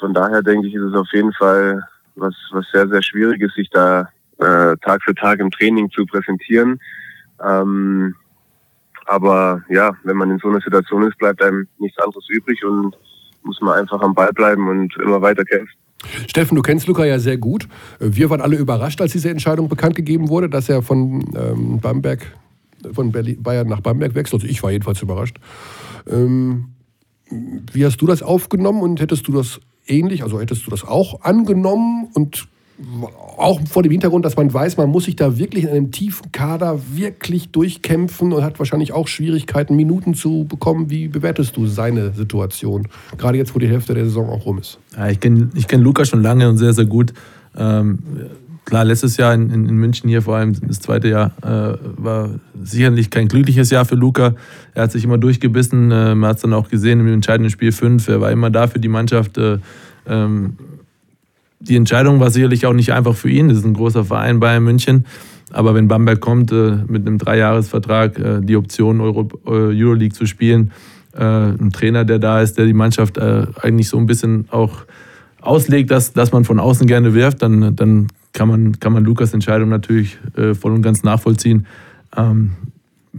[0.00, 3.54] von daher denke ich, ist es auf jeden Fall was, was sehr, sehr schwierig ist,
[3.54, 6.80] sich da äh, Tag für Tag im Training zu präsentieren.
[7.46, 8.14] Ähm,
[9.06, 12.96] aber ja, wenn man in so einer Situation ist, bleibt einem nichts anderes übrig und
[13.42, 15.74] muss man einfach am Ball bleiben und immer weiter kämpfen.
[16.28, 17.68] Steffen, du kennst Luca ja sehr gut.
[17.98, 22.26] Wir waren alle überrascht, als diese Entscheidung bekannt gegeben wurde, dass er von ähm, Bamberg,
[22.92, 24.42] von Berlin, Bayern nach Bamberg wechselt.
[24.42, 25.38] Also ich war jedenfalls überrascht.
[26.08, 26.72] Ähm,
[27.72, 31.22] wie hast du das aufgenommen und hättest du das ähnlich, also hättest du das auch
[31.22, 32.48] angenommen und
[33.38, 36.30] auch vor dem Hintergrund, dass man weiß, man muss sich da wirklich in einem tiefen
[36.30, 40.90] Kader wirklich durchkämpfen und hat wahrscheinlich auch Schwierigkeiten, Minuten zu bekommen.
[40.90, 42.88] Wie bewertest du seine Situation?
[43.16, 44.78] Gerade jetzt, wo die Hälfte der Saison auch rum ist.
[44.96, 47.14] Ja, ich kenne ich kenn Luca schon lange und sehr, sehr gut.
[47.56, 47.98] Ähm,
[48.66, 52.30] klar, letztes Jahr in, in, München hier vor allem, das zweite Jahr, äh, war
[52.62, 54.34] sicherlich kein glückliches Jahr für Luca.
[54.74, 57.72] Er hat sich immer durchgebissen, äh, man hat es dann auch gesehen im entscheidenden Spiel
[57.72, 58.06] 5.
[58.08, 59.38] Er war immer da für die Mannschaft.
[59.38, 59.58] Äh,
[60.06, 60.56] ähm,
[61.58, 63.48] die Entscheidung war sicherlich auch nicht einfach für ihn.
[63.48, 65.06] Das ist ein großer Verein Bayern München.
[65.52, 70.26] Aber wenn Bamberg kommt, äh, mit einem Dreijahresvertrag, äh, die Option Euro, äh, Euroleague zu
[70.26, 70.72] spielen,
[71.14, 74.84] äh, ein Trainer, der da ist, der die Mannschaft äh, eigentlich so ein bisschen auch
[75.40, 79.32] auslegt, dass, dass man von außen gerne wirft, dann, dann kann, man, kann man Lukas
[79.32, 81.66] Entscheidung natürlich äh, voll und ganz nachvollziehen.
[82.16, 82.52] Ähm,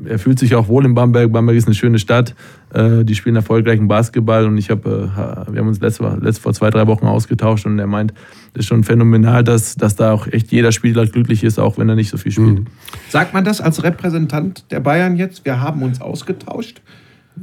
[0.05, 1.31] er fühlt sich auch wohl in Bamberg.
[1.31, 2.35] Bamberg ist eine schöne Stadt.
[2.73, 6.53] Äh, die spielen erfolgreichen Basketball und ich habe, äh, wir haben uns letzte, letzte, vor
[6.53, 8.13] zwei, drei Wochen ausgetauscht und er meint,
[8.53, 11.89] das ist schon phänomenal, dass, dass da auch echt jeder Spieler glücklich ist, auch wenn
[11.89, 12.61] er nicht so viel spielt.
[13.09, 15.45] Sagt man das als Repräsentant der Bayern jetzt?
[15.45, 16.81] Wir haben uns ausgetauscht?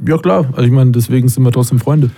[0.05, 2.09] Ja klar, also ich meine, deswegen sind wir trotzdem Freunde.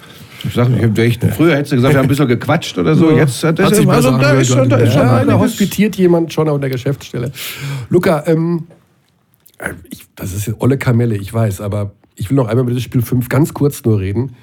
[0.43, 3.11] Ich sag, ich echt, früher hättest du gesagt, wir haben ein bisschen gequatscht oder so.
[3.11, 3.17] Ja.
[3.17, 5.95] Jetzt hat Hat das sich also, da ist schon, da ist schon ja, da hospitiert
[5.95, 7.31] jemand schon an der Geschäftsstelle.
[7.89, 8.73] Luca, ähm, äh,
[9.89, 13.01] ich, das ist olle Kamelle, ich weiß, aber ich will noch einmal über das Spiel
[13.01, 14.35] 5 ganz kurz nur reden.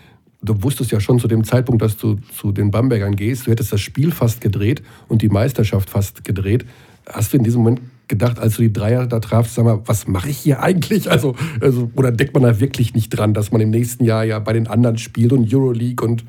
[0.42, 3.46] Du wusstest ja schon zu dem Zeitpunkt, dass du zu den Bambergern gehst.
[3.46, 6.66] Du hättest das Spiel fast gedreht und die Meisterschaft fast gedreht.
[7.06, 10.06] Hast du in diesem Moment gedacht, als du die Dreier da trafst, sag mal, was
[10.06, 11.10] mache ich hier eigentlich?
[11.10, 14.38] Also, also, oder denkt man da wirklich nicht dran, dass man im nächsten Jahr ja
[14.38, 16.24] bei den anderen spielt und Euroleague und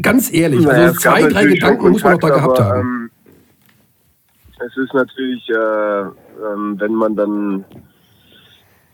[0.00, 2.80] ganz ehrlich, Naja, also zwei, drei Gedanken muss man doch da gehabt aber, haben.
[2.80, 3.10] Ähm,
[4.66, 7.64] es ist natürlich, äh, ähm, wenn man dann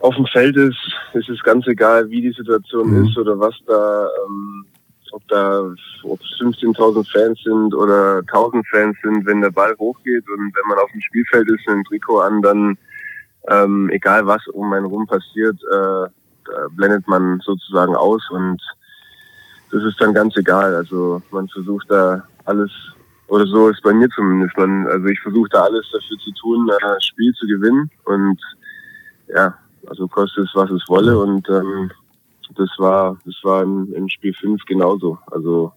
[0.01, 0.79] auf dem Feld ist,
[1.15, 3.07] ist es ganz egal, wie die Situation Mhm.
[3.07, 4.67] ist oder was da, ähm,
[5.13, 5.63] ob da,
[6.05, 10.69] ob es 15.000 Fans sind oder 1.000 Fans sind, wenn der Ball hochgeht und wenn
[10.69, 12.79] man auf dem Spielfeld ist, ein Trikot an, dann
[13.49, 16.07] ähm, egal was um einen rum passiert, äh,
[16.45, 18.61] da blendet man sozusagen aus und
[19.71, 20.75] das ist dann ganz egal.
[20.75, 22.71] Also man versucht da alles,
[23.29, 26.69] oder so ist bei mir zumindest, man, also ich versuche da alles dafür zu tun,
[26.69, 27.91] äh, das Spiel zu gewinnen.
[28.05, 28.41] Und
[29.29, 29.55] ja,
[29.87, 31.19] also kostet es, was es wolle.
[31.19, 31.91] Und ähm,
[32.57, 35.19] das war, das war im, im Spiel 5 genauso.
[35.27, 35.73] Also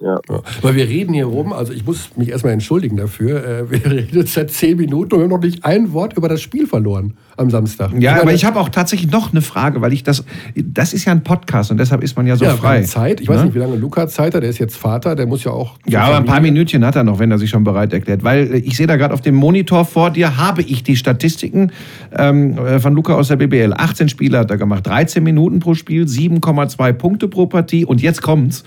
[0.00, 0.18] ja.
[0.28, 0.40] Ja.
[0.62, 3.44] Weil wir reden hier rum, also ich muss mich erstmal entschuldigen dafür.
[3.44, 6.28] äh, Wir reden jetzt seit zehn Minuten und wir haben noch nicht ein Wort über
[6.28, 7.90] das Spiel verloren am Samstag.
[7.98, 10.24] Ja, aber meine, ich habe auch tatsächlich noch eine Frage, weil ich das,
[10.56, 12.82] das ist ja ein Podcast und deshalb ist man ja so ja, frei.
[12.82, 13.20] Zeit.
[13.20, 13.44] Ich weiß Ne?
[13.46, 14.42] nicht, wie lange Luca Zeit hat.
[14.42, 15.76] Der ist jetzt Vater, der muss ja auch.
[15.86, 16.40] Ja, aber ein paar.
[16.40, 18.22] Minütchen hat er noch, wenn er sich schon bereit erklärt.
[18.24, 21.72] Weil äh, ich sehe da gerade auf dem Monitor vor dir, habe ich die Statistiken
[22.16, 23.72] ähm, äh, von Luca aus der BBL.
[23.76, 27.84] 18 Spiele hat er gemacht, 13 Minuten pro Spiel, 7,2 Punkte pro Partie.
[27.84, 28.64] Und jetzt kommt's.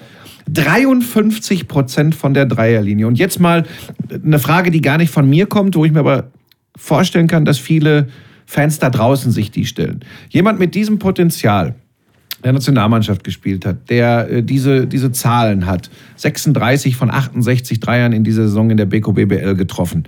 [0.50, 3.08] 53 Prozent von der Dreierlinie.
[3.08, 3.66] Und jetzt mal
[4.24, 6.32] eine Frage, die gar nicht von mir kommt, wo ich mir aber
[6.76, 8.08] vorstellen kann, dass viele
[8.46, 10.02] Fans da draußen sich die stellen.
[10.30, 11.76] Jemand mit diesem Potenzial,
[12.44, 15.89] der Nationalmannschaft gespielt hat, der äh, diese, diese Zahlen hat.
[16.16, 20.04] 36 von 68 Dreiern in dieser Saison in der Beko BBL getroffen.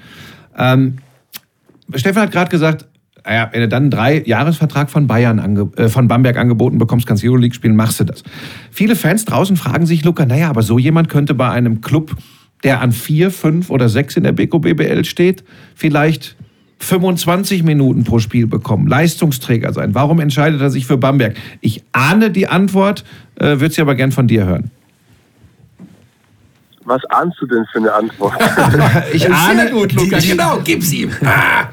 [0.58, 0.98] Ähm,
[1.94, 2.86] Stefan hat gerade gesagt,
[3.26, 7.55] naja, wenn du dann einen Drei-Jahresvertrag von Bayern äh, von Bamberg angeboten bekommst, kannst Euroleague
[7.55, 8.24] spielen, machst du das.
[8.71, 12.15] Viele Fans draußen fragen sich, Luca, naja, aber so jemand könnte bei einem Club,
[12.63, 15.43] der an vier, fünf oder sechs in der Beko BBL steht,
[15.76, 16.36] vielleicht
[16.80, 19.95] 25 Minuten pro Spiel bekommen, Leistungsträger sein.
[19.95, 21.36] Warum entscheidet er sich für Bamberg?
[21.61, 23.05] Ich ahne die Antwort,
[23.36, 24.71] äh, würde sie aber gern von dir hören.
[26.86, 28.34] Was ahnst du denn für eine Antwort?
[29.14, 31.12] Ich ahne, Luca, die- genau, gib's ihm.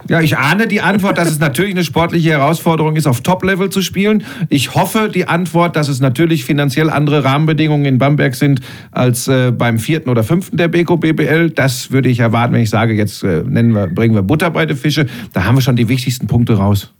[0.09, 3.83] Ja, ich ahne die Antwort, dass es natürlich eine sportliche Herausforderung ist, auf Top-Level zu
[3.83, 4.25] spielen.
[4.49, 8.61] Ich hoffe die Antwort, dass es natürlich finanziell andere Rahmenbedingungen in Bamberg sind
[8.93, 11.51] als äh, beim vierten oder fünften der Beko BBL.
[11.51, 14.67] Das würde ich erwarten, wenn ich sage, jetzt äh, nennen wir, bringen wir Butter bei
[14.67, 15.07] den Fische.
[15.33, 16.93] Da haben wir schon die wichtigsten Punkte raus.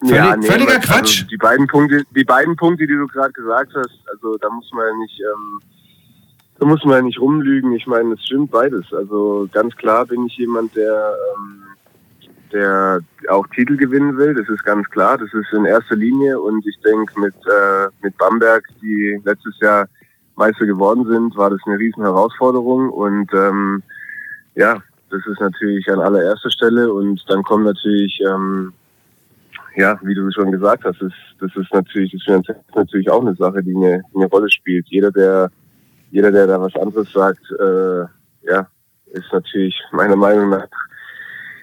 [0.00, 1.22] Völlig- völliger aber, Quatsch.
[1.22, 4.70] Also die beiden Punkte, die beiden Punkte, die du gerade gesagt hast, also da muss
[4.72, 5.60] man ja nicht, ähm,
[6.58, 7.72] da muss man ja nicht rumlügen.
[7.72, 8.92] Ich meine, es stimmt beides.
[8.92, 11.62] Also ganz klar bin ich jemand, der, ähm,
[12.52, 14.34] der auch Titel gewinnen will.
[14.34, 15.18] Das ist ganz klar.
[15.18, 16.40] Das ist in erster Linie.
[16.40, 19.86] Und ich denke, mit äh, mit Bamberg, die letztes Jahr
[20.36, 22.90] Meister geworden sind, war das eine riesen Herausforderung.
[22.90, 23.82] Und ähm,
[24.54, 26.92] ja, das ist natürlich an allererster Stelle.
[26.92, 28.72] Und dann kommt natürlich ähm,
[29.76, 33.34] ja, wie du schon gesagt hast, ist, das ist natürlich, das ist natürlich auch eine
[33.34, 34.86] Sache, die eine, eine Rolle spielt.
[34.88, 35.50] Jeder, der,
[36.10, 38.66] jeder, der da was anderes sagt, äh, ja,
[39.12, 40.66] ist natürlich meiner Meinung nach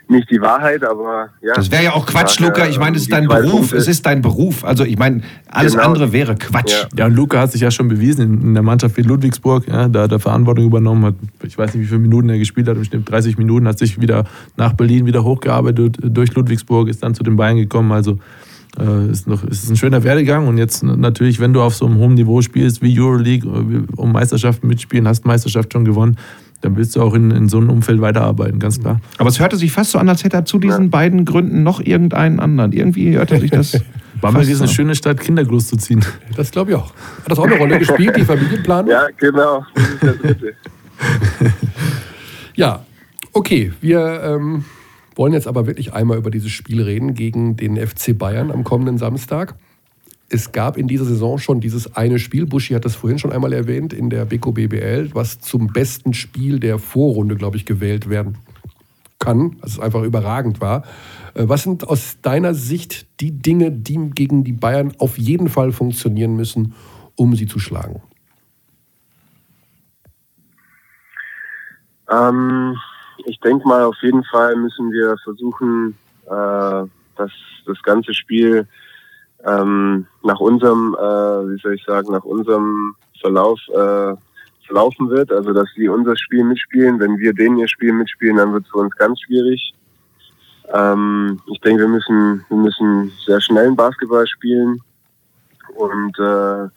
[0.09, 1.53] nicht die Wahrheit, aber ja.
[1.55, 2.67] Das wäre ja auch Quatsch, Luca.
[2.67, 3.51] Ich meine, es ist die dein Beruf.
[3.71, 4.65] Punkte- Es ist dein Beruf.
[4.65, 5.85] Also ich meine, alles Genau.
[5.87, 6.73] andere wäre Quatsch.
[6.73, 6.87] Ja.
[6.97, 9.65] Ja, und Luca hat sich ja schon bewiesen in, in der Mannschaft wie Ludwigsburg.
[9.67, 12.67] Ja, da hat er Verantwortung übernommen, hat, ich weiß nicht, wie viele Minuten er gespielt
[12.67, 14.25] hat, bestimmt 30 Minuten, hat sich wieder
[14.57, 17.93] nach Berlin wieder hochgearbeitet durch Ludwigsburg, ist dann zu den Bayern gekommen.
[17.93, 18.19] Also
[18.79, 20.47] äh, ist, noch, ist ein schöner Werdegang.
[20.47, 24.11] Und jetzt natürlich, wenn du auf so einem hohen Niveau spielst wie Euroleague, äh, um
[24.11, 26.17] Meisterschaften mitspielen, hast Meisterschaft schon gewonnen,
[26.61, 29.01] dann willst du auch in, in so einem Umfeld weiterarbeiten, ganz klar.
[29.17, 31.81] Aber es hörte sich fast so an, als hätte er zu diesen beiden Gründen noch
[31.81, 32.71] irgendeinen anderen.
[32.71, 33.81] Irgendwie hörte sich das.
[34.21, 36.05] Bamberg ist eine schöne Stadt, Kinder großzuziehen.
[36.37, 36.93] Das glaube ich auch.
[37.23, 38.89] Hat das auch eine Rolle gespielt, die Familienplanung?
[38.89, 39.65] Ja, genau.
[39.75, 40.53] Das ist der dritte.
[42.55, 42.85] Ja,
[43.33, 43.73] okay.
[43.81, 44.63] Wir ähm,
[45.15, 48.97] wollen jetzt aber wirklich einmal über dieses Spiel reden gegen den FC Bayern am kommenden
[48.97, 49.55] Samstag.
[50.29, 53.53] Es gab in dieser Saison schon dieses eine Spiel, Buschi hat das vorhin schon einmal
[53.53, 58.37] erwähnt, in der Beko BBL, was zum besten Spiel der Vorrunde, glaube ich, gewählt werden
[59.19, 60.83] kann, was einfach überragend war.
[61.33, 65.71] Äh, Was sind aus deiner Sicht die Dinge, die gegen die Bayern auf jeden Fall
[65.71, 66.73] funktionieren müssen,
[67.15, 68.01] um sie zu schlagen?
[72.09, 72.75] Ähm,
[73.25, 76.83] ich denke mal, auf jeden Fall müssen wir versuchen, äh,
[77.15, 77.31] dass
[77.65, 78.67] das ganze Spiel
[79.45, 84.15] ähm, nach unserem, äh, wie soll ich sagen, nach unserem Verlauf äh,
[84.65, 85.31] verlaufen wird.
[85.31, 86.99] Also, dass sie unser Spiel mitspielen.
[86.99, 89.73] Wenn wir denen ihr Spiel mitspielen, dann wird es für uns ganz schwierig.
[90.73, 94.81] Ähm, ich denke, wir müssen, wir müssen sehr schnellen Basketball spielen.
[95.75, 96.67] Und äh,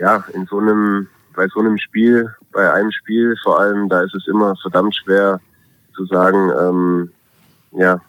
[0.00, 4.14] ja, in so einem, bei so einem Spiel, bei einem Spiel vor allem, da ist
[4.14, 5.40] es immer verdammt schwer,
[5.94, 7.10] zu sagen, ähm,
[7.72, 8.00] ja,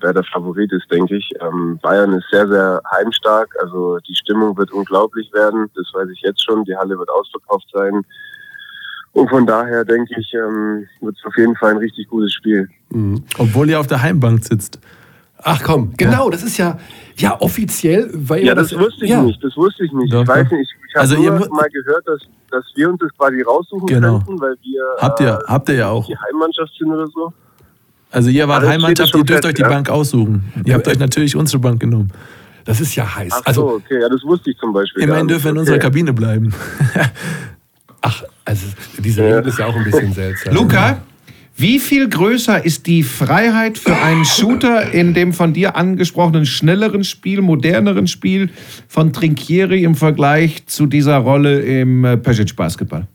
[0.00, 1.30] wer der Favorit ist, denke ich.
[1.40, 3.54] Ähm, Bayern ist sehr, sehr heimstark.
[3.60, 5.70] Also die Stimmung wird unglaublich werden.
[5.74, 6.64] Das weiß ich jetzt schon.
[6.64, 8.02] Die Halle wird ausverkauft sein.
[9.12, 12.68] Und von daher denke ich, ähm, wird es auf jeden Fall ein richtig gutes Spiel.
[13.38, 14.80] Obwohl ihr auf der Heimbank sitzt.
[15.46, 16.78] Ach komm, genau, das ist ja,
[17.18, 19.22] ja offiziell, weil Ja, das, wusste ich ja.
[19.22, 19.42] nicht.
[19.44, 20.12] Das wusste ich nicht.
[20.12, 20.62] Doch, ich weiß nicht.
[20.72, 22.20] Ich, ich habe Also mu- mal gehört, dass,
[22.50, 24.18] dass wir uns das quasi raussuchen Genau.
[24.20, 26.06] könnten, weil wir Habt ihr, äh, habt ihr ja auch.
[26.06, 27.32] die Heimmannschaft sind oder so.
[28.10, 29.68] Also ihr wart steht Heimmannschaft, ihr dürft fest, euch die ja.
[29.68, 30.52] Bank aussuchen.
[30.64, 32.10] Ihr habt euch natürlich unsere Bank genommen.
[32.64, 33.32] Das ist ja heiß.
[33.34, 34.00] Ach also, so, okay.
[34.00, 35.02] Ja, das wusste ich zum Beispiel.
[35.02, 35.60] Immerhin dürfen wir in okay.
[35.60, 36.54] unserer Kabine bleiben.
[38.00, 38.66] ach, also
[38.98, 40.54] diese Regel ist ja auch ein bisschen seltsam.
[40.54, 40.98] Luca,
[41.56, 47.04] wie viel größer ist die Freiheit für einen Shooter in dem von dir angesprochenen schnelleren
[47.04, 48.50] Spiel, moderneren Spiel
[48.88, 53.06] von Trinkieri im Vergleich zu dieser Rolle im äh, Pesic Basketball?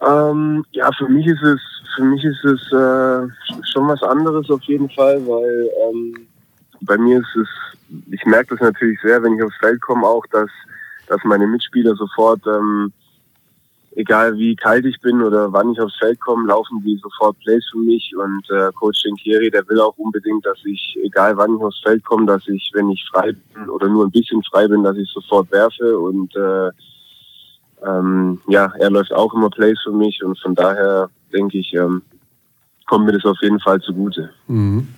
[0.00, 1.60] Ähm, ja, für mich ist es,
[1.94, 3.28] für mich ist es äh,
[3.70, 6.26] schon was anderes auf jeden Fall, weil ähm,
[6.80, 7.48] bei mir ist es,
[8.10, 10.48] ich merke das natürlich sehr, wenn ich aufs Feld komme, auch, dass,
[11.06, 12.90] dass meine Mitspieler sofort, ähm,
[13.96, 17.64] egal wie kalt ich bin oder wann ich aufs Feld komme, laufen die sofort Plays
[17.70, 21.62] für mich und äh, Coach Denkieri, der will auch unbedingt, dass ich, egal wann ich
[21.62, 24.82] aufs Feld komme, dass ich, wenn ich frei bin oder nur ein bisschen frei bin,
[24.82, 26.70] dass ich sofort werfe und äh,
[27.86, 32.02] ähm, ja, er läuft auch immer Plays für mich und von daher denke ich, ähm,
[32.86, 34.30] kommt mir das auf jeden Fall zugute.
[34.48, 34.88] Mhm.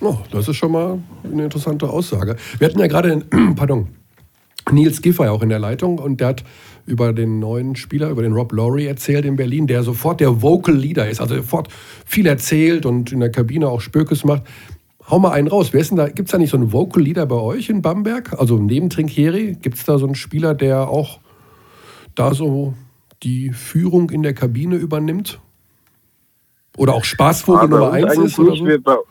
[0.00, 2.36] Oh, das ist schon mal eine interessante Aussage.
[2.58, 3.22] Wir hatten ja gerade,
[3.56, 3.88] pardon,
[4.70, 6.44] Nils Giffey auch in der Leitung und der hat
[6.86, 10.74] über den neuen Spieler, über den Rob Laurie erzählt in Berlin, der sofort der Vocal
[10.74, 11.68] Leader ist, also sofort
[12.04, 14.42] viel erzählt und in der Kabine auch Spökes macht.
[15.08, 15.72] Hau mal einen raus.
[15.72, 16.08] Wer ist denn da?
[16.08, 18.38] Gibt es da nicht so einen Vocal Leader bei euch in Bamberg?
[18.38, 21.18] Also neben Trinkieri, gibt es da so einen Spieler, der auch
[22.14, 22.74] da so
[23.22, 25.40] die Führung in der Kabine übernimmt?
[26.76, 29.04] Oder auch Spaßvogel Aber Nummer bei uns eins eigentlich ist oder so?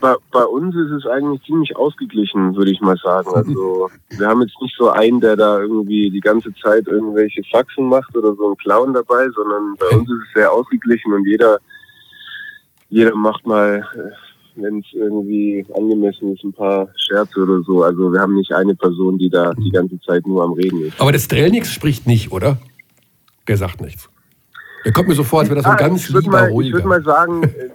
[0.00, 3.28] Bei, bei, uns ist es eigentlich ziemlich ausgeglichen, würde ich mal sagen.
[3.34, 7.88] Also wir haben jetzt nicht so einen, der da irgendwie die ganze Zeit irgendwelche Faxen
[7.88, 11.58] macht oder so einen Clown dabei, sondern bei uns ist es sehr ausgeglichen und jeder,
[12.88, 13.86] jeder macht mal,
[14.56, 17.82] wenn es irgendwie angemessen ist, ein paar Scherze oder so.
[17.82, 20.98] Also wir haben nicht eine Person, die da die ganze Zeit nur am Reden ist.
[21.00, 22.58] Aber der Strelnix spricht nicht, oder?
[23.46, 24.08] Der sagt nichts.
[24.84, 26.38] Der kommt mir so vor, als wäre das so ein Ah, ganz ich würde lieber,
[26.40, 26.78] mal, ich ruhiger.
[26.78, 27.68] würd mal sagen, äh,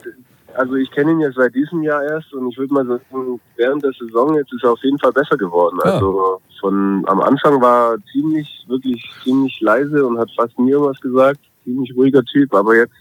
[0.56, 3.84] also ich kenne ihn ja seit diesem Jahr erst und ich würde mal sagen, während
[3.84, 5.78] der Saison jetzt ist er auf jeden Fall besser geworden.
[5.84, 5.91] Ah.
[5.91, 10.99] Also von am Anfang war er ziemlich, wirklich ziemlich leise und hat fast nie irgendwas
[10.99, 11.39] gesagt.
[11.64, 12.93] Ziemlich ruhiger Typ, aber jetzt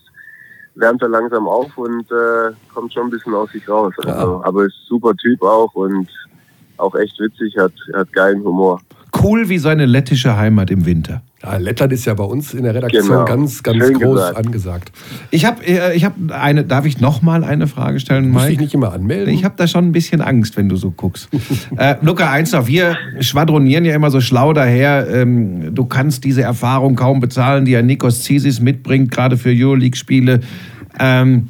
[0.74, 3.94] wärmt er langsam auf und äh, kommt schon ein bisschen aus sich raus.
[3.98, 6.08] Also, Aber ist super Typ auch und
[6.78, 8.80] auch echt witzig, hat, hat geilen Humor.
[9.22, 11.22] Cool wie seine lettische Heimat im Winter.
[11.42, 13.24] ja, Lettland ist ja bei uns in der Redaktion Genau.
[13.24, 14.36] ganz, ganz Schön groß gesagt.
[14.36, 14.92] angesagt.
[15.30, 18.48] Ich habe äh, ich hab eine, darf ich noch mal eine Frage stellen, Muss ich
[18.50, 18.62] Mike?
[18.62, 19.32] nicht immer anmelden?
[19.32, 21.28] Ich habe da schon ein bisschen Angst, wenn du so guckst.
[21.76, 25.06] äh, Luca, eins noch, wir schwadronieren ja immer so schlau daher.
[25.08, 30.40] Ähm, du kannst diese Erfahrung kaum bezahlen, die ja Nikos Zisis mitbringt, gerade für Euroleague-Spiele.
[30.98, 31.48] Ähm,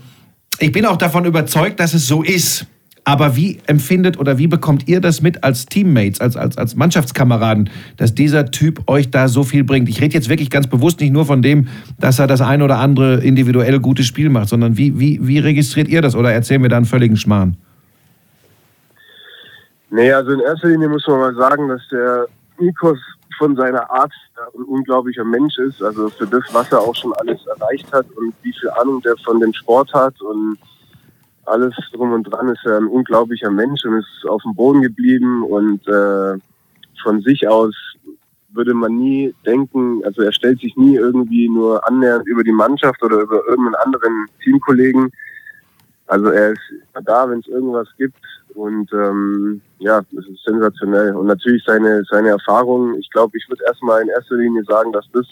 [0.58, 2.66] ich bin auch davon überzeugt, dass es so ist.
[3.06, 7.68] Aber wie empfindet oder wie bekommt ihr das mit als Teammates, als, als, als Mannschaftskameraden,
[7.98, 9.90] dass dieser Typ euch da so viel bringt?
[9.90, 11.68] Ich rede jetzt wirklich ganz bewusst nicht nur von dem,
[12.00, 15.88] dass er das ein oder andere individuell gute Spiel macht, sondern wie, wie, wie registriert
[15.88, 17.56] ihr das oder erzählen wir da einen völligen Schmarrn?
[19.90, 22.26] Nee, also in erster Linie muss man mal sagen, dass der
[22.58, 22.98] Nikos
[23.36, 24.12] von seiner Art
[24.56, 25.82] ein unglaublicher Mensch ist.
[25.82, 29.14] Also für das, was er auch schon alles erreicht hat und wie viel Ahnung der
[29.24, 30.58] von dem Sport hat und
[31.46, 35.42] alles drum und dran ist er ein unglaublicher Mensch und ist auf dem Boden geblieben
[35.44, 36.38] und äh,
[37.02, 37.74] von sich aus
[38.54, 43.02] würde man nie denken, also er stellt sich nie irgendwie nur annähernd über die Mannschaft
[43.02, 45.10] oder über irgendeinen anderen Teamkollegen.
[46.06, 46.60] Also er ist
[47.04, 48.20] da, wenn es irgendwas gibt
[48.54, 51.14] und ähm, ja, das ist sensationell.
[51.16, 55.06] Und natürlich seine, seine Erfahrung, ich glaube, ich würde erstmal in erster Linie sagen, dass
[55.12, 55.26] das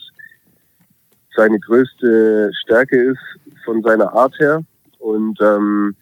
[1.34, 3.20] seine größte Stärke ist
[3.64, 4.62] von seiner Art her.
[5.02, 5.96] Und ähm,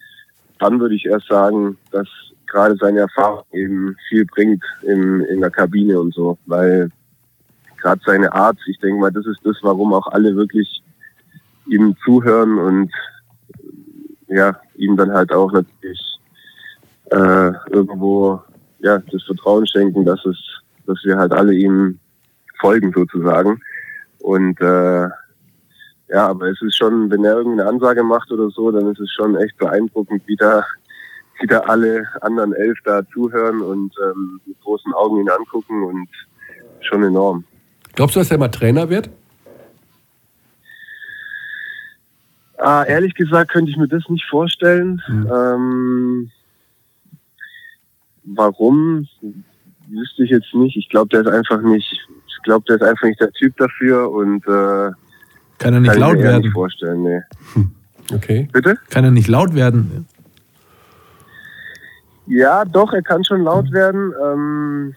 [0.58, 2.06] dann würde ich erst sagen, dass
[2.46, 6.90] gerade seine Erfahrung eben viel bringt in, in der Kabine und so, weil
[7.78, 10.82] gerade seine Art, ich denke mal, das ist das, warum auch alle wirklich
[11.66, 12.92] ihm zuhören und
[14.28, 16.18] ja, ihm dann halt auch natürlich
[17.10, 18.42] äh, irgendwo
[18.80, 20.36] ja das Vertrauen schenken, dass es,
[20.86, 21.98] dass wir halt alle ihm
[22.60, 23.60] folgen sozusagen.
[24.18, 25.08] Und äh,
[26.10, 29.12] ja, aber es ist schon, wenn er irgendeine Ansage macht oder so, dann ist es
[29.12, 30.64] schon echt beeindruckend, wie da,
[31.40, 36.08] wie da alle anderen elf da zuhören und ähm, mit großen Augen ihn angucken und
[36.80, 37.44] schon enorm.
[37.94, 39.10] Glaubst du, dass er mal Trainer wird?
[42.58, 45.00] Ah, ehrlich gesagt könnte ich mir das nicht vorstellen.
[45.06, 45.30] Hm.
[45.32, 46.30] Ähm,
[48.24, 49.08] warum?
[49.88, 50.76] Wüsste ich jetzt nicht.
[50.76, 51.90] Ich glaube, der ist einfach nicht.
[52.26, 54.90] Ich glaube, der ist einfach nicht der Typ dafür und äh,
[55.60, 56.52] Kann er nicht kann ich laut mir eher nicht werden?
[56.52, 57.02] vorstellen.
[57.02, 57.22] Nee.
[58.12, 58.48] Okay.
[58.52, 58.76] Bitte?
[58.88, 60.06] Kann er nicht laut werden?
[62.26, 64.12] Ja, doch, er kann schon laut werden.
[64.24, 64.94] Ähm,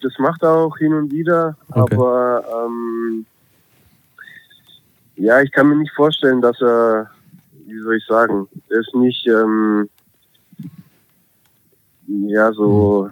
[0.00, 1.56] das macht er auch hin und wieder.
[1.70, 1.94] Okay.
[1.94, 3.26] Aber ähm,
[5.16, 7.10] ja, ich kann mir nicht vorstellen, dass er,
[7.66, 9.88] wie soll ich sagen, er ist nicht ähm,
[12.06, 13.10] ja so,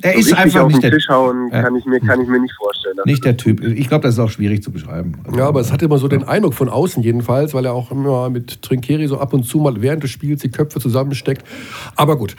[0.00, 1.62] Er so ist einfach auf den nicht der, Tisch hauen, Ja.
[1.62, 2.96] kann ich mir kann ich mir nicht vorstellen.
[3.04, 3.62] nicht der Typ.
[3.62, 5.12] Ich glaube, das ist auch schwierig zu beschreiben.
[5.24, 7.90] Also, Ja, aber es hat immer so den Eindruck von außen jedenfalls, weil er auch
[7.92, 11.46] immer mit Trinkeri so ab und zu mal während des Spiels die Köpfe zusammensteckt.
[11.94, 12.34] Aber gut.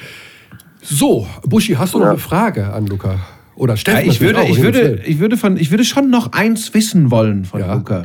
[0.81, 2.11] So, Buschi, hast du noch Ja.
[2.11, 3.19] eine Frage an Luca?
[3.55, 4.09] Oder Ja, Steffen?
[4.09, 7.61] ich, würde, ich, würde, ich, würde von, ich würde schon noch eins wissen wollen von
[7.61, 7.75] Ja.
[7.75, 8.03] Luca.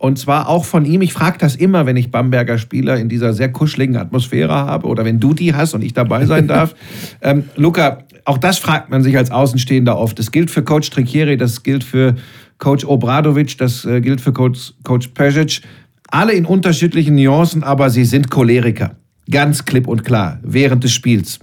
[0.00, 1.02] Und zwar auch von ihm.
[1.02, 5.04] Ich frage das immer, wenn ich Bamberger Spieler in dieser sehr kuscheligen Atmosphäre habe oder
[5.04, 6.74] wenn du die hast und ich dabei sein darf.
[7.20, 10.18] ähm, Luca, auch das fragt man sich als Außenstehender oft.
[10.18, 12.14] Das gilt für Coach Trinkieri, das gilt für
[12.56, 15.60] Coach Obradovic, das äh, gilt für Coach, Coach Pejic.
[16.10, 18.96] Alle in unterschiedlichen Nuancen, aber sie sind Choleriker.
[19.30, 21.38] Ganz klipp und klar, während des Spiels.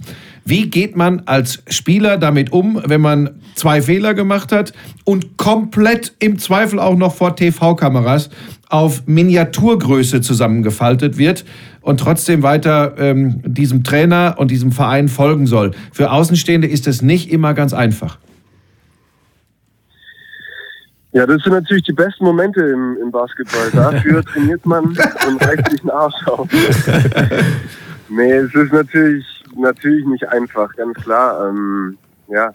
[0.48, 4.72] Wie geht man als Spieler damit um, wenn man zwei Fehler gemacht hat
[5.04, 8.30] und komplett im Zweifel auch noch vor TV-Kameras
[8.70, 11.44] auf Miniaturgröße zusammengefaltet wird
[11.82, 15.72] und trotzdem weiter ähm, diesem Trainer und diesem Verein folgen soll?
[15.92, 18.18] Für Außenstehende ist es nicht immer ganz einfach.
[21.12, 23.70] Ja, das sind natürlich die besten Momente im, im Basketball.
[23.72, 24.96] Dafür trainiert man und
[25.44, 26.48] reißt sich den Arsch auf.
[28.08, 29.26] nee, es ist natürlich,
[29.58, 31.48] natürlich nicht einfach, ganz klar.
[31.48, 31.98] Ähm,
[32.28, 32.52] ja,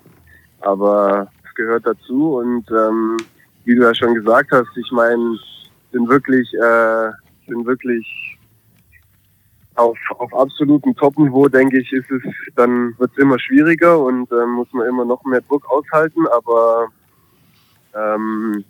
[0.61, 3.17] aber es gehört dazu und ähm,
[3.65, 5.37] wie du ja schon gesagt hast, ich meine,
[5.91, 7.11] sind wirklich, äh,
[7.47, 8.37] sind wirklich
[9.75, 12.21] auf, auf absolutem Top-Niveau, denke ich, ist es,
[12.55, 16.87] dann wird es immer schwieriger und ähm, muss man immer noch mehr Druck aushalten, aber
[17.95, 18.63] ähm,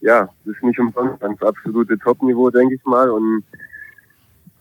[0.00, 3.10] ja, ist nicht umsonst das absolute Top-Niveau, denke ich mal.
[3.10, 3.44] Und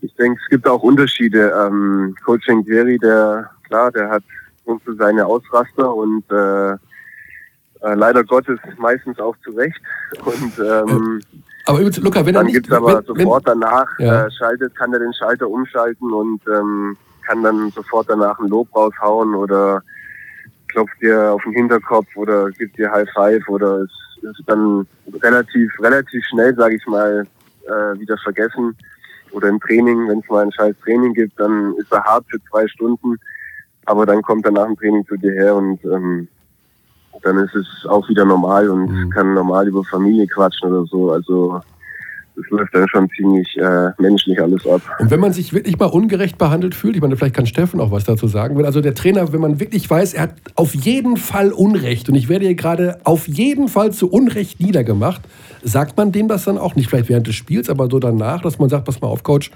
[0.01, 1.51] ich denke, es gibt auch Unterschiede.
[1.57, 4.23] Ähm, Coaching Jerry, der, klar, der hat
[4.65, 9.79] so seine Ausraster und äh, äh, leider Gottes meistens auch zu Recht.
[10.23, 11.21] Und ähm,
[11.65, 12.55] Aber übrigens, Luca, wenn er dann nicht...
[12.55, 14.25] gibt's aber wenn, wenn, sofort danach, Ja.
[14.25, 18.73] äh, schaltet, kann er den Schalter umschalten und ähm, kann dann sofort danach ein Lob
[18.75, 19.81] raushauen oder
[20.67, 24.87] klopft dir auf den Hinterkopf oder gibt dir High Five oder ist, ist dann
[25.21, 27.25] relativ, relativ schnell, sage ich mal,
[27.65, 28.75] äh, wieder vergessen.
[29.35, 32.39] Oder im Training, wenn es mal ein scheiß Training gibt, dann ist er hart für
[32.49, 33.17] zwei Stunden,
[33.85, 36.27] aber dann kommt er nach dem Training zu dir her und ähm,
[37.21, 39.09] dann ist es auch wieder normal und Mhm.
[39.09, 41.11] kann normal über Familie quatschen oder so.
[41.11, 41.61] Also
[42.35, 44.81] das läuft dann schon ziemlich äh, menschlich alles ab.
[44.99, 47.91] Und wenn man sich wirklich mal ungerecht behandelt fühlt, ich meine, vielleicht kann Steffen auch
[47.91, 51.17] was dazu sagen, wenn also der Trainer, wenn man wirklich weiß, er hat auf jeden
[51.17, 55.21] Fall Unrecht und ich werde hier gerade auf jeden Fall zu Unrecht niedergemacht,
[55.63, 58.59] sagt man dem das dann auch nicht vielleicht während des Spiels, aber so danach, dass
[58.59, 59.51] man sagt, pass mal auf, Coach,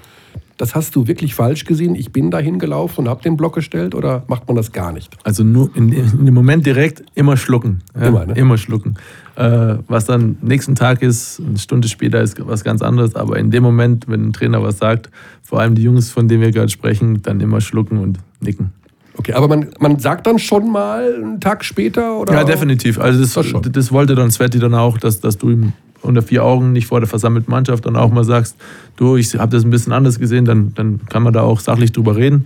[0.60, 3.96] das hast du wirklich falsch gesehen, ich bin da hingelaufen und habe den Block gestellt
[3.96, 5.16] oder macht man das gar nicht?
[5.24, 7.82] Also nur in, in dem Moment direkt immer schlucken.
[7.96, 8.34] Ja, Immer, ne?
[8.34, 8.96] Immer schlucken.
[9.38, 13.16] Äh, was dann nächsten Tag ist, eine Stunde später ist was ganz anderes.
[13.16, 15.10] Aber in dem Moment, wenn ein Trainer was sagt,
[15.44, 18.74] vor allem die Jungs, von denen wir gerade sprechen, dann immer schlucken und nicken.
[19.18, 22.34] Okay, aber man, man sagt dann schon mal einen Tag später oder?
[22.34, 23.00] Ja, definitiv.
[23.00, 26.44] Also das, Das das wollte dann Sveti dann auch, dass, dass du ihm unter vier
[26.44, 28.56] Augen nicht vor der versammelten Mannschaft dann auch mal sagst,
[28.96, 31.92] du, ich habe das ein bisschen anders gesehen, dann, dann kann man da auch sachlich
[31.92, 32.46] drüber reden.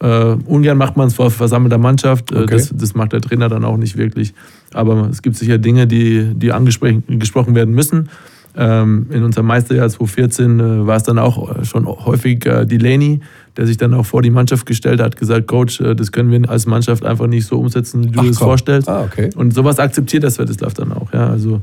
[0.00, 2.54] Äh, ungern macht man es vor versammelter Mannschaft, äh, Okay.
[2.56, 4.34] das, das macht der Trainer dann auch nicht wirklich.
[4.72, 8.08] Aber es gibt sicher Dinge, die, die angesprochen gesprochen werden müssen.
[8.56, 13.20] Ähm, in unserem Meisterjahr 2014 äh, war es dann auch schon häufig äh, Delaney,
[13.56, 16.50] der sich dann auch vor die Mannschaft gestellt hat, gesagt, Coach, äh, das können wir
[16.50, 18.48] als Mannschaft einfach nicht so umsetzen, wie du Ach, es komm.
[18.48, 18.88] vorstellst.
[18.88, 19.30] Ah, okay.
[19.36, 21.12] Und sowas akzeptiert der Svetislav dann auch.
[21.12, 21.28] Ja?
[21.28, 21.60] Also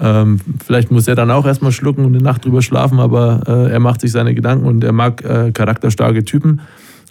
[0.00, 3.70] ähm, vielleicht muss er dann auch erstmal schlucken und eine Nacht drüber schlafen, aber äh,
[3.72, 6.60] er macht sich seine Gedanken und er mag äh, charakterstarke Typen.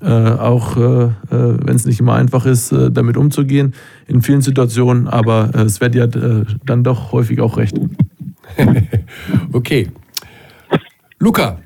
[0.02, 3.74] Äh, auch äh, äh, wenn es nicht immer einfach ist, äh, damit umzugehen
[4.07, 7.78] in vielen Situationen, aber äh, Sveti hat äh, dann doch häufig auch recht.
[9.53, 9.90] Okay.
[11.20, 11.60] Luca,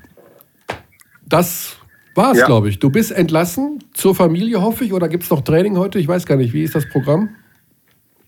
[1.28, 1.76] das
[2.14, 2.46] war's, Ja.
[2.46, 2.78] glaube ich.
[2.78, 5.98] Du bist entlassen zur Familie, hoffe ich, oder gibt es noch Training heute?
[5.98, 7.30] Ich weiß gar nicht, wie ist das Programm?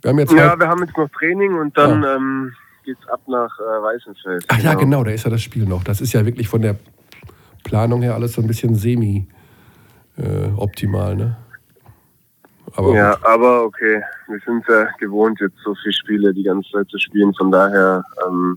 [0.03, 2.17] Wir haben jetzt Ja, wir haben jetzt noch Training und dann Ah.
[2.17, 2.53] ähm,
[2.87, 4.45] geht's ab nach äh, Weißenfeld.
[4.49, 5.85] Ach ja, genau, da ist ja das Spiel noch.
[5.85, 6.77] Das ist ja wirklich von der
[7.65, 8.75] Planung her alles so ein bisschen
[10.17, 11.37] semi-optimal, ne?
[12.75, 13.27] Aber Ja, gut.
[13.27, 14.01] aber okay.
[14.29, 17.33] Wir sind ja gewohnt, jetzt so viele Spiele die ganze Zeit zu spielen.
[17.35, 18.57] Von daher ähm,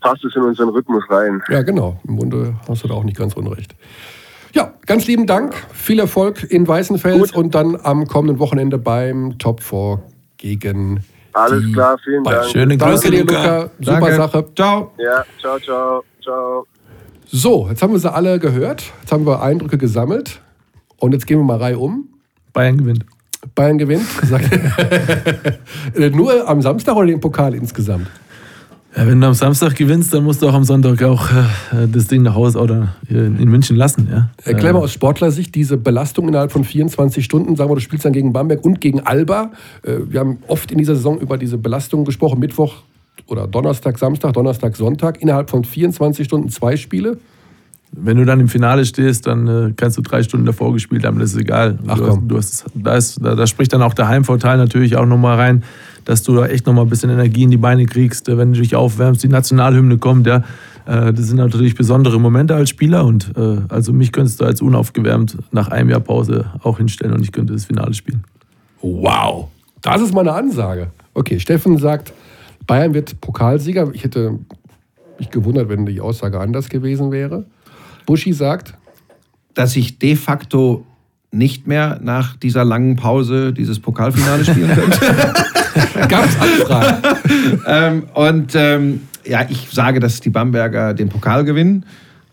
[0.00, 1.42] passt es in unseren Rhythmus rein.
[1.48, 2.00] Ja, genau.
[2.06, 3.74] Im Grunde hast du da auch nicht ganz unrecht.
[4.52, 5.54] Ja, ganz lieben Dank.
[5.72, 7.36] Viel Erfolg in Weißenfels Gut.
[7.36, 10.00] und dann am kommenden Wochenende beim Top 4
[10.36, 11.02] gegen
[11.34, 12.24] Alles klar, vielen.
[12.24, 12.44] Dank.
[12.46, 13.60] Schöne Danke Grüße, dir, Luca.
[13.80, 14.14] Super Danke.
[14.16, 14.44] Sache.
[14.56, 14.92] Ciao.
[14.98, 16.66] Ja, ciao, ciao, ciao.
[17.26, 18.84] So, jetzt haben wir sie alle gehört.
[19.00, 20.40] Jetzt haben wir Eindrücke gesammelt.
[20.98, 22.08] Und jetzt gehen wir mal Reihe um.
[22.52, 23.04] Bayern gewinnt.
[23.54, 24.06] Bayern gewinnt.
[24.22, 24.42] Sag-
[26.14, 28.06] Nur am Samstag oder den Pokal insgesamt?
[28.96, 32.06] Ja, wenn du am Samstag gewinnst, dann musst du auch am Sonntag auch äh, das
[32.06, 34.08] Ding nach Hause oder in München lassen.
[34.10, 34.30] Ja?
[34.44, 37.56] Erklär Äh, mal aus Sportlersicht diese Belastung innerhalb von 24 Stunden.
[37.56, 39.50] Sagen wir, du spielst dann gegen Bamberg und gegen Alba.
[39.82, 42.38] Äh, Wir haben oft in dieser Saison über diese Belastung gesprochen.
[42.38, 42.74] Mittwoch
[43.26, 45.20] oder Donnerstag, Samstag, Donnerstag, Sonntag.
[45.20, 47.18] Innerhalb von 24 Stunden zwei Spiele.
[47.96, 51.18] Wenn du dann im Finale stehst, dann äh, kannst du drei Stunden davor gespielt haben,
[51.18, 51.78] das ist egal.
[51.86, 52.20] Ach du komm.
[52.22, 55.36] Hast, du hast, da, ist, da, da spricht dann auch der Heimvorteil natürlich auch nochmal
[55.36, 55.62] rein,
[56.04, 58.60] dass du da echt nochmal ein bisschen Energie in die Beine kriegst, äh, wenn du
[58.60, 60.42] dich aufwärmst, die Nationalhymne kommt, ja.
[60.86, 64.60] Äh, Das sind natürlich besondere Momente als Spieler und äh, also mich könntest du als
[64.60, 68.24] unaufgewärmt nach einem Jahr Pause auch hinstellen und ich könnte das Finale spielen.
[68.82, 69.48] Wow,
[69.80, 70.88] das ist meine Ansage.
[71.14, 72.12] Okay, Steffen sagt,
[72.66, 73.90] Bayern wird Pokalsieger.
[73.94, 74.38] Ich hätte
[75.18, 77.44] mich gewundert, wenn die Aussage anders gewesen wäre.
[78.06, 78.74] Buschi sagt,
[79.54, 80.86] Dass ich de facto
[81.30, 85.00] nicht mehr nach dieser langen Pause dieses Pokalfinale spielen könnte.
[86.08, 87.02] gab es Anfragen?
[87.66, 91.84] ähm, und ähm, ja, ich sage, dass die Bamberger den Pokal gewinnen.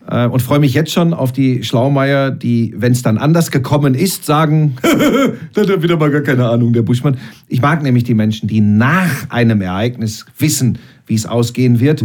[0.08, 3.94] Äh, und freue mich jetzt schon auf die Schlaumeier, die, wenn es dann anders gekommen
[3.94, 4.76] ist, sagen,
[5.54, 7.16] da hat er wieder mal gar keine Ahnung, der Buschmann.
[7.48, 12.04] Ich mag nämlich die Menschen, die nach einem Ereignis wissen, wie es ausgehen wird.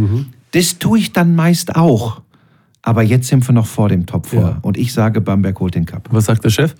[0.52, 2.22] Das tue ich dann meist auch.
[2.88, 4.40] Aber jetzt sind wir noch vor dem Top vor.
[4.40, 4.58] Ja.
[4.62, 6.08] Und ich sage, Bamberg holt den Cup.
[6.10, 6.74] Was sagt der Chef?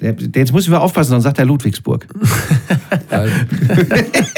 [0.00, 2.08] Jetzt müssen wir aufpassen, sonst sagt er Ludwigsburg.
[3.10, 3.34] Also,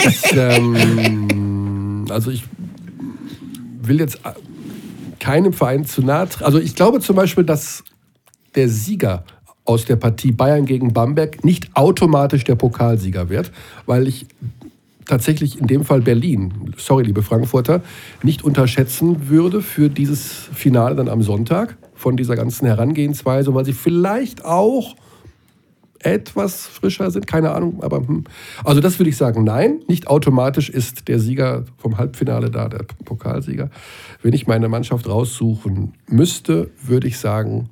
[0.09, 2.43] ich, ähm, also ich
[3.83, 4.19] will jetzt
[5.21, 6.45] keinem Verein zu nahe treten.
[6.45, 7.85] Also ich glaube zum Beispiel, dass
[8.57, 9.23] der Sieger
[9.65, 13.53] aus der Partie Bayern gegen Bamberg nicht automatisch der Pokalsieger wird,
[13.87, 14.27] weil ich
[15.09, 17.83] tatsächlich in dem Fall Berlin, sorry liebe Frankfurter,
[18.23, 23.73] nicht unterschätzen würde für dieses Finale dann am Sonntag von dieser ganzen Herangehensweise, weil sie
[23.73, 24.95] vielleicht auch
[26.01, 28.23] etwas frischer sind, keine Ahnung, aber hm.
[28.65, 32.85] also das würde ich sagen, nein, nicht automatisch ist der Sieger vom Halbfinale da, der
[33.05, 33.71] Pokalsieger.
[34.23, 37.69] Wenn ich meine Mannschaft raussuchen müsste, würde ich sagen,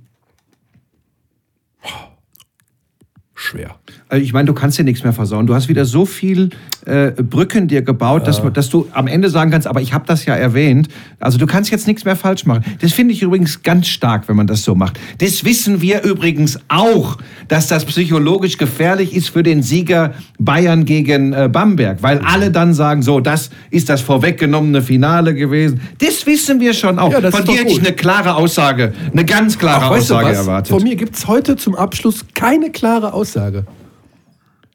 [3.37, 3.77] schwer.
[4.09, 5.47] Also ich meine, du kannst dir nichts mehr versauen.
[5.47, 6.51] Du hast wieder so viel
[6.87, 10.25] äh, Brücken dir gebaut, dass, dass du am Ende sagen kannst, aber ich habe das
[10.25, 10.89] ja erwähnt.
[11.21, 12.65] Also du kannst jetzt nichts mehr falsch machen.
[12.81, 14.99] Das finde ich übrigens ganz stark, wenn man das so macht.
[15.19, 17.19] Das wissen wir übrigens auch,
[17.49, 22.73] dass das psychologisch gefährlich ist für den Sieger Bayern gegen äh, Bamberg, weil alle dann
[22.73, 25.83] sagen, so, das ist das vorweggenommene Finale gewesen.
[25.99, 27.13] Das wissen wir schon auch.
[27.13, 30.73] Ja, Von dir hätte ich eine klare Aussage, eine ganz klare Ach, Aussage erwartet.
[30.73, 33.26] Von mir gibt es heute zum Abschluss keine klare Aussage.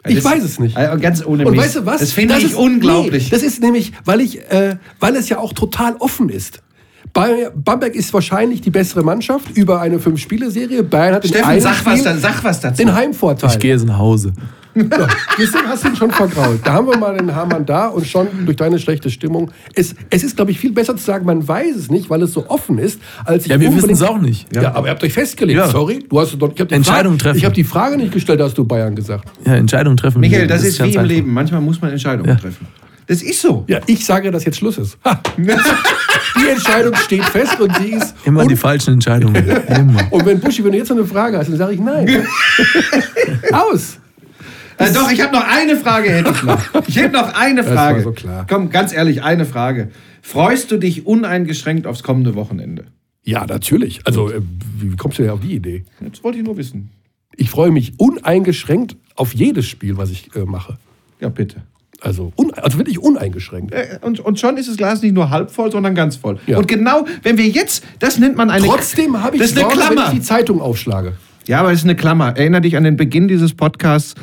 [0.07, 0.75] Ich Das- weiß es nicht.
[0.75, 1.63] Also Ganz ohne Und Mist.
[1.63, 1.99] weißt du was?
[1.99, 3.25] Das finde ich ist, unglaublich.
[3.25, 6.61] Nee, das ist nämlich, weil, ich, äh, weil es ja auch total offen ist.
[7.13, 10.83] Bamberg ist wahrscheinlich die bessere Mannschaft über eine Fünf-Spiele-Serie.
[10.83, 12.77] Bayern hat in Steffen, sag was, dann, sag was dazu.
[12.77, 13.49] den Heimvorteil.
[13.49, 14.33] Ich gehe jetzt nach Hause.
[14.73, 15.07] Ja, du,
[15.67, 16.59] hast ihn schon vergrault.
[16.63, 19.51] Da haben wir mal den Hamann da und schon durch deine schlechte Stimmung.
[19.75, 22.33] Es, es ist, glaube ich, viel besser zu sagen, man weiß es nicht, weil es
[22.33, 24.53] so offen ist, als ich Ja, wir wissen es auch nicht.
[24.55, 24.73] Ja.
[24.73, 25.59] aber ihr habt euch festgelegt.
[25.59, 25.67] Ja.
[25.67, 27.37] Sorry, du hast doch, ich hab die Entscheidung Frage, treffen.
[27.37, 29.25] Ich habe die Frage nicht gestellt, hast du Bayern gesagt.
[29.45, 30.19] Ja, Entscheidung treffen.
[30.19, 31.03] Michael, das, ist, wie im einfach.
[31.03, 31.33] Leben.
[31.33, 32.35] Manchmal muss man Entscheidungen Ja.
[32.35, 32.67] treffen.
[33.07, 33.65] Das ist so.
[33.67, 34.97] Ja, ich sage, dass jetzt Schluss ist.
[35.03, 35.19] Ha.
[35.37, 38.15] Die Entscheidung steht fest und sie ist.
[38.23, 39.35] Immer die falschen Entscheidungen.
[39.67, 40.07] Immer.
[40.11, 42.25] und wenn Buschi, wenn du jetzt noch eine Frage hast, dann sage ich nein.
[43.51, 43.97] Aus.
[44.89, 46.59] Äh, doch, ich habe noch eine Frage, hätte ich noch.
[46.87, 48.01] Ich hätte noch eine war Frage.
[48.03, 48.45] so klar.
[48.49, 49.89] Komm, ganz ehrlich, eine Frage.
[50.21, 52.85] Freust du dich uneingeschränkt aufs kommende Wochenende?
[53.23, 54.01] Ja, natürlich.
[54.05, 54.41] Also, äh,
[54.79, 55.85] wie kommst du denn auf die Idee?
[55.99, 56.89] Das wollte ich nur wissen.
[57.35, 60.77] Ich freue mich uneingeschränkt auf jedes Spiel, was ich äh, mache.
[61.19, 61.57] Ja, bitte.
[62.01, 63.73] Also, un also wirklich uneingeschränkt.
[63.73, 66.39] Äh, Und, und schon ist das Glas nicht nur halb voll, sondern ganz voll.
[66.47, 66.57] Ja.
[66.57, 70.03] Und genau, wenn wir jetzt, das nennt man eine Trotzdem habe ich Das eine wenn
[70.05, 71.13] ich die Zeitung aufschlage.
[71.47, 72.35] Ja, aber es ist eine Klammer.
[72.37, 74.15] Erinner dich an den Beginn dieses Podcasts.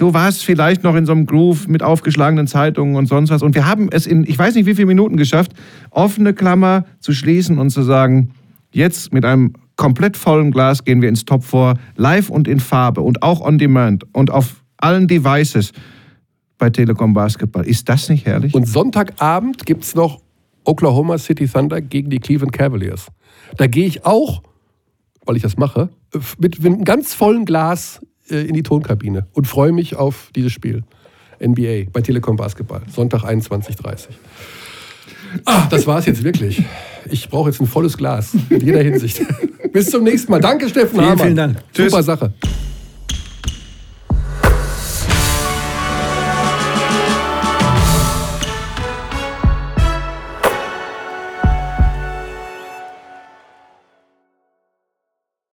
[0.00, 3.42] Du warst vielleicht noch in so einem Groove mit aufgeschlagenen Zeitungen und sonst was.
[3.42, 5.52] Und wir haben es in, ich weiß nicht wie viele Minuten geschafft,
[5.90, 8.30] offene Klammer zu schließen und zu sagen,
[8.72, 13.02] jetzt mit einem komplett vollen Glas gehen wir ins Top 4, live und in Farbe
[13.02, 15.72] und auch on demand und auf allen Devices
[16.56, 17.66] bei Telekom Basketball.
[17.66, 18.54] Ist das nicht herrlich?
[18.54, 20.22] Und Sonntagabend gibt es noch
[20.64, 23.08] Oklahoma City Thunder gegen die Cleveland Cavaliers.
[23.58, 24.42] Da gehe ich auch,
[25.26, 25.90] weil ich das mache,
[26.38, 28.00] mit, mit einem ganz vollen Glas
[28.30, 30.82] in die Tonkabine und freue mich auf dieses Spiel.
[31.42, 32.82] NBA bei Telekom Basketball.
[32.94, 34.08] Sonntag 21.30
[35.44, 36.62] Ah, das war's jetzt wirklich.
[37.08, 39.22] Ich brauche jetzt ein volles Glas in jeder Hinsicht.
[39.72, 40.40] Bis zum nächsten Mal.
[40.40, 41.18] Danke, Steffen Vielen, Hamann.
[41.18, 41.56] vielen Dank.
[41.72, 42.32] Super Sache.